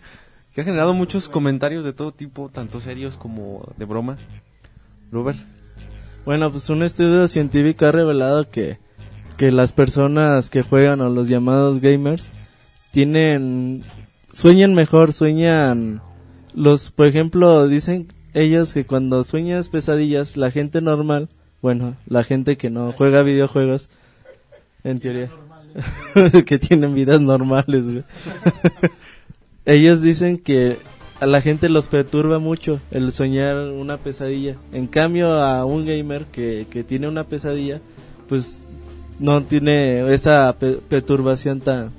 que 0.54 0.60
ha 0.60 0.64
generado 0.64 0.92
muchos 0.92 1.30
comentarios 1.30 1.84
de 1.86 1.94
todo 1.94 2.12
tipo, 2.12 2.50
tanto 2.50 2.80
serios 2.80 3.16
como 3.16 3.66
de 3.78 3.86
broma. 3.86 4.18
Robert. 5.10 5.38
Bueno, 6.24 6.50
pues 6.52 6.68
un 6.70 6.82
estudio 6.82 7.26
científico 7.28 7.86
ha 7.86 7.92
revelado 7.92 8.48
que, 8.48 8.78
que 9.42 9.50
las 9.50 9.72
personas 9.72 10.50
que 10.50 10.62
juegan 10.62 11.00
o 11.00 11.08
los 11.08 11.28
llamados 11.28 11.80
gamers 11.80 12.30
tienen 12.92 13.82
sueñan 14.32 14.72
mejor, 14.72 15.12
sueñan 15.12 16.00
los, 16.54 16.92
por 16.92 17.08
ejemplo, 17.08 17.66
dicen 17.66 18.06
ellos 18.34 18.72
que 18.72 18.86
cuando 18.86 19.24
sueñas 19.24 19.68
pesadillas, 19.68 20.36
la 20.36 20.52
gente 20.52 20.80
normal, 20.80 21.28
bueno, 21.60 21.96
la 22.06 22.22
gente 22.22 22.56
que 22.56 22.70
no 22.70 22.92
juega 22.92 23.24
videojuegos, 23.24 23.90
en 24.84 25.00
teoría, 25.00 25.32
que 26.46 26.60
tienen 26.60 26.94
vidas 26.94 27.20
normales, 27.20 27.84
ellos 29.64 30.02
dicen 30.02 30.38
que 30.38 30.76
a 31.18 31.26
la 31.26 31.40
gente 31.40 31.68
los 31.68 31.88
perturba 31.88 32.38
mucho 32.38 32.78
el 32.92 33.10
soñar 33.10 33.56
una 33.56 33.96
pesadilla. 33.96 34.54
En 34.72 34.86
cambio, 34.86 35.32
a 35.32 35.64
un 35.64 35.84
gamer 35.84 36.26
que, 36.26 36.68
que 36.70 36.84
tiene 36.84 37.08
una 37.08 37.24
pesadilla, 37.24 37.80
pues 38.28 38.66
no 39.18 39.42
tiene 39.42 40.12
esa 40.12 40.54
pe- 40.58 40.78
perturbación 40.88 41.60
tan, 41.60 41.90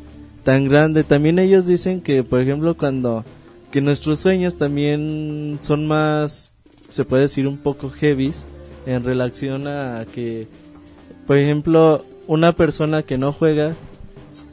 tan 0.44 0.68
grande. 0.68 1.04
También 1.04 1.40
ellos 1.40 1.66
dicen 1.66 2.02
que, 2.02 2.24
por 2.24 2.40
ejemplo, 2.42 2.76
cuando 2.76 3.24
que 3.72 3.82
nuestros 3.82 4.20
sueños 4.20 4.56
también 4.56 5.58
son 5.62 5.88
más, 5.88 6.52
se 6.90 7.06
puede 7.06 7.24
decir, 7.24 7.48
un 7.48 7.58
poco 7.58 7.90
heavies 7.90 8.44
en 8.86 9.04
relación 9.04 9.68
a 9.68 10.06
que, 10.14 10.48
por 11.26 11.38
ejemplo, 11.38 12.06
una 12.28 12.54
persona 12.56 13.04
que 13.04 13.18
no 13.18 13.32
juega 13.34 13.74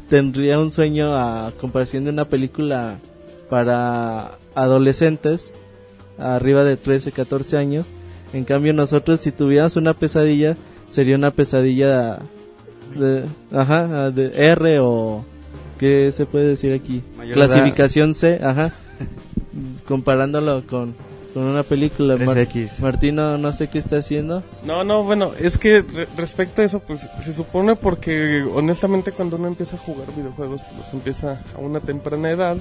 tendría 0.09 0.59
un 0.59 0.73
sueño 0.73 1.14
a 1.14 1.53
comparación 1.61 2.05
de 2.05 2.11
una 2.11 2.25
película 2.27 2.99
para 3.49 4.33
adolescentes 4.55 5.51
arriba 6.18 6.64
de 6.64 6.77
13, 6.77 7.12
14 7.12 7.57
años. 7.57 7.87
En 8.33 8.44
cambio 8.44 8.73
nosotros 8.73 9.20
si 9.20 9.33
tuviéramos 9.33 9.77
una 9.77 9.94
pesadilla 9.94 10.57
sería 10.90 11.16
una 11.16 11.31
pesadilla 11.31 12.20
de, 12.94 13.24
ajá, 13.53 14.11
de 14.11 14.33
R 14.53 14.79
o 14.81 15.24
¿qué 15.79 16.12
se 16.14 16.26
puede 16.26 16.48
decir 16.48 16.72
aquí? 16.72 17.03
Mayor 17.16 17.35
Clasificación 17.35 18.14
C, 18.14 18.40
ajá. 18.42 18.72
Comparándolo 19.87 20.64
con, 20.66 20.94
con 21.35 21.42
una 21.44 21.62
película. 21.62 22.16
Mar- 22.16 22.37
3X. 22.37 22.79
Martino 22.81 23.38
no 23.38 23.53
sé 23.53 23.68
qué 23.68 23.79
está 23.79 23.96
haciendo. 23.98 24.42
No, 24.64 24.85
no, 24.85 25.03
bueno, 25.05 25.33
es 25.38 25.59
que 25.59 25.83
re- 25.83 26.07
respecto 26.16 26.62
a 26.62 26.64
eso, 26.64 26.81
pues 26.81 27.07
se 27.22 27.33
supone 27.35 27.76
porque 27.76 28.42
honestamente 28.55 29.12
cuando 29.12 29.37
uno 29.37 29.48
empieza 29.48 29.76
a 29.76 29.81
jugar 29.81 30.07
videojuegos, 30.16 30.62
pues 30.76 30.92
empieza 30.92 31.40
a 31.55 31.59
una 31.59 31.81
temprana 31.81 32.31
edad. 32.31 32.57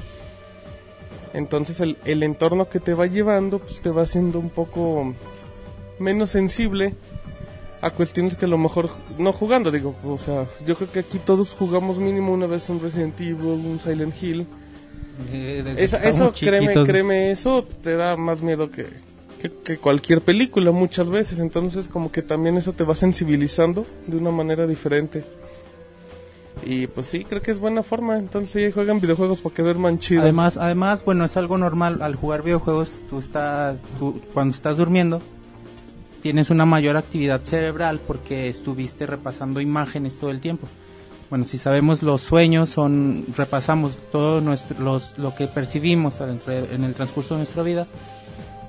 Entonces 1.34 1.80
el, 1.80 1.98
el 2.06 2.24
entorno 2.24 2.70
que 2.70 2.80
te 2.80 2.94
va 2.96 3.06
llevando, 3.06 3.60
pues 3.60 3.82
te 3.82 3.90
va 3.92 4.02
haciendo 4.04 4.40
un 4.40 4.50
poco 4.50 5.14
menos 6.00 6.32
sensible 6.32 6.96
a 7.82 7.90
cuestiones 7.92 8.36
que 8.36 8.46
a 8.46 8.48
lo 8.50 8.58
mejor 8.58 8.90
no 9.18 9.32
jugando, 9.32 9.72
digo, 9.72 9.96
o 10.06 10.18
sea, 10.18 10.46
yo 10.66 10.76
creo 10.76 10.92
que 10.92 11.00
aquí 11.00 11.20
todos 11.20 11.52
jugamos 11.58 11.98
mínimo 11.98 12.34
una 12.34 12.46
vez 12.46 12.68
un 12.70 12.82
Resident 12.82 13.20
Evil, 13.22 13.36
un 13.66 13.80
Silent 13.82 14.14
Hill. 14.22 14.46
Eh, 15.32 15.76
Esa- 15.78 15.98
eso, 15.98 16.32
créeme, 16.34 16.60
chiquitos. 16.68 16.88
créeme, 16.88 17.32
eso 17.32 17.64
te 17.84 17.96
da 17.96 18.16
más 18.18 18.42
miedo 18.42 18.70
que, 18.72 18.86
que, 19.42 19.52
que 19.64 19.78
cualquier 19.78 20.22
película 20.22 20.72
muchas 20.72 21.10
veces. 21.10 21.40
Entonces, 21.40 21.88
como 21.88 22.12
que 22.12 22.22
también 22.22 22.58
eso 22.58 22.74
te 22.74 22.84
va 22.84 22.96
sensibilizando 22.96 23.86
de 24.08 24.18
una 24.18 24.32
manera 24.32 24.66
diferente. 24.68 25.24
Y 26.66 26.88
pues 26.88 27.08
sí, 27.08 27.24
creo 27.24 27.42
que 27.42 27.52
es 27.52 27.60
buena 27.60 27.84
forma. 27.84 28.18
Entonces, 28.18 28.50
sí, 28.52 28.72
juegan 28.72 29.00
videojuegos 29.00 29.40
para 29.42 29.56
que 29.56 29.62
duerman 29.62 30.00
chido. 30.00 30.22
Además, 30.22 30.58
además, 30.58 31.04
bueno, 31.06 31.24
es 31.26 31.38
algo 31.38 31.58
normal 31.58 32.02
al 32.02 32.16
jugar 32.16 32.44
videojuegos. 32.44 32.92
Tú 33.10 33.20
estás, 33.20 33.80
tú- 34.00 34.22
cuando 34.34 34.54
estás 34.56 34.76
durmiendo, 34.78 35.22
tienes 36.22 36.50
una 36.50 36.66
mayor 36.66 36.98
actividad 36.98 37.42
cerebral 37.44 38.00
porque 38.06 38.50
estuviste 38.50 39.06
repasando 39.06 39.62
imágenes 39.62 40.18
todo 40.20 40.30
el 40.32 40.40
tiempo. 40.42 40.68
Bueno, 41.30 41.46
si 41.46 41.58
sabemos 41.58 42.02
los 42.02 42.22
sueños 42.22 42.70
son 42.70 43.26
repasamos 43.38 43.94
todo 44.12 44.42
nuestro, 44.42 45.00
lo 45.18 45.36
que 45.36 45.48
percibimos 45.48 46.20
en 46.22 46.84
el 46.84 46.94
transcurso 46.96 47.36
de 47.36 47.40
nuestra 47.42 47.62
vida 47.64 47.86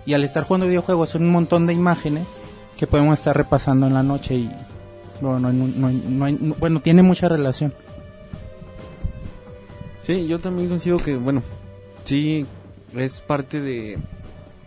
y 0.04 0.12
al 0.14 0.24
estar 0.24 0.44
jugando 0.44 0.66
videojuegos 0.66 1.08
son 1.10 1.22
un 1.22 1.30
montón 1.30 1.66
de 1.66 1.72
imágenes 1.72 2.26
que 2.78 2.86
podemos 2.86 3.18
estar 3.18 3.36
repasando 3.36 3.86
en 3.86 3.94
la 3.94 4.02
noche 4.02 4.34
y 4.34 4.50
no, 5.22 5.38
no, 5.38 5.48
hay- 5.48 5.54
no 5.54 5.86
hay- 5.86 6.04
no 6.08 6.24
hay- 6.24 6.38
no- 6.40 6.54
bueno 6.58 6.80
tiene 6.80 7.02
mucha 7.02 7.28
relación. 7.28 7.72
Sí, 10.02 10.26
yo 10.26 10.38
también 10.38 10.68
considero 10.68 10.98
que, 10.98 11.16
bueno, 11.16 11.42
sí, 12.04 12.46
es 12.96 13.20
parte 13.20 13.60
de, 13.60 13.98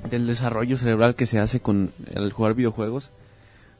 del 0.09 0.27
desarrollo 0.27 0.77
cerebral 0.77 1.15
que 1.15 1.25
se 1.25 1.39
hace 1.39 1.59
con 1.59 1.91
el 2.13 2.31
jugar 2.31 2.53
videojuegos. 2.53 3.11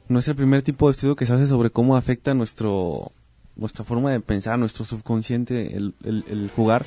No 0.08 0.18
es 0.18 0.28
el 0.28 0.36
primer 0.36 0.62
tipo 0.62 0.86
de 0.88 0.92
estudio 0.92 1.16
que 1.16 1.26
se 1.26 1.32
hace 1.32 1.46
sobre 1.46 1.70
cómo 1.70 1.96
afecta 1.96 2.34
nuestro 2.34 3.12
nuestra 3.56 3.84
forma 3.84 4.10
de 4.10 4.18
pensar, 4.18 4.58
nuestro 4.58 4.84
subconsciente, 4.84 5.76
el, 5.76 5.94
el- 6.02 6.24
el 6.28 6.50
jugar. 6.54 6.84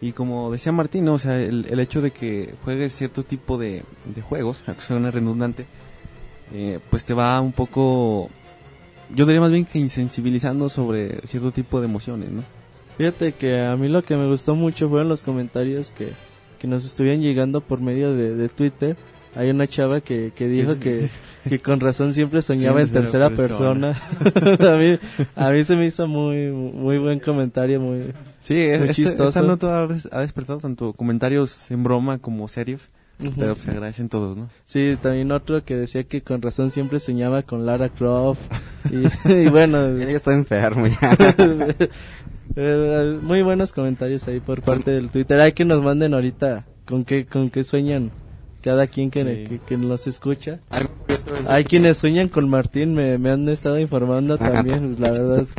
Y 0.00 0.10
como 0.12 0.50
decía 0.50 0.72
Martín, 0.72 1.04
¿no? 1.04 1.12
o 1.14 1.18
sea, 1.20 1.40
el, 1.40 1.64
el 1.70 1.78
hecho 1.78 2.02
de 2.02 2.10
que 2.10 2.54
juegues 2.64 2.92
cierto 2.92 3.22
tipo 3.22 3.56
de, 3.56 3.84
de 4.12 4.20
juegos, 4.20 4.64
aunque 4.66 4.82
suene 4.82 5.12
redundante, 5.12 5.64
eh, 6.52 6.80
pues 6.90 7.04
te 7.04 7.14
va 7.14 7.40
un 7.40 7.52
poco, 7.52 8.30
yo 9.14 9.26
diría 9.26 9.40
más 9.40 9.52
bien 9.52 9.64
que 9.64 9.78
insensibilizando 9.78 10.68
sobre 10.68 11.20
cierto 11.28 11.52
tipo 11.52 11.80
de 11.80 11.86
emociones, 11.86 12.30
¿no? 12.30 12.42
Fíjate 12.98 13.32
que 13.32 13.60
a 13.60 13.76
mí 13.76 13.88
lo 13.88 14.02
que 14.02 14.16
me 14.16 14.26
gustó 14.26 14.56
mucho 14.56 14.88
fueron 14.88 15.08
los 15.08 15.22
comentarios 15.22 15.92
que, 15.92 16.08
que 16.62 16.68
nos 16.68 16.84
estuvieron 16.84 17.20
llegando 17.20 17.60
por 17.60 17.80
medio 17.80 18.14
de, 18.14 18.36
de 18.36 18.48
Twitter. 18.48 18.96
Hay 19.34 19.50
una 19.50 19.66
chava 19.66 20.00
que, 20.00 20.30
que 20.36 20.46
dijo 20.46 20.78
que, 20.78 21.10
que 21.48 21.58
con 21.58 21.80
razón 21.80 22.14
siempre 22.14 22.40
soñaba 22.40 22.80
Sí, 22.80 22.86
en 22.86 22.92
tercera 22.92 23.28
tercera 23.30 23.48
persona. 23.48 24.00
a, 24.72 24.76
mí, 24.76 24.98
a 25.34 25.50
mí 25.50 25.64
se 25.64 25.74
me 25.74 25.86
hizo 25.86 26.06
muy, 26.06 26.52
muy 26.52 26.98
buen 26.98 27.18
comentario, 27.18 27.80
muy... 27.80 28.12
Sí, 28.42 28.60
es, 28.60 28.78
Muy 28.78 28.90
chistoso. 28.90 29.28
esta 29.30 29.42
nota 29.42 29.82
ha 29.82 29.86
des- 29.88 30.08
ha 30.12 30.20
despertado 30.20 30.60
tanto 30.60 30.92
comentarios 30.92 31.68
en 31.72 31.82
broma 31.82 32.18
como 32.18 32.46
serios, 32.48 32.90
pero 33.38 33.54
pues, 33.54 33.64
se 33.64 33.70
agradecen 33.72 34.08
todos, 34.08 34.36
¿no? 34.36 34.48
Sí, 34.66 34.96
también 35.02 35.32
otro 35.32 35.64
que 35.64 35.76
decía 35.76 36.04
que 36.04 36.22
con 36.22 36.42
razón 36.42 36.70
siempre 36.70 37.00
soñaba 37.00 37.42
con 37.42 37.66
Lara 37.66 37.88
Croft. 37.88 38.40
Y, 38.90 39.28
y 39.32 39.48
bueno, 39.48 39.96
Ya 39.98 40.06
está 40.06 40.32
enfermo 40.32 40.86
ya. 40.86 41.16
Eh, 42.56 43.18
muy 43.22 43.42
buenos 43.42 43.72
comentarios 43.72 44.26
ahí 44.28 44.40
por 44.40 44.62
parte 44.62 44.90
del 44.90 45.10
Twitter. 45.10 45.40
Hay 45.40 45.52
que 45.52 45.64
nos 45.64 45.82
manden 45.82 46.14
ahorita 46.14 46.64
con 46.86 47.04
qué, 47.04 47.26
con 47.26 47.50
qué 47.50 47.64
sueñan 47.64 48.10
cada 48.62 48.86
quien 48.86 49.10
que, 49.10 49.24
Sí. 49.24 49.48
que, 49.48 49.58
que 49.60 49.76
los 49.76 50.06
escucha. 50.06 50.60
Hay 51.48 51.64
quienes 51.64 51.96
sueñan 51.96 52.28
con 52.28 52.48
Martín, 52.48 52.94
me, 52.94 53.18
me 53.18 53.30
han 53.30 53.48
estado 53.48 53.78
informando 53.78 54.38
también, 54.38 54.96
la 55.00 55.10
verdad. 55.10 55.46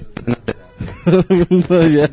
No, 1.70 1.86
ya. 1.88 2.10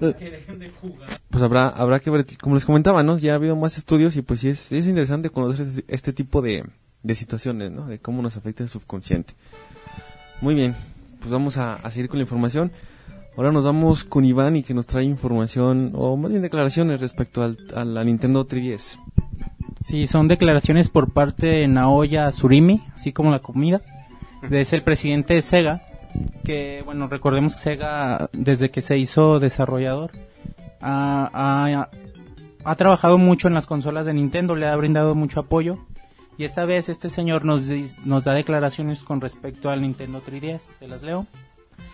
Pues 1.30 1.42
habrá 1.44 1.68
habrá 1.68 2.00
que 2.00 2.10
ver, 2.10 2.26
como 2.40 2.56
les 2.56 2.64
comentaba, 2.64 3.02
¿no? 3.04 3.18
Ya 3.18 3.32
ha 3.32 3.34
habido 3.36 3.54
más 3.54 3.78
estudios 3.78 4.16
y 4.16 4.22
pues 4.22 4.40
sí 4.40 4.48
es, 4.48 4.72
es 4.72 4.86
interesante 4.86 5.30
conocer 5.30 5.66
este, 5.68 5.84
este 5.86 6.12
tipo 6.12 6.42
de, 6.42 6.64
de 7.04 7.14
situaciones, 7.14 7.70
¿no? 7.70 7.86
De 7.86 8.00
cómo 8.00 8.20
nos 8.20 8.36
afecta 8.36 8.64
el 8.64 8.68
subconsciente. 8.68 9.34
Muy 10.40 10.54
bien, 10.56 10.74
pues 11.20 11.30
vamos 11.30 11.56
a, 11.56 11.74
a 11.74 11.90
seguir 11.92 12.08
con 12.08 12.18
la 12.18 12.24
información. 12.24 12.72
Ahora 13.40 13.52
nos 13.52 13.64
vamos 13.64 14.04
con 14.04 14.26
Iván 14.26 14.54
y 14.56 14.62
que 14.62 14.74
nos 14.74 14.84
trae 14.86 15.02
información, 15.04 15.92
o 15.94 16.14
más 16.14 16.30
bien 16.30 16.42
declaraciones 16.42 17.00
respecto 17.00 17.42
al, 17.42 17.56
a 17.74 17.86
la 17.86 18.04
Nintendo 18.04 18.46
3DS. 18.46 18.98
Sí, 19.82 20.06
son 20.06 20.28
declaraciones 20.28 20.90
por 20.90 21.10
parte 21.10 21.46
de 21.46 21.66
Naoya 21.66 22.30
Surimi, 22.32 22.82
así 22.94 23.14
como 23.14 23.30
la 23.30 23.38
comida. 23.38 23.80
Es 24.50 24.74
el 24.74 24.82
presidente 24.82 25.32
de 25.32 25.40
Sega, 25.40 25.80
que 26.44 26.82
bueno, 26.84 27.08
recordemos 27.08 27.54
que 27.54 27.60
Sega 27.62 28.28
desde 28.34 28.70
que 28.70 28.82
se 28.82 28.98
hizo 28.98 29.40
desarrollador 29.40 30.10
ha, 30.82 31.30
ha- 31.32 31.88
ha 32.64 32.74
trabajado 32.76 33.16
mucho 33.16 33.48
en 33.48 33.54
las 33.54 33.64
consolas 33.66 34.04
de 34.04 34.12
Nintendo, 34.12 34.54
le 34.54 34.66
ha 34.66 34.76
brindado 34.76 35.14
mucho 35.14 35.40
apoyo. 35.40 35.78
Y 36.36 36.44
esta 36.44 36.66
vez 36.66 36.90
este 36.90 37.08
señor 37.08 37.46
nos, 37.46 37.62
nos 38.04 38.24
da 38.24 38.34
declaraciones 38.34 39.02
con 39.02 39.22
respecto 39.22 39.70
al 39.70 39.80
Nintendo 39.80 40.20
3DS, 40.22 40.60
se 40.78 40.88
las 40.88 41.00
leo. 41.02 41.26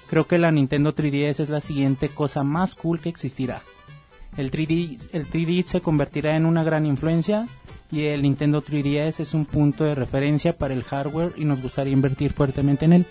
Creo 0.09 0.27
que 0.27 0.39
la 0.39 0.53
Nintendo 0.53 0.95
3DS 0.95 1.41
es 1.41 1.49
la 1.49 1.61
siguiente 1.61 2.09
cosa 2.09 2.43
más 2.45 2.75
cool 2.75 3.01
que 3.01 3.09
existirá. 3.09 3.63
El 4.37 4.51
3D, 4.51 5.09
el 5.13 5.29
3D 5.29 5.65
se 5.65 5.81
convertirá 5.81 6.37
en 6.37 6.47
una 6.47 6.63
gran 6.63 6.87
influencia 6.87 7.49
y 7.91 8.05
el 8.05 8.23
Nintendo 8.23 8.63
3DS 8.63 9.21
es 9.21 9.35
un 9.35 9.47
punto 9.47 9.85
de 9.85 9.95
referencia 9.95 10.57
para 10.57 10.75
el 10.75 10.85
hardware 10.85 11.33
y 11.37 11.45
nos 11.45 11.63
gustaría 11.63 11.93
invertir 11.93 12.33
fuertemente 12.33 12.85
en 12.85 12.93
él. 12.93 13.07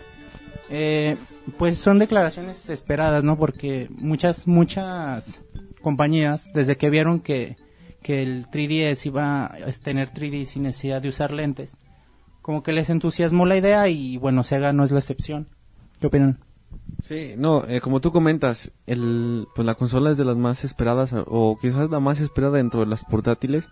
Eh, 0.69 1.17
pues 1.57 1.77
son 1.77 1.99
declaraciones 1.99 2.69
esperadas, 2.69 3.23
¿no? 3.23 3.37
Porque 3.37 3.87
muchas, 3.91 4.47
muchas 4.47 5.41
compañías, 5.81 6.51
desde 6.53 6.77
que 6.77 6.89
vieron 6.89 7.19
que, 7.19 7.57
que 8.01 8.23
el 8.23 8.47
3DS 8.47 9.05
iba 9.05 9.45
a 9.45 9.71
tener 9.83 10.11
3D 10.11 10.45
sin 10.45 10.63
necesidad 10.63 11.01
de 11.01 11.09
usar 11.09 11.31
lentes, 11.31 11.77
como 12.41 12.63
que 12.63 12.73
les 12.73 12.89
entusiasmó 12.89 13.45
la 13.45 13.57
idea 13.57 13.87
y 13.89 14.17
bueno, 14.17 14.43
Sega 14.43 14.73
no 14.73 14.83
es 14.83 14.91
la 14.91 14.99
excepción. 14.99 15.49
¿Qué 15.99 16.07
opinan? 16.07 16.39
Sí, 17.07 17.35
no, 17.37 17.63
eh, 17.67 17.81
como 17.81 18.01
tú 18.01 18.11
comentas, 18.11 18.71
el, 18.87 19.47
pues 19.53 19.63
la 19.63 19.75
consola 19.75 20.09
es 20.09 20.17
de 20.17 20.25
las 20.25 20.37
más 20.37 20.63
esperadas, 20.63 21.13
o 21.13 21.55
quizás 21.61 21.91
la 21.91 21.99
más 21.99 22.19
esperada 22.19 22.57
dentro 22.57 22.79
de 22.79 22.87
las 22.87 23.05
portátiles, 23.05 23.69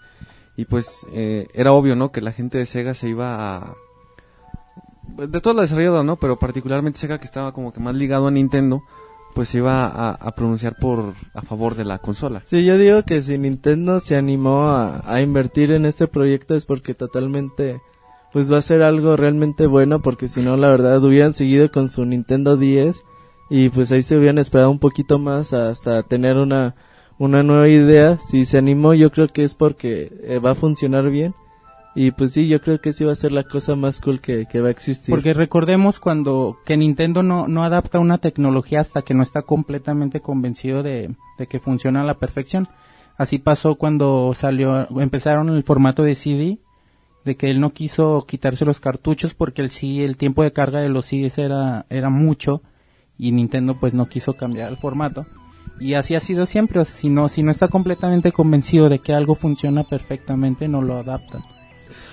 y 0.55 0.65
pues 0.65 1.07
eh, 1.13 1.47
era 1.55 1.73
obvio, 1.73 1.95
¿no? 1.95 2.11
Que 2.11 2.21
la 2.21 2.31
gente 2.31 2.59
de 2.59 2.67
Sega 2.67 2.93
se 2.93 3.09
iba 3.09 3.55
a... 3.55 3.75
De 5.17 5.41
toda 5.41 5.55
la 5.55 5.61
desarrollada, 5.63 6.03
¿no? 6.03 6.17
Pero 6.17 6.37
particularmente 6.37 6.99
Sega 6.99 7.17
que 7.17 7.25
estaba 7.25 7.53
como 7.53 7.73
que 7.73 7.79
más 7.79 7.95
ligado 7.95 8.27
a 8.27 8.31
Nintendo, 8.31 8.83
pues 9.33 9.49
se 9.49 9.57
iba 9.57 9.87
a, 9.87 10.11
a 10.11 10.35
pronunciar 10.35 10.75
por 10.79 11.15
a 11.33 11.41
favor 11.41 11.73
de 11.73 11.85
la 11.85 11.97
consola. 11.97 12.43
Sí, 12.45 12.63
yo 12.63 12.77
digo 12.77 13.01
que 13.01 13.23
si 13.23 13.39
Nintendo 13.39 13.99
se 13.99 14.15
animó 14.15 14.65
a, 14.65 15.01
a 15.11 15.21
invertir 15.21 15.71
en 15.71 15.87
este 15.87 16.05
proyecto 16.07 16.53
es 16.53 16.67
porque 16.67 16.93
totalmente 16.93 17.81
pues 18.31 18.51
va 18.51 18.59
a 18.59 18.63
ser 18.63 18.83
algo 18.83 19.15
realmente 19.15 19.67
bueno 19.67 20.01
porque 20.01 20.27
si 20.27 20.41
no 20.41 20.57
la 20.57 20.69
verdad 20.69 21.03
hubieran 21.03 21.33
seguido 21.33 21.71
con 21.71 21.89
su 21.89 22.03
Nintendo 22.05 22.57
10 22.57 23.03
y 23.55 23.69
pues 23.69 23.91
ahí 23.91 24.01
se 24.01 24.17
hubieran 24.17 24.39
esperado 24.39 24.71
un 24.71 24.79
poquito 24.79 25.19
más 25.19 25.53
hasta 25.53 26.01
tener 26.01 26.37
una 26.37 26.73
una 27.19 27.43
nueva 27.43 27.67
idea. 27.67 28.17
Si 28.27 28.45
se 28.45 28.57
animó 28.57 28.95
yo 28.95 29.11
creo 29.11 29.27
que 29.27 29.43
es 29.43 29.53
porque 29.53 30.11
eh, 30.23 30.39
va 30.39 30.51
a 30.51 30.55
funcionar 30.55 31.11
bien 31.11 31.35
y 31.93 32.09
pues 32.09 32.31
sí, 32.31 32.47
yo 32.47 32.61
creo 32.61 32.81
que 32.81 32.93
sí 32.93 33.03
va 33.03 33.11
a 33.11 33.15
ser 33.15 33.31
la 33.31 33.43
cosa 33.43 33.75
más 33.75 34.01
cool 34.01 34.19
que, 34.21 34.47
va 34.59 34.69
a 34.69 34.71
existir. 34.71 35.13
Porque 35.13 35.35
recordemos 35.35 35.99
cuando 35.99 36.57
que 36.65 36.77
Nintendo 36.77 37.21
no, 37.21 37.47
no 37.47 37.63
adapta 37.63 37.99
una 37.99 38.17
tecnología 38.17 38.79
hasta 38.79 39.03
que 39.03 39.13
no 39.13 39.21
está 39.21 39.43
completamente 39.43 40.19
convencido 40.19 40.81
de, 40.81 41.13
de 41.37 41.45
que 41.45 41.59
funciona 41.59 42.01
a 42.01 42.05
la 42.05 42.17
perfección. 42.17 42.67
Así 43.17 43.37
pasó 43.37 43.75
cuando 43.75 44.33
salió, 44.35 44.87
empezaron 44.99 45.51
el 45.51 45.63
formato 45.63 46.01
de 46.01 46.15
CD, 46.15 46.57
de 47.23 47.37
que 47.37 47.51
él 47.51 47.59
no 47.59 47.71
quiso 47.71 48.25
quitarse 48.27 48.65
los 48.65 48.79
cartuchos 48.79 49.35
porque 49.35 49.61
el 49.61 49.69
el 50.01 50.17
tiempo 50.17 50.41
de 50.41 50.53
carga 50.53 50.81
de 50.81 50.89
los 50.89 51.05
CDs 51.05 51.37
era, 51.37 51.85
era 51.91 52.09
mucho 52.09 52.63
y 53.27 53.31
Nintendo 53.31 53.75
pues 53.79 53.93
no 53.93 54.07
quiso 54.07 54.33
cambiar 54.33 54.69
el 54.71 54.77
formato. 54.77 55.25
Y 55.79 55.95
así 55.95 56.13
ha 56.15 56.19
sido 56.19 56.45
siempre, 56.45 56.79
o 56.79 56.85
sea, 56.85 56.95
si 56.95 57.09
no, 57.09 57.27
si 57.29 57.41
no 57.43 57.51
está 57.51 57.67
completamente 57.67 58.31
convencido 58.31 58.89
de 58.89 58.99
que 58.99 59.13
algo 59.13 59.35
funciona 59.35 59.83
perfectamente, 59.83 60.67
no 60.67 60.81
lo 60.81 60.97
adaptan. 60.97 61.41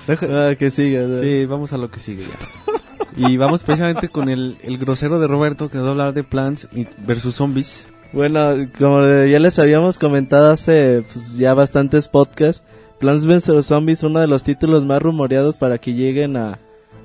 Ah, 0.09 0.55
que 0.59 0.71
siga. 0.71 1.03
¿no? 1.03 1.21
Sí, 1.21 1.45
vamos 1.47 1.73
a 1.73 1.77
lo 1.79 1.91
que 1.91 2.01
sigue 2.01 2.25
ya. 2.27 3.29
Y 3.29 3.37
vamos 3.37 3.63
precisamente 3.65 4.09
con 4.09 4.29
el, 4.29 4.57
el 4.63 4.79
grosero 4.79 5.21
de 5.21 5.27
Roberto 5.27 5.69
que 5.69 5.77
nos 5.77 5.85
va 5.85 5.89
a 5.89 5.93
hablar 5.93 6.15
de 6.15 6.25
Plants 6.25 6.69
y- 6.73 6.87
versus 7.07 7.37
Zombies. 7.37 7.89
Bueno, 8.13 8.55
como 8.79 9.03
ya 9.03 9.39
les 9.39 9.59
habíamos 9.59 9.99
comentado 9.99 10.51
hace 10.51 11.05
pues, 11.13 11.37
ya 11.37 11.55
bastantes 11.55 12.09
podcasts, 12.09 12.65
Plants 12.99 13.25
vs. 13.27 13.67
Zombies, 13.67 14.03
uno 14.03 14.21
de 14.21 14.27
los 14.27 14.43
títulos 14.43 14.85
más 14.85 15.01
rumoreados 15.03 15.57
para 15.57 15.79
que 15.79 15.95
lleguen 15.95 16.37
a, 16.37 16.59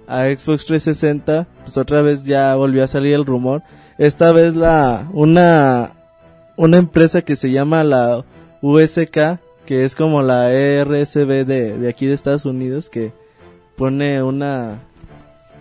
a 0.08 0.26
Xbox 0.26 0.66
360, 0.66 1.48
pues 1.64 1.78
otra 1.78 2.02
vez 2.02 2.24
ya 2.24 2.56
volvió 2.56 2.84
a 2.84 2.88
salir 2.88 3.14
el 3.14 3.26
rumor. 3.26 3.62
Esta 3.98 4.32
vez 4.32 4.56
la 4.56 5.08
una 5.14 5.92
una 6.58 6.78
empresa 6.78 7.22
que 7.22 7.36
se 7.36 7.52
llama 7.52 7.84
la 7.84 8.24
USK, 8.62 9.40
que 9.66 9.84
es 9.86 9.96
como 9.96 10.22
la 10.22 10.52
ERSB 10.52 11.46
de, 11.46 11.78
de 11.78 11.90
aquí 11.90 12.06
de 12.06 12.14
Estados 12.14 12.46
Unidos, 12.46 12.90
que 12.90 13.12
pone 13.76 14.24
una, 14.24 14.80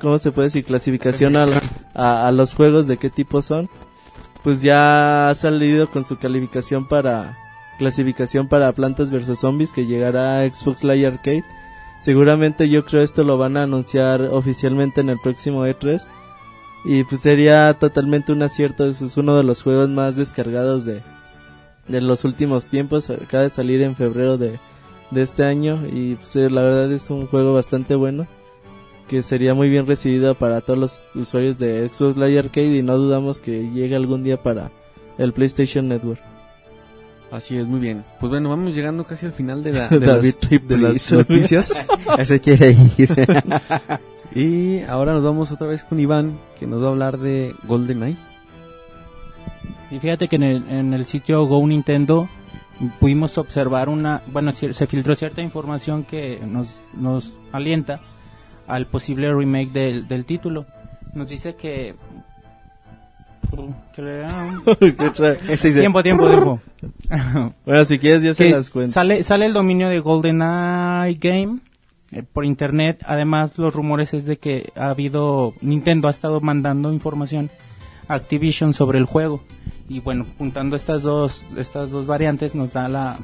¿cómo 0.01 0.19
se 0.19 0.31
puede 0.31 0.49
decir? 0.49 0.65
Clasificación 0.65 1.37
a, 1.37 1.49
a, 1.95 2.29
a 2.29 2.33
los 2.33 2.55
juegos 2.55 2.87
de 2.87 2.97
qué 2.97 3.11
tipo 3.11 3.43
son 3.43 3.69
pues 4.45 4.61
ya 4.61 5.31
ha 5.31 5.35
salido 5.35 5.91
con 5.91 6.05
su 6.05 6.19
calificación 6.19 6.87
para 6.87 7.39
clasificación 7.79 8.47
para 8.47 8.71
Plantas 8.73 9.11
vs 9.11 9.39
Zombies 9.39 9.73
que 9.73 9.87
llegará 9.87 10.41
a 10.41 10.47
Xbox 10.47 10.85
Live 10.85 11.07
Arcade. 11.07 11.45
Seguramente 12.01 12.69
yo 12.69 12.85
creo 12.85 13.03
esto 13.03 13.25
lo 13.25 13.39
van 13.39 13.57
a 13.57 13.63
anunciar 13.63 14.21
oficialmente 14.21 15.01
en 15.01 15.09
el 15.09 15.19
próximo 15.19 15.67
E3 15.67 16.03
y 16.85 17.05
pues 17.05 17.21
sería 17.23 17.73
totalmente 17.75 18.33
un 18.33 18.43
acierto, 18.43 18.87
es 18.87 19.01
es 19.03 19.17
uno 19.17 19.37
de 19.37 19.45
los 19.45 19.63
juegos 19.63 19.89
más 19.89 20.17
descargados 20.17 20.85
de 20.85 21.03
de 21.89 22.01
los 22.01 22.25
últimos 22.25 22.67
tiempos, 22.67 23.11
acaba 23.11 23.43
de 23.43 23.51
salir 23.51 23.83
en 23.83 23.97
febrero 23.97 24.39
de, 24.39 24.59
de 25.11 25.23
este 25.23 25.45
año 25.45 25.83
y 25.91 26.15
pues, 26.17 26.35
eh, 26.37 26.51
la 26.51 26.63
verdad 26.63 26.93
es 26.93 27.11
un 27.11 27.27
juego 27.27 27.55
bastante 27.55 27.95
bueno 27.95 28.27
que 29.09 29.23
sería 29.23 29.53
muy 29.53 29.69
bien 29.69 29.87
recibido 29.87 30.35
para 30.35 30.63
todos 30.63 30.79
los 30.79 31.03
usuarios 31.15 31.59
de 31.59 31.89
Xbox 31.93 32.17
Live 32.17 32.39
Arcade 32.39 32.77
y 32.79 32.83
no 32.83 32.97
dudamos 32.97 33.43
que 33.43 33.71
llegue 33.71 33.97
algún 33.97 34.25
día 34.25 34.43
para 34.43 34.71
el 35.19 35.35
PlayStation 35.35 35.89
Network. 35.89 36.21
Así 37.31 37.57
es, 37.57 37.67
muy 37.67 37.81
bien. 37.81 38.05
Pues 38.19 38.31
bueno, 38.31 38.49
vamos 38.49 38.75
llegando 38.75 39.05
casi 39.05 39.27
al 39.27 39.33
final 39.33 39.63
de, 39.63 39.73
la, 39.73 39.89
David 39.91 40.25
las, 40.25 40.37
Trip 40.39 40.63
de 40.63 40.79
las 40.79 41.13
noticias. 41.13 41.87
Ese 42.19 42.41
quiere 42.41 42.77
ir. 42.97 43.11
y 44.35 44.81
ahora 44.83 45.13
nos 45.13 45.23
vamos 45.25 45.53
otra 45.53 45.67
vez 45.67 45.85
con 45.85 46.01
Iván, 46.01 46.39
que 46.59 46.67
nos 46.67 46.83
va 46.83 46.87
a 46.87 46.91
hablar 46.91 47.19
de 47.19 47.55
GoldenEye. 47.67 48.17
Y 49.91 49.99
fíjate 50.01 50.29
que 50.29 50.37
en 50.37 50.43
el, 50.43 50.69
en 50.69 50.95
el 50.95 51.05
sitio 51.05 51.45
Go 51.47 51.65
Nintendo 51.67 52.29
pudimos 52.99 53.39
observar 53.39 53.89
una, 53.89 54.23
bueno, 54.33 54.53
se 54.53 54.87
filtró 54.87 55.15
cierta 55.15 55.41
información 55.43 56.03
que 56.05 56.41
nos, 56.45 56.69
nos 56.95 57.33
alienta 57.53 58.01
al 58.67 58.87
posible 58.87 59.33
remake 59.33 59.71
del, 59.73 60.09
del 60.09 60.25
título. 60.25 60.67
Nos 61.15 61.29
dice 61.29 61.55
que... 61.55 61.95
que 63.95 64.03
le- 64.03 64.25
tiempo, 65.81 66.03
tiempo, 66.03 66.29
tiempo. 66.29 66.61
bueno, 67.65 67.85
si 67.85 67.99
quieres 68.01 68.23
ya 68.23 68.35
se 68.35 68.51
las 68.51 68.71
cuento. 68.71 68.91
sale, 68.93 69.23
sale 69.23 69.47
el 69.47 69.53
dominio 69.53 69.89
de 69.89 70.01
GoldenEye 70.01 71.15
Game 71.21 71.59
eh, 72.13 72.23
por 72.33 72.45
internet. 72.45 73.03
Además, 73.07 73.59
los 73.59 73.75
rumores 73.75 74.15
es 74.15 74.25
de 74.27 74.37
que 74.39 74.71
ha 74.77 74.91
habido, 74.91 75.55
Nintendo 75.61 76.09
ha 76.09 76.11
estado 76.11 76.41
mandando 76.41 76.93
información 76.93 77.51
a 78.09 78.15
Activision 78.15 78.73
sobre 78.73 78.99
el 78.99 79.05
juego. 79.05 79.43
Y 79.89 80.01
bueno, 80.01 80.27
juntando 80.39 80.77
estas 80.77 81.03
dos, 81.03 81.45
estas 81.57 81.91
dos 81.91 82.07
variantes 82.07 82.55
nos 82.55 82.73
da 82.73 82.89
la, 82.89 83.19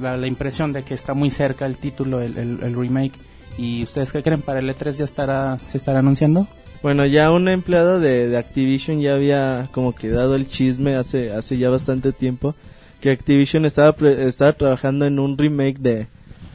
la, 0.00 0.26
impresión 0.26 0.72
de 0.72 0.82
que 0.84 0.94
está 0.94 1.14
muy 1.14 1.30
cerca 1.30 1.66
el 1.66 1.76
título, 1.76 2.20
el 2.20 2.74
remake. 2.74 3.14
¿Y 3.58 3.82
ustedes 3.82 4.12
qué 4.12 4.22
creen? 4.22 4.42
¿Para 4.42 4.60
el 4.60 4.68
E3 4.70 4.92
ya 4.92 5.04
estará, 5.04 5.58
se 5.66 5.76
estará 5.76 5.98
anunciando? 5.98 6.46
Bueno, 6.82 7.04
ya 7.06 7.30
un 7.30 7.48
empleado 7.48 8.00
de, 8.00 8.28
de 8.28 8.36
Activision 8.38 9.00
ya 9.00 9.14
había 9.14 9.68
como 9.72 9.94
que 9.94 10.08
dado 10.08 10.34
el 10.34 10.48
chisme 10.48 10.96
hace, 10.96 11.32
hace 11.32 11.58
ya 11.58 11.70
bastante 11.70 12.12
tiempo 12.12 12.54
que 13.00 13.10
Activision 13.10 13.64
estaba, 13.66 13.92
pre- 13.92 14.26
estaba 14.26 14.52
trabajando 14.52 15.04
en 15.06 15.18
un 15.18 15.36
remake 15.36 15.78
de, 15.78 16.06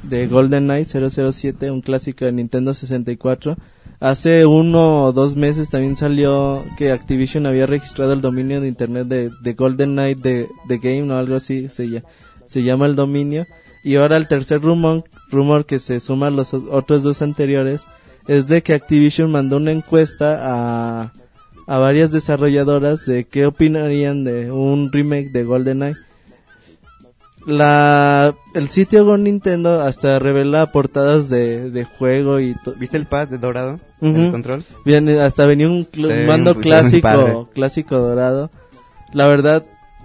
de 0.04 0.28
GoldenEye 0.28 0.86
007, 0.86 1.72
un 1.72 1.82
clásico 1.82 2.26
de 2.26 2.32
Nintendo 2.32 2.74
64. 2.74 3.58
Hace 4.00 4.46
uno 4.46 5.06
o 5.06 5.12
dos 5.12 5.36
meses 5.36 5.70
también 5.70 5.96
salió 5.96 6.64
que 6.78 6.92
Activision 6.92 7.48
había 7.48 7.66
registrado 7.66 8.14
el 8.14 8.22
dominio 8.22 8.62
de 8.62 8.68
internet 8.68 9.08
de, 9.08 9.32
de 9.42 9.54
GoldenEye 9.54 10.16
de, 10.16 10.48
de 10.68 10.78
Game 10.78 11.12
o 11.12 11.18
algo 11.18 11.36
así 11.36 11.68
se, 11.68 12.04
se 12.48 12.64
llama 12.64 12.86
el 12.86 12.96
dominio. 12.96 13.48
Y 13.84 13.96
ahora 13.96 14.18
el 14.18 14.28
tercer 14.28 14.62
rumor, 14.62 15.04
rumor 15.32 15.66
que 15.66 15.80
se 15.80 16.00
suma 16.00 16.28
a 16.28 16.32
los 16.32 16.54
otros 16.54 17.04
dos 17.04 17.22
anteriores 17.22 17.82
es 18.28 18.48
de 18.48 18.62
que 18.62 18.74
Activision 18.74 19.32
mandó 19.32 19.58
una 19.58 19.72
encuesta 19.72 20.40
a, 20.42 21.14
a 21.66 21.78
varias 21.80 22.12
desarrolladoras 22.12 23.06
de 23.06 23.26
qué 23.26 23.46
opinarían 23.46 24.24
de 24.24 24.52
un 24.52 24.92
remake 24.92 25.32
de 25.32 25.44
GoldenEye. 25.44 25.96
La, 27.48 28.36
el 28.54 28.68
sitio 28.70 29.06
Go 29.06 29.16
Nintendo 29.18 29.80
hasta 29.80 30.20
revela 30.20 30.70
portadas 30.74 31.30
de, 31.30 31.72
de 31.72 31.86
juego 31.86 32.42
y 32.42 32.56
to- 32.62 32.74
¿Viste 32.74 32.98
el 32.98 33.06
pad 33.06 33.30
de 33.30 33.38
dorado? 33.38 33.80
Ujú. 34.02 34.16
El 34.18 34.32
control. 34.32 34.64
Viene, 34.84 35.22
hasta 35.22 35.46
venía 35.46 35.68
un, 35.68 35.86
cl- 35.90 36.28
mando 36.28 36.52
clásico, 36.62 37.50
clásico 37.54 37.98
dorado. 38.00 38.52
La 39.14 39.28
verdad, 39.28 39.64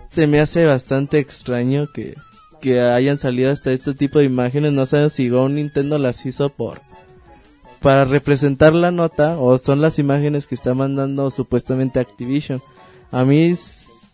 se 0.09 0.29
me 0.29 0.39
hace 0.39 0.67
bastante 0.67 1.19
extraño 1.19 1.89
que, 1.93 2.15
que 2.61 2.81
hayan 2.81 3.19
salido 3.19 3.51
hasta 3.51 3.73
este 3.73 3.93
tipo 3.95 4.21
de 4.21 4.27
imágenes. 4.27 4.73
No 4.73 4.87
sé 4.87 5.11
si 5.11 5.29
Go 5.29 5.49
Nintendo 5.49 5.99
las 5.99 6.25
hizo 6.25 6.49
por, 6.49 6.81
para 7.81 8.05
representar 8.05 8.73
la 8.73 8.93
nota 8.93 9.37
o 9.37 9.59
son 9.59 9.81
las 9.81 9.99
imágenes 9.99 10.47
que 10.47 10.55
está 10.55 10.75
mandando 10.75 11.29
supuestamente 11.33 11.99
Activision. 11.99 12.61
A 13.11 13.25
mí, 13.25 13.53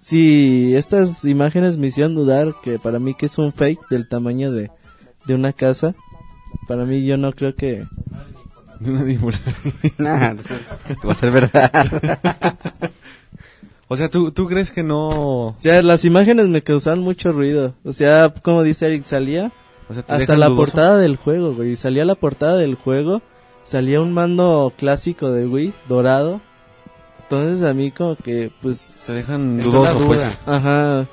s- 0.09 0.11
si 0.11 0.74
estas 0.74 1.24
imágenes 1.24 1.76
me 1.76 1.88
hicieron 1.88 2.14
dudar 2.14 2.54
que 2.62 2.78
para 2.78 2.98
mí 2.98 3.14
que 3.14 3.26
es 3.26 3.38
un 3.38 3.52
fake 3.52 3.88
del 3.90 4.09
tamaño 4.09 4.50
de, 4.52 4.70
de 5.26 5.34
una 5.34 5.52
casa. 5.52 5.94
Para 6.66 6.84
mí 6.84 7.04
yo 7.04 7.16
no 7.16 7.32
creo 7.32 7.54
que, 7.54 7.84
De 8.80 8.90
una. 8.90 9.40
Nah, 9.98 10.34
va 11.06 11.12
a 11.12 11.14
ser 11.14 11.30
verdad. 11.30 11.70
O 13.90 13.96
sea, 13.96 14.11
¿tú, 14.11 14.32
¿tú 14.32 14.46
crees 14.46 14.70
que 14.70 14.82
no...? 14.82 15.09
O 15.48 15.56
sea, 15.59 15.82
las 15.82 16.04
imágenes 16.04 16.46
me 16.48 16.62
causaban 16.62 17.00
mucho 17.00 17.32
ruido. 17.32 17.74
O 17.84 17.92
sea, 17.94 18.32
como 18.42 18.62
dice 18.62 18.86
Eric, 18.86 19.04
salía 19.04 19.50
O 19.88 19.94
sea, 19.94 20.02
¿te 20.02 20.12
hasta 20.12 20.36
la 20.36 20.46
dudoso? 20.48 20.62
portada 20.62 20.98
del 20.98 21.16
juego, 21.16 21.54
güey. 21.54 21.74
Salía 21.76 22.04
la 22.04 22.14
portada 22.14 22.59
del 22.59 22.74
juego, 22.74 23.22
salía 23.64 24.00
un 24.02 24.12
mando 24.12 24.72
clásico 24.76 25.30
de 25.30 25.46
Wii, 25.46 25.72
dorado. 25.88 26.40
Entonces 27.30 27.62
a 27.64 27.74
mí 27.74 27.90
como 27.90 28.16
que, 28.16 28.50
pues... 28.62 29.04
Te 29.06 29.12
dejan 29.12 29.60
dudoso, 29.60 29.98
pues. 30.06 30.38
Ajá. 30.46 31.06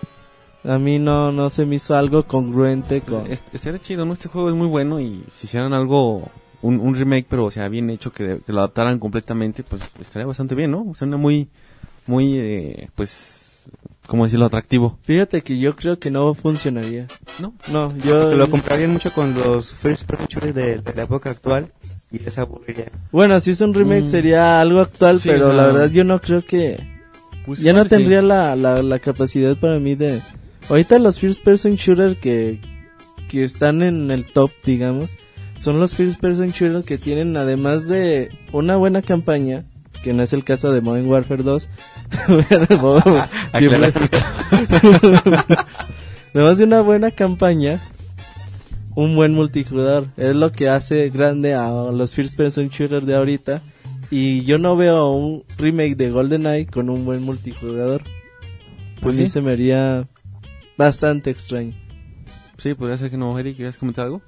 A 0.64 0.80
mí 0.80 0.98
no, 0.98 1.32
no 1.34 1.50
se 1.50 1.66
me 1.66 1.76
hizo 1.76 1.94
algo 1.96 2.24
congruente 2.24 3.02
con... 3.02 3.30
Est- 3.30 3.54
Estaría 3.54 3.80
chido, 3.82 4.06
¿no? 4.06 4.14
Este 4.14 4.30
juego 4.30 4.50
es 4.50 4.56
muy 4.56 4.68
bueno 4.68 5.00
y 5.02 5.26
si 5.36 5.46
hicieran 5.46 5.74
algo, 5.74 6.32
un, 6.62 6.80
un 6.80 6.96
remake, 6.96 7.28
pero 7.30 7.46
o 7.46 7.52
sea, 7.52 7.68
bien 7.68 7.90
hecho, 7.90 8.12
que, 8.14 8.40
que 8.46 8.54
lo 8.54 8.60
adaptaran 8.60 8.98
completamente, 8.98 9.62
pues 9.64 9.84
estaría 10.00 10.26
bastante 10.26 10.56
bien, 10.56 10.72
¿no? 10.72 10.94
Suena 10.96 11.18
muy, 11.18 11.50
muy, 12.08 12.40
eh, 12.40 12.90
pues, 12.96 13.66
¿cómo 14.08 14.24
decirlo? 14.24 14.46
Atractivo. 14.46 14.98
Fíjate 15.04 15.42
que 15.44 15.60
yo 15.60 15.76
creo 15.76 16.00
que 16.00 16.10
no 16.10 16.34
funcionaría. 16.34 17.08
¿No? 17.40 17.54
No, 17.68 17.96
yo... 17.98 18.34
Lo 18.34 18.50
comprarían 18.50 18.92
mucho 18.94 19.12
con 19.14 19.36
los 19.36 19.72
first 19.74 20.06
person 20.06 20.28
shooters 20.30 20.56
de, 20.56 20.78
de 20.80 20.94
la 20.96 21.04
época 21.04 21.30
actual 21.30 21.74
y 22.16 22.20
les 22.24 22.38
aburriría. 22.38 22.86
Bueno, 23.12 23.40
si 23.40 23.52
es 23.52 23.62
un 23.62 23.74
remake 23.74 24.04
Mm. 24.04 24.08
sería 24.08 24.62
algo 24.62 24.82
actual, 24.82 25.20
Sí, 25.20 25.30
pero 25.30 25.46
o 25.46 25.48
sea, 25.48 25.56
la 25.56 25.66
verdad 25.68 25.90
yo 25.92 26.04
no 26.04 26.20
creo 26.22 26.44
que... 26.46 26.78
Pues, 27.46 27.60
ya 27.60 27.74
no 27.74 27.84
sí. 27.84 27.90
tendría 27.90 28.22
la, 28.22 28.56
la, 28.56 28.82
la 28.82 29.00
capacidad 29.00 29.56
para 29.58 29.80
mí 29.80 29.96
de... 29.96 30.22
Ahorita 30.70 30.98
los 31.00 31.20
first 31.20 31.44
person 31.44 31.76
shooter 31.76 32.16
que, 32.16 32.60
que 33.30 33.44
están 33.44 33.84
en 33.84 34.10
el 34.10 34.26
top, 34.26 34.50
digamos, 34.64 35.12
son 35.58 35.80
los 35.80 35.94
first 35.96 36.20
person 36.20 36.50
shooter 36.52 36.84
que 36.84 36.98
tienen 36.98 37.38
además 37.38 37.88
de 37.88 38.32
una 38.52 38.76
buena 38.78 39.02
campaña, 39.04 39.64
que 40.04 40.12
no 40.14 40.24
es 40.24 40.34
el 40.34 40.44
caso 40.44 40.72
de 40.74 40.82
Modern 40.82 41.06
Warfare 41.08 41.44
2. 41.44 41.70
Siempre- 43.60 43.92
además 46.34 46.58
de 46.58 46.64
una 46.64 46.82
buena 46.82 47.12
campaña, 47.12 47.80
un 48.96 49.16
buen 49.16 49.34
multijugador. 49.34 50.08
Es 50.18 50.36
lo 50.36 50.52
que 50.52 50.70
hace 50.70 51.10
grande 51.10 51.54
a 51.54 51.70
los 51.92 52.16
first 52.16 52.36
person 52.38 52.70
shooter 52.70 53.04
de 53.06 53.16
ahorita. 53.16 53.62
Y 54.10 54.44
yo 54.44 54.58
no 54.58 54.76
veo 54.76 55.12
un 55.12 55.44
remake 55.58 55.96
de 55.96 56.10
GoldenEye 56.12 56.68
con 56.68 56.90
un 56.90 57.06
buen 57.06 57.24
multijugador. 57.24 58.04
Pues 58.04 59.02
Pues 59.02 59.18
sí. 59.18 59.24
sí 59.24 59.30
se 59.30 59.42
me 59.42 59.52
haría 59.52 60.08
bastante 60.78 61.30
extraño. 61.30 61.74
Sí, 62.58 62.74
podría 62.74 62.98
ser 62.98 63.12
que 63.12 63.18
no, 63.18 63.38
Eric, 63.38 63.58
¿quieres 63.58 63.78
comentar 63.78 64.06
algo? 64.06 64.22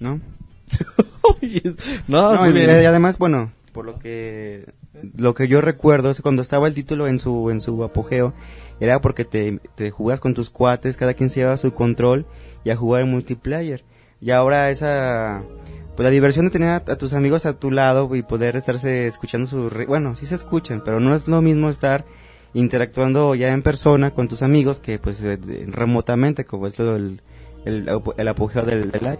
¿No? 0.00 0.20
no, 2.08 2.32
No, 2.32 2.38
pues, 2.38 2.56
y, 2.56 2.60
y 2.60 2.64
además, 2.84 3.18
bueno, 3.18 3.52
por 3.72 3.84
lo 3.84 3.98
que 3.98 4.72
lo 5.16 5.34
que 5.34 5.46
yo 5.48 5.60
recuerdo 5.60 6.10
es 6.10 6.20
cuando 6.20 6.42
estaba 6.42 6.66
el 6.66 6.74
título 6.74 7.06
en 7.06 7.18
su 7.18 7.50
en 7.50 7.60
su 7.60 7.84
apogeo 7.84 8.34
era 8.80 9.00
porque 9.00 9.24
te, 9.24 9.60
te 9.74 9.90
jugabas 9.90 10.20
con 10.20 10.34
tus 10.34 10.50
cuates, 10.50 10.96
cada 10.96 11.14
quien 11.14 11.30
se 11.30 11.40
llevaba 11.40 11.56
su 11.56 11.72
control 11.74 12.26
y 12.64 12.70
a 12.70 12.76
jugar 12.76 13.02
en 13.02 13.10
multiplayer. 13.10 13.84
Y 14.20 14.30
ahora 14.30 14.70
esa 14.70 15.42
pues 15.96 16.04
la 16.04 16.10
diversión 16.10 16.44
de 16.44 16.52
tener 16.52 16.68
a, 16.70 16.80
tus 16.80 17.12
amigos 17.12 17.44
a 17.44 17.54
tu 17.58 17.72
lado 17.72 18.14
y 18.14 18.22
poder 18.22 18.54
estarse 18.54 19.08
escuchando 19.08 19.48
su 19.48 19.68
bueno, 19.88 20.14
sí 20.14 20.26
se 20.26 20.36
escuchan, 20.36 20.80
pero 20.84 21.00
no 21.00 21.14
es 21.14 21.26
lo 21.26 21.42
mismo 21.42 21.68
estar 21.70 22.04
interactuando 22.54 23.34
ya 23.34 23.52
en 23.52 23.62
persona 23.62 24.12
con 24.12 24.28
tus 24.28 24.42
amigos 24.42 24.80
que 24.80 24.98
pues 24.98 25.20
eh, 25.22 25.38
remotamente 25.66 26.44
como 26.44 26.66
es 26.66 26.74
todo 26.74 26.96
el, 26.96 27.20
el, 27.64 27.88
el 28.16 28.28
apogeo 28.28 28.62
del, 28.64 28.90
del 28.90 29.02
live. 29.02 29.18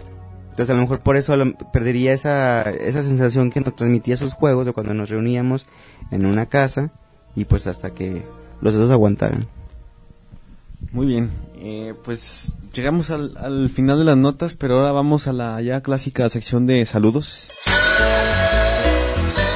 Entonces 0.51 0.70
a 0.70 0.74
lo 0.74 0.82
mejor 0.82 1.01
por 1.01 1.16
eso 1.16 1.36
lo- 1.36 1.53
perdería 1.72 2.12
esa, 2.12 2.62
esa 2.70 3.03
sensación 3.03 3.51
que 3.51 3.61
nos 3.61 3.76
transmitía 3.76 4.14
esos 4.14 4.32
juegos 4.32 4.66
de 4.66 4.72
cuando 4.72 4.94
nos 4.94 5.11
reuníamos 5.11 5.66
en 6.11 6.26
una 6.26 6.46
casa 6.46 6.90
y 7.36 7.44
pues 7.44 7.66
hasta 7.66 7.90
que 7.90 8.22
los 8.61 8.74
dos 8.74 8.90
aguantaran. 8.90 9.46
Muy 10.92 11.07
bien, 11.07 11.30
eh, 11.57 11.92
pues 12.05 12.57
llegamos 12.79 13.11
al, 13.11 13.37
al 13.39 13.70
final 13.70 13.99
de 13.99 14.05
las 14.05 14.16
notas, 14.16 14.55
pero 14.55 14.76
ahora 14.79 14.93
vamos 14.93 15.26
a 15.26 15.33
la 15.33 15.61
ya 15.62 15.81
clásica 15.81 16.29
sección 16.29 16.64
de 16.68 16.87
saludos. 16.87 17.51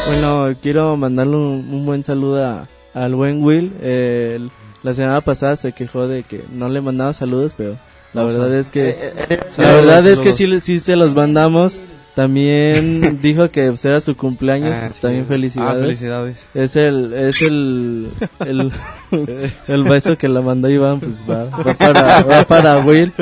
Bueno, 0.09 0.49
quiero 0.61 0.97
mandarle 0.97 1.37
un, 1.37 1.69
un 1.73 1.87
buen 1.87 2.03
saludo 2.03 2.45
a- 2.45 2.69
al 2.95 3.15
buen 3.15 3.43
Will. 3.45 3.73
Eh, 3.81 4.33
el- 4.37 4.51
la 4.83 4.95
semana 4.95 5.21
pasada 5.21 5.55
se 5.55 5.71
quejó 5.73 6.09
de 6.09 6.25
que 6.25 6.43
no 6.53 6.69
le 6.69 6.81
mandaba 6.81 7.13
saludos, 7.13 7.55
pero 7.57 7.77
la 8.13 8.25
verdad 8.25 8.53
es 8.53 8.69
que 8.71 8.89
Eh, 8.91 9.13
la 9.29 9.55
Saludos, 9.55 9.87
verdad 9.87 10.07
es 10.09 10.21
que 10.21 10.33
sí, 10.33 10.61
sí 10.61 10.81
se 10.81 10.97
los 10.97 11.15
mandamos. 11.15 11.79
También 12.15 13.19
dijo 13.23 13.51
que 13.51 13.73
era 13.83 14.01
su 14.01 14.17
cumpleaños, 14.17 14.75
Ah, 14.75 14.81
pues, 14.83 14.95
sí. 14.95 15.01
también 15.01 15.25
Ah, 15.25 15.29
felicidades. 15.29 16.47
Es 16.55 16.77
el, 16.77 17.13
es 17.15 17.43
el, 17.43 18.09
el, 18.41 18.73
el 19.69 19.85
beso 19.85 20.19
que 20.19 20.29
le 20.29 20.41
mandó 20.41 20.69
Iván, 20.69 21.01
pues 21.01 21.25
va, 21.29 21.45
va 21.47 21.75
para, 21.75 22.23
va 22.23 22.45
para 22.45 22.79
Will. 22.79 23.13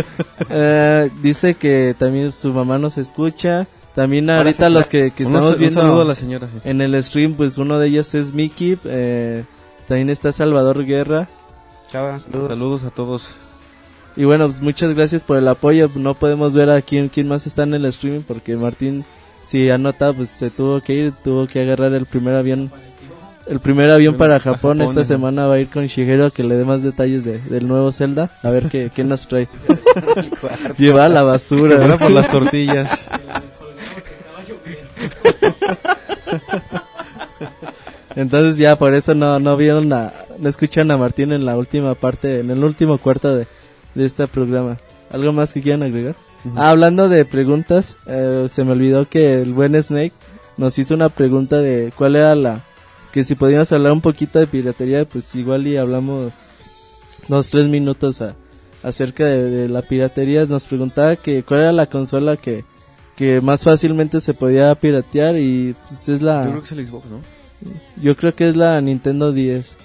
Eh, 0.49 1.09
dice 1.23 1.55
que 1.55 1.95
también 1.99 2.33
su 2.33 2.53
mamá 2.53 2.79
nos 2.79 2.99
escucha. 2.99 3.67
También 3.95 4.31
ahorita 4.31 4.69
los 4.71 4.87
que, 4.87 5.11
que 5.11 5.25
Un 5.25 5.33
estamos 5.35 5.49
un 5.51 5.55
a 5.55 5.59
viendo 5.59 6.05
la 6.05 6.15
señora, 6.15 6.49
sí. 6.51 6.59
en 6.65 6.81
el 6.81 7.03
stream, 7.03 7.35
pues 7.35 7.59
uno 7.59 7.79
de 7.79 7.89
ellos 7.89 8.15
es 8.15 8.33
Mickey. 8.33 8.79
Eh, 8.85 9.45
también 9.89 10.11
está 10.11 10.33
Salvador 10.33 10.85
Guerra. 10.85 11.29
Chava, 11.91 12.19
saludos. 12.21 12.49
Saludos 12.49 12.85
a 12.85 12.91
todos. 12.91 13.39
Y 14.21 14.25
bueno, 14.27 14.49
pues 14.49 14.61
muchas 14.61 14.95
gracias 14.95 15.25
por 15.25 15.39
el 15.39 15.49
apoyo. 15.49 15.89
No 15.95 16.13
podemos 16.13 16.53
ver 16.53 16.69
a 16.69 16.83
quién, 16.83 17.09
quién 17.09 17.27
más 17.27 17.47
está 17.47 17.63
en 17.63 17.73
el 17.73 17.87
streaming 17.87 18.21
porque 18.21 18.55
Martín, 18.55 19.03
si 19.47 19.71
anota, 19.71 20.13
pues 20.13 20.29
se 20.29 20.51
tuvo 20.51 20.83
que 20.83 20.93
ir, 20.93 21.13
tuvo 21.25 21.47
que 21.47 21.63
agarrar 21.63 21.95
el 21.95 22.05
primer 22.05 22.35
avión. 22.35 22.71
El 23.47 23.61
primer 23.61 23.91
avión 23.91 24.17
para 24.19 24.39
Japón 24.39 24.77
Japón, 24.79 24.83
esta 24.83 25.07
semana 25.07 25.47
va 25.47 25.55
a 25.55 25.59
ir 25.61 25.71
con 25.71 25.87
Shigeru 25.87 26.31
que 26.33 26.45
le 26.45 26.57
dé 26.57 26.67
más 26.67 26.83
detalles 26.83 27.25
de- 27.25 27.39
del 27.39 27.67
nuevo 27.67 27.93
Zelda. 27.93 28.31
A 28.43 28.51
ver 28.51 28.69
qué, 28.69 28.91
qué 28.95 29.05
nos 29.05 29.27
trae. 29.27 29.49
Lleva 30.77 31.09
la 31.09 31.23
basura. 31.23 31.97
por 31.97 32.11
las 32.11 32.29
tortillas. 32.29 33.09
Entonces 38.17 38.59
ya 38.59 38.77
por 38.77 38.93
eso 38.93 39.15
no, 39.15 39.39
no 39.39 39.57
vieron 39.57 39.91
a, 39.95 40.13
no 40.39 40.49
escuchan 40.49 40.91
a 40.91 40.99
Martín 40.99 41.33
en 41.33 41.47
la 41.47 41.57
última 41.57 41.95
parte, 41.95 42.41
en 42.41 42.51
el 42.51 42.63
último 42.65 42.99
cuarto 42.99 43.35
de, 43.35 43.47
de 43.95 44.07
este 44.07 44.27
programa. 44.27 44.79
¿Algo 45.13 45.33
más 45.33 45.53
que 45.53 45.61
quieran 45.63 45.83
agregar? 45.83 46.15
Ah, 46.57 46.71
hablando 46.71 47.09
de 47.09 47.25
preguntas, 47.25 47.97
eh, 48.07 48.49
se 48.51 48.65
me 48.65 48.73
olvidó 48.73 49.07
que 49.09 49.43
el 49.43 49.53
buen 49.53 49.81
Snake 49.83 50.13
nos 50.57 50.79
hizo 50.79 50.95
una 50.95 51.09
pregunta 51.09 51.59
de 51.59 51.93
cuál 51.97 52.17
era 52.17 52.35
la... 52.35 52.61
Que 53.13 53.25
si 53.25 53.35
podíamos 53.35 53.73
hablar 53.73 53.93
un 53.93 54.01
poquito 54.01 54.39
de 54.39 54.47
piratería, 54.47 55.05
pues 55.05 55.35
igual 55.35 55.67
y 55.67 55.77
hablamos 55.77 56.33
dos, 57.29 57.51
tres 57.51 57.67
minutos 57.67 58.21
a- 58.23 58.37
acerca 58.83 59.25
de, 59.27 59.51
de 59.51 59.69
la 59.69 59.83
piratería. 59.83 60.47
Nos 60.47 60.65
preguntaba 60.65 61.17
que 61.17 61.43
cuál 61.43 61.61
era 61.61 61.73
la 61.73 61.87
consola 61.87 62.37
que, 62.37 62.65
que 63.17 63.41
más 63.41 63.65
fácilmente 63.65 64.21
se 64.21 64.33
podía 64.33 64.73
piratear 64.77 65.37
y 65.37 65.75
pues 65.89 66.09
es 66.09 66.23
la... 66.23 66.45
Yo 66.45 66.51
creo 66.53 66.61
que 66.63 66.67
es 66.67 66.73
el 66.73 66.87
Xbox, 66.87 67.07
¿no? 67.07 67.19
Yo 68.01 68.17
creo 68.17 68.35
que 68.35 68.49
es 68.49 68.57
la 68.57 68.81
Nintendo 68.81 69.33
10. 69.33 69.77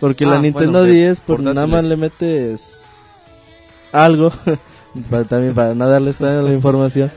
Porque 0.00 0.24
Ah, 0.24 0.30
la 0.30 0.40
Nintendo 0.40 0.80
bueno, 0.80 0.84
de 0.84 0.92
10, 0.92 1.20
por 1.20 1.40
nada 1.40 1.66
más 1.68 1.84
le 1.84 1.96
metes 1.96 2.83
algo, 3.94 4.32
para, 5.10 5.24
también 5.24 5.54
para 5.54 5.74
no 5.74 5.88
darles 5.88 6.18
toda 6.18 6.42
la 6.42 6.52
información, 6.52 7.10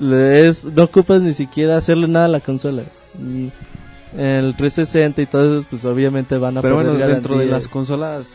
es, 0.00 0.64
no 0.64 0.84
ocupas 0.84 1.20
ni 1.20 1.34
siquiera 1.34 1.76
hacerle 1.76 2.08
nada 2.08 2.24
a 2.24 2.28
la 2.28 2.40
consola. 2.40 2.82
Y 3.18 3.52
el 4.18 4.56
360 4.56 5.22
y 5.22 5.26
todo 5.26 5.58
eso, 5.58 5.66
pues 5.68 5.84
obviamente 5.84 6.38
van 6.38 6.56
a 6.56 6.62
Pero 6.62 6.76
bueno, 6.76 6.92
perder 6.92 7.08
dentro 7.14 7.38
de 7.38 7.46
las 7.46 7.68
consolas 7.68 8.28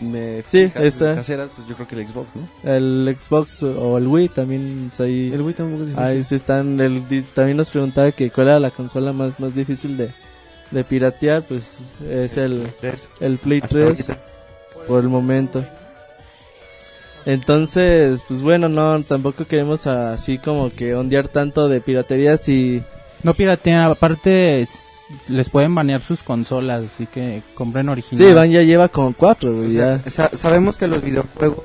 me 0.00 0.42
Sí, 0.48 0.70
caseras, 0.70 1.50
pues 1.56 1.66
yo 1.66 1.74
creo 1.74 1.88
que 1.88 2.00
el 2.00 2.06
Xbox, 2.06 2.28
¿no? 2.36 2.70
El 2.70 3.16
Xbox 3.18 3.62
o 3.64 3.98
el 3.98 4.06
Wii 4.06 4.28
también, 4.28 4.90
pues 4.90 5.00
ahí, 5.00 5.32
El 5.32 5.42
Wii 5.42 5.54
tampoco 5.54 5.84
es 5.84 5.98
ahí 5.98 6.22
sí 6.22 6.36
están. 6.36 6.78
El, 6.80 7.02
también 7.34 7.56
nos 7.56 7.70
preguntaba 7.70 8.12
que 8.12 8.30
cuál 8.30 8.48
era 8.48 8.60
la 8.60 8.70
consola 8.70 9.12
más, 9.12 9.40
más 9.40 9.54
difícil 9.54 9.96
de, 9.96 10.10
de 10.70 10.84
piratear, 10.84 11.42
pues 11.42 11.78
es 12.08 12.36
el, 12.36 12.68
el 13.20 13.38
Play 13.38 13.60
Hasta 13.60 13.74
3. 13.74 13.88
ahorita. 13.88 14.18
por 14.86 15.00
el 15.00 15.08
momento. 15.08 15.64
Entonces, 17.28 18.22
pues 18.26 18.40
bueno, 18.40 18.70
no, 18.70 19.02
tampoco 19.02 19.44
queremos 19.44 19.86
así 19.86 20.38
como 20.38 20.70
que 20.70 20.94
ondear 20.94 21.28
tanto 21.28 21.68
de 21.68 21.82
piratería 21.82 22.38
si... 22.38 22.82
No 23.22 23.34
piratean, 23.34 23.90
aparte 23.90 24.66
les 25.28 25.50
pueden 25.50 25.74
banear 25.74 26.00
sus 26.00 26.22
consolas, 26.22 26.84
así 26.84 27.04
que 27.04 27.42
compren 27.54 27.90
original. 27.90 28.26
Sí, 28.26 28.32
Van 28.32 28.50
ya 28.50 28.62
lleva 28.62 28.88
como 28.88 29.12
cuatro, 29.12 29.54
güey, 29.54 29.78
O 29.78 30.08
sea, 30.08 30.30
sabemos 30.32 30.78
que 30.78 30.86
los 30.86 31.02
videojuegos, 31.02 31.64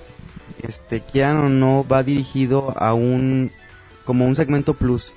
este, 0.61 0.99
quieran 0.99 1.37
o 1.37 1.47
no, 1.47 1.85
va 1.89 2.03
dirigido 2.03 2.73
a 2.77 2.93
un, 2.93 3.49
como 4.03 4.25
un 4.25 4.35
segmento 4.35 4.73
plus. 4.73 5.13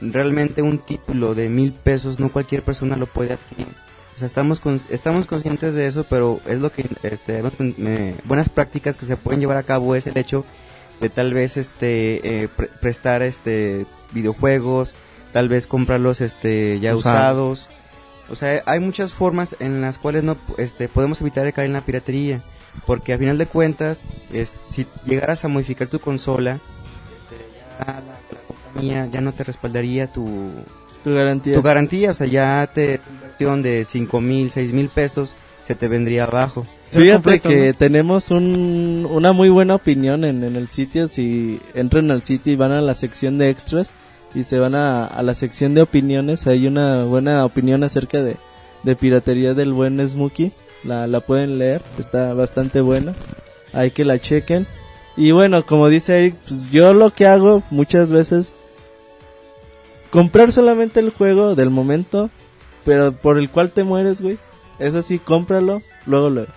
Realmente 0.00 0.62
un 0.62 0.78
título 0.78 1.36
de 1.36 1.48
mil 1.48 1.72
pesos 1.72 2.18
no 2.18 2.32
cualquier 2.32 2.62
persona 2.62 2.96
lo 2.96 3.06
puede 3.06 3.34
adquirir. 3.34 3.68
O 4.16 4.18
sea, 4.18 4.26
estamos, 4.26 4.62
cons- 4.62 4.86
estamos 4.90 5.26
conscientes 5.26 5.74
de 5.74 5.86
eso, 5.86 6.04
pero 6.08 6.40
es 6.46 6.58
lo 6.58 6.72
que, 6.72 6.86
este, 7.02 7.42
me- 7.76 8.14
buenas 8.24 8.48
prácticas 8.48 8.96
que 8.96 9.04
se 9.06 9.16
pueden 9.18 9.40
llevar 9.40 9.58
a 9.58 9.62
cabo 9.62 9.94
es 9.94 10.06
el 10.06 10.16
hecho 10.16 10.44
de 11.00 11.10
tal 11.10 11.34
vez, 11.34 11.58
este, 11.58 12.44
eh, 12.44 12.48
pre- 12.48 12.70
prestar, 12.80 13.20
este, 13.22 13.84
videojuegos, 14.12 14.94
tal 15.34 15.50
vez 15.50 15.66
comprarlos, 15.66 16.22
este, 16.22 16.80
ya 16.80 16.96
Usados. 16.96 17.68
usados. 17.68 17.76
O 18.30 18.34
sea, 18.36 18.62
hay 18.66 18.80
muchas 18.80 19.12
formas 19.12 19.54
en 19.60 19.80
las 19.82 19.98
cuales 19.98 20.24
no, 20.24 20.36
este, 20.56 20.88
podemos 20.88 21.20
evitar 21.20 21.52
caer 21.52 21.66
en 21.66 21.74
la 21.74 21.82
piratería. 21.82 22.40
Porque 22.86 23.12
a 23.12 23.18
final 23.18 23.38
de 23.38 23.46
cuentas, 23.46 24.02
es, 24.32 24.54
si 24.68 24.86
llegaras 25.06 25.44
a 25.44 25.48
modificar 25.48 25.88
tu 25.88 25.98
consola, 26.00 26.58
este, 27.30 27.44
ya 27.78 27.86
la, 27.86 28.00
la 28.00 28.38
compañía 28.46 29.06
ya 29.06 29.20
no 29.20 29.32
te 29.32 29.44
respaldaría 29.44 30.06
tu, 30.12 30.50
Tu 31.06 31.14
garantía. 31.14 31.54
tu 31.54 31.62
garantía, 31.62 32.10
o 32.10 32.14
sea, 32.14 32.26
ya 32.26 32.68
te 32.74 32.98
inversión 33.08 33.62
de 33.62 33.84
cinco 33.84 34.20
mil, 34.20 34.50
seis 34.50 34.72
mil 34.72 34.88
pesos 34.88 35.36
se 35.64 35.76
te 35.76 35.86
vendría 35.86 36.24
abajo. 36.24 36.66
Fíjate 36.90 37.38
que 37.38 37.68
¿no? 37.68 37.74
tenemos 37.74 38.32
un, 38.32 39.06
una 39.08 39.30
muy 39.32 39.48
buena 39.48 39.76
opinión 39.76 40.24
en, 40.24 40.42
en 40.42 40.56
el 40.56 40.66
sitio. 40.66 41.06
Si 41.06 41.60
entran 41.74 42.10
al 42.10 42.24
sitio 42.24 42.52
y 42.52 42.56
van 42.56 42.72
a 42.72 42.80
la 42.80 42.96
sección 42.96 43.38
de 43.38 43.50
extras 43.50 43.90
y 44.34 44.42
se 44.42 44.58
van 44.58 44.74
a, 44.74 45.04
a 45.04 45.22
la 45.22 45.36
sección 45.36 45.74
de 45.74 45.82
opiniones, 45.82 46.48
hay 46.48 46.66
una 46.66 47.04
buena 47.04 47.44
opinión 47.44 47.84
acerca 47.84 48.24
de, 48.24 48.34
de 48.82 48.96
piratería 48.96 49.54
del 49.54 49.72
buen 49.72 50.04
Smokey. 50.08 50.50
La, 50.82 51.06
la 51.06 51.20
pueden 51.20 51.58
leer, 51.58 51.82
está 52.00 52.34
bastante 52.34 52.80
buena. 52.80 53.14
Hay 53.72 53.92
que 53.92 54.04
la 54.04 54.18
chequen. 54.18 54.66
Y 55.16 55.30
bueno, 55.30 55.64
como 55.64 55.88
dice 55.88 56.18
Eric, 56.18 56.34
pues 56.48 56.68
yo 56.72 56.94
lo 56.94 57.12
que 57.12 57.28
hago 57.28 57.62
muchas 57.70 58.10
veces, 58.10 58.54
comprar 60.10 60.52
solamente 60.52 61.00
el 61.00 61.10
juego 61.10 61.54
del 61.54 61.70
momento, 61.70 62.30
pero 62.84 63.12
por 63.12 63.38
el 63.38 63.50
cual 63.50 63.70
te 63.70 63.84
mueres, 63.84 64.20
güey. 64.20 64.38
Eso 64.78 65.02
sí, 65.02 65.18
cómpralo, 65.18 65.82
luego, 66.06 66.30
luego. 66.30 66.52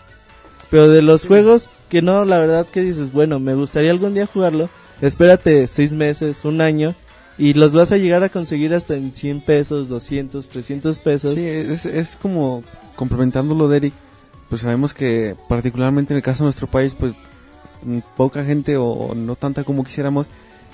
Pero 0.70 0.88
de 0.90 1.02
los 1.02 1.26
juegos 1.26 1.82
que 1.90 2.02
no, 2.02 2.26
la 2.26 2.38
verdad 2.38 2.68
que 2.68 2.82
dices, 2.82 3.12
bueno, 3.12 3.40
me 3.40 3.56
gustaría 3.56 3.92
algún 3.92 4.14
día 4.14 4.28
jugarlo, 4.28 4.70
espérate 5.02 5.68
seis 5.68 5.92
meses, 5.92 6.46
un 6.46 6.62
año, 6.62 6.94
y 7.38 7.54
los 7.54 7.74
vas 7.74 7.92
a 7.92 7.98
llegar 7.98 8.24
a 8.24 8.30
conseguir 8.30 8.74
hasta 8.74 8.96
en 8.96 9.14
100 9.14 9.42
pesos, 9.42 9.90
200, 9.90 10.48
300 10.48 11.00
pesos. 11.00 11.36
Sí, 11.36 11.48
es, 11.48 11.86
es 11.86 12.18
como 12.22 12.64
complementándolo 12.96 13.68
de 13.68 13.78
Eric, 13.78 13.94
pues 14.50 14.62
sabemos 14.62 14.94
que 14.94 15.36
particularmente 15.48 16.14
en 16.14 16.18
el 16.18 16.24
caso 16.24 16.44
de 16.44 16.48
nuestro 16.48 16.68
país, 16.68 16.94
pues 16.94 17.16
mm, 17.84 18.00
poca 18.18 18.44
gente 18.44 18.78
o 18.78 19.16
no 19.16 19.36
tanta 19.36 19.64
como 19.64 19.84
quisiéramos 19.84 20.28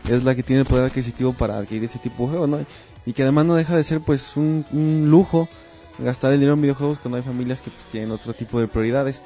es 0.09 0.23
la 0.23 0.35
que 0.35 0.43
tiene 0.43 0.61
el 0.61 0.67
poder 0.67 0.85
adquisitivo 0.85 1.33
para 1.33 1.57
adquirir 1.57 1.83
ese 1.83 1.99
tipo 1.99 2.23
de 2.23 2.29
juegos, 2.29 2.49
¿no? 2.49 2.65
Y 3.05 3.13
que 3.13 3.23
además 3.23 3.45
no 3.45 3.55
deja 3.55 3.75
de 3.75 3.83
ser 3.83 4.01
pues 4.01 4.35
un, 4.37 4.65
un 4.71 5.09
lujo 5.09 5.47
gastar 5.99 6.33
el 6.33 6.39
dinero 6.39 6.55
en 6.55 6.61
videojuegos 6.61 6.99
cuando 6.99 7.17
hay 7.17 7.23
familias 7.23 7.61
que 7.61 7.71
pues, 7.71 7.85
tienen 7.91 8.11
otro 8.11 8.33
tipo 8.33 8.59
de 8.59 8.67
prioridades. 8.67 9.21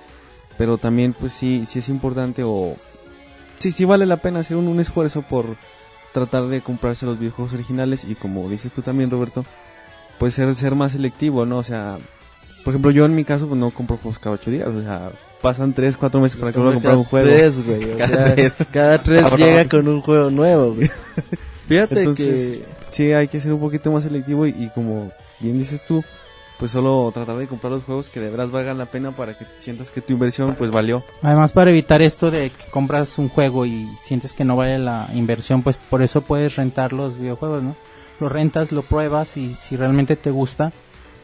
Pero 0.57 0.77
también 0.77 1.13
pues 1.13 1.33
sí, 1.33 1.65
sí 1.67 1.79
es 1.79 1.89
importante 1.89 2.43
o 2.45 2.75
sí, 3.59 3.71
sí 3.71 3.85
vale 3.85 4.05
la 4.05 4.17
pena 4.17 4.39
hacer 4.39 4.57
un, 4.57 4.79
esfuerzo 4.79 5.21
por 5.21 5.45
tratar 6.13 6.47
de 6.47 6.61
comprarse 6.61 7.05
los 7.05 7.19
videojuegos 7.19 7.53
originales 7.53 8.03
y 8.03 8.15
como 8.15 8.49
dices 8.49 8.71
tú 8.71 8.81
también 8.81 9.09
Roberto, 9.09 9.45
pues 10.17 10.33
ser, 10.33 10.53
ser 10.55 10.75
más 10.75 10.93
selectivo, 10.93 11.45
¿no? 11.45 11.59
O 11.59 11.63
sea, 11.63 11.97
por 12.63 12.73
ejemplo 12.73 12.91
yo 12.91 13.05
en 13.05 13.15
mi 13.15 13.23
caso 13.23 13.47
pues 13.47 13.59
no 13.59 13.71
compro 13.71 13.97
juegos 13.97 14.19
cada 14.19 14.35
o 14.35 14.81
sea, 14.81 15.11
pasan 15.41 15.73
tres, 15.73 15.97
cuatro 15.97 16.19
meses 16.21 16.39
para 16.39 16.51
que 16.51 16.57
vuelva 16.59 16.71
a 16.71 16.75
comprar 16.75 16.97
un 16.97 17.03
juego. 17.05 17.27
Tres, 17.27 17.65
güey. 17.65 17.91
o 17.93 17.97
Cada 17.97 18.07
sea, 18.25 18.35
tres. 18.35 18.55
cada 18.71 19.01
tres 19.01 19.21
Cabrón. 19.21 19.39
llega 19.39 19.69
con 19.69 19.87
un 19.87 20.01
juego 20.01 20.29
nuevo, 20.29 20.73
güey. 20.73 20.91
Fíjate 21.67 21.99
Entonces, 21.99 22.25
que 22.57 22.65
sí, 22.91 23.11
hay 23.13 23.27
que 23.27 23.39
ser 23.39 23.53
un 23.53 23.59
poquito 23.59 23.91
más 23.91 24.03
selectivo 24.03 24.45
y, 24.47 24.49
y 24.57 24.69
como 24.73 25.11
bien 25.39 25.59
dices 25.59 25.83
tú, 25.85 26.03
pues 26.57 26.71
solo 26.71 27.09
tratar 27.13 27.37
de 27.37 27.47
comprar 27.47 27.71
los 27.71 27.83
juegos 27.83 28.09
que 28.09 28.19
de 28.19 28.29
verdad 28.29 28.49
valgan 28.49 28.77
la 28.77 28.87
pena 28.87 29.11
para 29.11 29.37
que 29.37 29.45
sientas 29.59 29.91
que 29.91 30.01
tu 30.01 30.11
inversión 30.13 30.55
pues 30.57 30.71
valió. 30.71 31.03
Además, 31.21 31.53
para 31.53 31.69
evitar 31.69 32.01
esto 32.01 32.31
de 32.31 32.49
que 32.49 32.65
compras 32.71 33.17
un 33.17 33.29
juego 33.29 33.65
y 33.65 33.87
sientes 34.03 34.33
que 34.33 34.43
no 34.43 34.55
vale 34.57 34.77
la 34.79 35.09
inversión, 35.13 35.61
pues 35.63 35.77
por 35.77 36.01
eso 36.01 36.21
puedes 36.21 36.55
rentar 36.55 36.91
los 36.91 37.17
videojuegos, 37.17 37.63
¿no? 37.63 37.75
Lo 38.19 38.27
rentas, 38.27 38.73
lo 38.73 38.81
pruebas 38.81 39.37
y 39.37 39.53
si 39.53 39.77
realmente 39.77 40.17
te 40.17 40.31
gusta, 40.31 40.73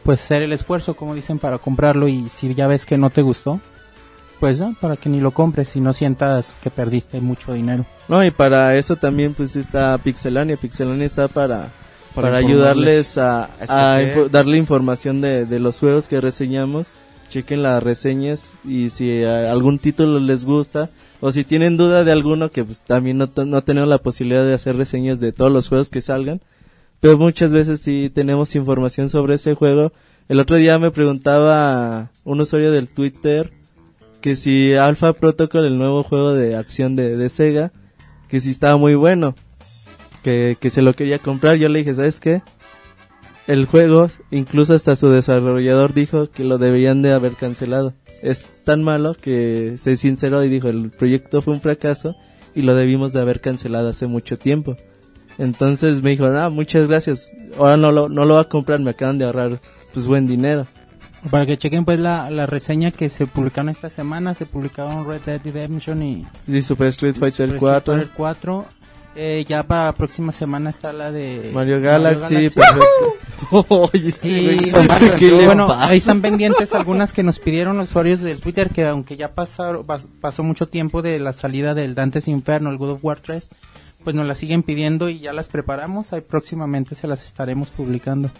pues 0.04 0.22
hacer 0.22 0.42
el 0.42 0.52
esfuerzo, 0.54 0.94
como 0.94 1.14
dicen, 1.14 1.38
para 1.38 1.58
comprarlo 1.58 2.08
y 2.08 2.28
si 2.30 2.54
ya 2.54 2.66
ves 2.68 2.86
que 2.86 2.96
no 2.96 3.10
te 3.10 3.20
gustó, 3.20 3.60
pues 4.38 4.60
no, 4.60 4.74
para 4.80 4.96
que 4.96 5.08
ni 5.08 5.20
lo 5.20 5.30
compres 5.30 5.74
y 5.76 5.80
no 5.80 5.92
sientas 5.92 6.58
que 6.62 6.70
perdiste 6.70 7.20
mucho 7.20 7.52
dinero. 7.52 7.86
No, 8.08 8.24
y 8.24 8.30
para 8.30 8.76
eso 8.76 8.96
también 8.96 9.34
pues 9.34 9.56
está 9.56 9.96
Pixelania. 9.98 10.56
Pixelania 10.56 11.06
está 11.06 11.28
para, 11.28 11.70
Para 12.14 12.28
para, 12.28 12.36
ayudarles 12.38 13.18
a, 13.18 13.50
a 13.68 14.00
darle 14.30 14.58
información 14.58 15.20
de, 15.20 15.46
de 15.46 15.60
los 15.60 15.80
juegos 15.80 16.08
que 16.08 16.20
reseñamos. 16.20 16.88
Chequen 17.28 17.62
las 17.62 17.82
reseñas 17.82 18.54
y 18.64 18.90
si 18.90 19.10
eh, 19.10 19.26
algún 19.26 19.80
título 19.80 20.20
les 20.20 20.44
gusta 20.44 20.90
o 21.20 21.32
si 21.32 21.42
tienen 21.42 21.76
duda 21.76 22.04
de 22.04 22.12
alguno 22.12 22.52
que 22.52 22.64
pues 22.64 22.80
también 22.80 23.18
no, 23.18 23.28
no 23.44 23.64
tenemos 23.64 23.88
la 23.88 23.98
posibilidad 23.98 24.44
de 24.44 24.54
hacer 24.54 24.76
reseñas 24.76 25.18
de 25.18 25.32
todos 25.32 25.50
los 25.50 25.68
juegos 25.68 25.90
que 25.90 26.00
salgan. 26.00 26.40
Pero 27.00 27.18
muchas 27.18 27.52
veces 27.52 27.80
sí 27.80 28.10
tenemos 28.14 28.54
información 28.54 29.10
sobre 29.10 29.34
ese 29.34 29.54
juego. 29.54 29.92
El 30.28 30.40
otro 30.40 30.56
día 30.56 30.78
me 30.78 30.90
preguntaba 30.90 32.10
un 32.24 32.40
usuario 32.40 32.70
del 32.70 32.88
Twitter 32.88 33.52
que 34.20 34.36
si 34.36 34.74
Alpha 34.74 35.12
Protocol, 35.12 35.64
el 35.64 35.78
nuevo 35.78 36.02
juego 36.02 36.34
de 36.34 36.56
acción 36.56 36.96
de, 36.96 37.16
de 37.16 37.28
Sega, 37.28 37.72
que 38.28 38.40
si 38.40 38.50
estaba 38.50 38.76
muy 38.76 38.94
bueno, 38.94 39.34
que, 40.22 40.56
que 40.60 40.70
se 40.70 40.82
lo 40.82 40.94
quería 40.94 41.18
comprar. 41.18 41.56
Yo 41.56 41.68
le 41.68 41.80
dije, 41.80 41.94
¿sabes 41.94 42.20
qué? 42.20 42.42
El 43.46 43.66
juego, 43.66 44.10
incluso 44.32 44.74
hasta 44.74 44.96
su 44.96 45.08
desarrollador 45.08 45.94
dijo 45.94 46.30
que 46.30 46.44
lo 46.44 46.58
deberían 46.58 47.02
de 47.02 47.12
haber 47.12 47.34
cancelado. 47.34 47.94
Es 48.22 48.44
tan 48.64 48.82
malo 48.82 49.14
que 49.14 49.76
se 49.78 49.96
sinceró 49.96 50.42
y 50.42 50.48
dijo, 50.48 50.68
el 50.68 50.90
proyecto 50.90 51.42
fue 51.42 51.54
un 51.54 51.60
fracaso 51.60 52.16
y 52.56 52.62
lo 52.62 52.74
debimos 52.74 53.12
de 53.12 53.20
haber 53.20 53.40
cancelado 53.40 53.90
hace 53.90 54.08
mucho 54.08 54.36
tiempo. 54.36 54.76
Entonces 55.38 56.02
me 56.02 56.10
dijo, 56.10 56.24
ah, 56.24 56.48
muchas 56.48 56.88
gracias, 56.88 57.30
ahora 57.58 57.76
no 57.76 57.92
lo, 57.92 58.08
no 58.08 58.24
lo 58.24 58.34
va 58.34 58.40
a 58.40 58.48
comprar, 58.48 58.80
me 58.80 58.90
acaban 58.90 59.18
de 59.18 59.26
ahorrar 59.26 59.60
pues 59.92 60.06
buen 60.06 60.26
dinero. 60.26 60.66
Para 61.30 61.44
que 61.46 61.58
chequen 61.58 61.84
pues 61.84 61.98
la, 61.98 62.30
la 62.30 62.46
reseña 62.46 62.90
que 62.90 63.08
se 63.08 63.26
publicaron 63.26 63.68
esta 63.68 63.90
semana, 63.90 64.34
se 64.34 64.46
publicaron 64.46 65.06
Red 65.08 65.22
Dead 65.26 65.40
Redemption 65.44 66.02
y 66.02 66.26
Y 66.46 66.62
Super 66.62 66.88
Street 66.88 67.16
Fighter 67.18 67.46
Super 67.48 67.58
4, 67.60 67.78
Street 67.94 67.98
Fighter 68.08 68.16
4. 68.16 68.66
Eh, 69.18 69.44
ya 69.48 69.62
para 69.62 69.84
la 69.86 69.92
próxima 69.94 70.30
semana 70.30 70.68
está 70.70 70.92
la 70.92 71.10
de 71.10 71.50
Mario 71.54 71.80
Galaxy. 71.80 72.50
Oye, 73.50 74.08
este 74.08 74.28
Y, 74.28 74.44
güey, 74.44 74.58
¿qué 75.18 75.30
le 75.30 75.46
bueno, 75.46 75.68
pasa? 75.68 75.88
ahí 75.88 75.98
están 75.98 76.20
pendientes 76.20 76.74
algunas 76.74 77.12
que 77.12 77.22
nos 77.22 77.38
pidieron 77.38 77.76
los 77.78 77.88
usuarios 77.88 78.20
del 78.20 78.40
Twitter 78.40 78.70
que 78.70 78.84
aunque 78.86 79.16
ya 79.16 79.32
pasaron, 79.34 79.84
pas- 79.84 80.06
pasó 80.20 80.42
mucho 80.42 80.66
tiempo 80.66 81.00
de 81.00 81.18
la 81.18 81.32
salida 81.32 81.72
del 81.74 81.94
Dante's 81.94 82.28
Inferno, 82.28 82.70
el 82.70 82.76
God 82.76 82.90
of 82.92 83.04
War 83.04 83.20
3, 83.20 83.48
pues 84.04 84.14
nos 84.16 84.26
las 84.26 84.38
siguen 84.38 84.62
pidiendo 84.62 85.08
y 85.08 85.20
ya 85.20 85.32
las 85.32 85.48
preparamos, 85.48 86.12
ahí 86.12 86.20
próximamente 86.22 86.94
se 86.94 87.06
las 87.06 87.24
estaremos 87.24 87.70
publicando. 87.70 88.30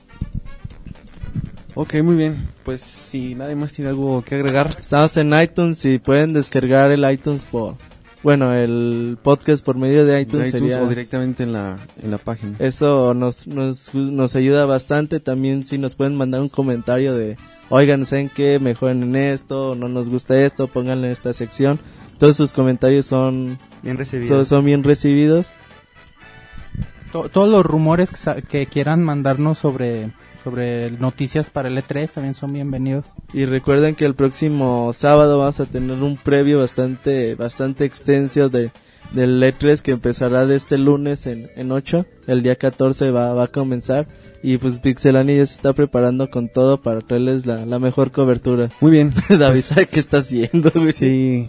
Ok, 1.79 1.95
muy 2.03 2.17
bien. 2.17 2.49
Pues 2.65 2.81
si 2.81 3.35
nadie 3.35 3.55
más 3.55 3.73
tiene 3.73 3.91
algo 3.91 4.23
que 4.25 4.35
agregar, 4.35 4.75
Estamos 4.81 5.15
en 5.19 5.33
iTunes 5.39 5.85
y 5.85 5.99
pueden 5.99 6.33
descargar 6.33 6.91
el 6.91 7.09
iTunes 7.11 7.45
por... 7.45 7.75
Bueno, 8.23 8.53
el 8.55 9.19
podcast 9.23 9.65
por 9.65 9.77
medio 9.77 10.05
de 10.05 10.21
iTunes, 10.23 10.49
iTunes 10.49 10.71
sería... 10.73 10.83
o 10.83 10.89
directamente 10.89 11.43
en 11.45 11.53
la, 11.53 11.77
en 12.03 12.11
la 12.11 12.19
página. 12.19 12.57
Eso 12.59 13.15
nos, 13.15 13.47
nos, 13.47 13.95
nos 13.95 14.35
ayuda 14.35 14.65
bastante. 14.67 15.21
También 15.21 15.65
si 15.65 15.79
nos 15.79 15.95
pueden 15.95 16.17
mandar 16.17 16.41
un 16.41 16.49
comentario 16.49 17.15
de, 17.15 17.37
oigan, 17.69 18.05
¿saben 18.07 18.29
qué? 18.35 18.59
Mejoren 18.59 19.03
en 19.05 19.15
esto, 19.15 19.77
no 19.77 19.89
nos 19.89 20.09
gusta 20.09 20.41
esto, 20.41 20.67
pónganlo 20.67 21.07
en 21.07 21.13
esta 21.13 21.33
sección. 21.35 21.79
Todos 22.19 22.35
sus 22.37 22.53
comentarios 22.53 23.07
son, 23.07 23.59
Bien 23.83 23.97
recibido. 23.99 24.35
todos 24.35 24.49
son 24.49 24.65
bien 24.65 24.83
recibidos. 24.83 25.51
To- 27.13 27.29
todos 27.29 27.49
los 27.49 27.65
rumores 27.65 28.11
que, 28.11 28.17
sa- 28.17 28.41
que 28.43 28.67
quieran 28.67 29.05
mandarnos 29.05 29.59
sobre, 29.59 30.11
sobre 30.47 30.93
noticias 30.93 31.51
para 31.51 31.69
el 31.69 31.77
E3 31.77 32.09
también 32.09 32.37
son 32.37 32.53
bienvenidos. 32.53 33.15
Y 33.33 33.47
recuerden 33.47 33.97
que 33.97 34.05
el 34.05 34.15
próximo 34.15 34.93
sábado 34.97 35.41
vamos 35.41 35.59
a 35.59 35.67
tener 35.67 36.01
un 36.01 36.17
previo 36.17 36.61
bastante, 36.61 37.35
bastante 37.35 37.85
extenso 37.85 38.49
de, 38.49 38.71
del 39.11 39.43
E3 39.43 39.81
que 39.81 39.91
empezará 39.91 40.47
de 40.47 40.55
este 40.55 40.79
lunes 40.79 41.27
en, 41.27 41.49
en 41.57 41.73
8. 41.73 42.07
El 42.29 42.45
día 42.45 42.55
14 42.55 43.11
va, 43.11 43.35
va 43.35 43.43
a 43.43 43.49
comenzar. 43.49 44.07
Y 44.41 44.59
pues 44.59 44.79
Pixelani 44.79 45.37
ya 45.37 45.47
se 45.47 45.55
está 45.55 45.73
preparando 45.73 46.31
con 46.31 46.49
todo 46.49 46.81
para 46.81 47.01
traerles 47.01 47.45
la, 47.45 47.67
la 47.67 47.81
mejor 47.81 48.13
cobertura. 48.13 48.69
Muy 48.81 48.93
bien. 48.93 49.11
David, 49.29 49.63
¿sabe 49.63 49.89
qué 49.89 49.99
está 49.99 50.19
haciendo, 50.19 50.71
güey? 50.73 50.93
Sí. 50.93 51.49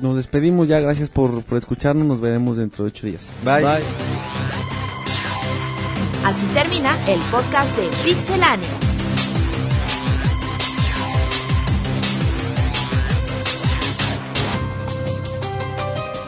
Nos 0.00 0.16
despedimos 0.16 0.66
ya. 0.66 0.80
Gracias 0.80 1.10
por, 1.10 1.44
por 1.44 1.58
escucharnos. 1.58 2.04
Nos 2.04 2.20
veremos 2.20 2.56
dentro 2.56 2.86
de 2.86 2.88
ocho 2.88 3.06
días. 3.06 3.30
Bye. 3.44 3.62
Así 6.26 6.44
termina 6.46 6.98
el 7.06 7.20
podcast 7.30 7.70
de 7.76 7.86
Pixelania. 8.02 8.68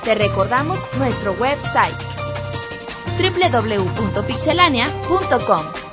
Te 0.05 0.15
recordamos 0.15 0.79
nuestro 0.99 1.33
website 1.33 1.99
www.pixelania.com. 3.19 5.88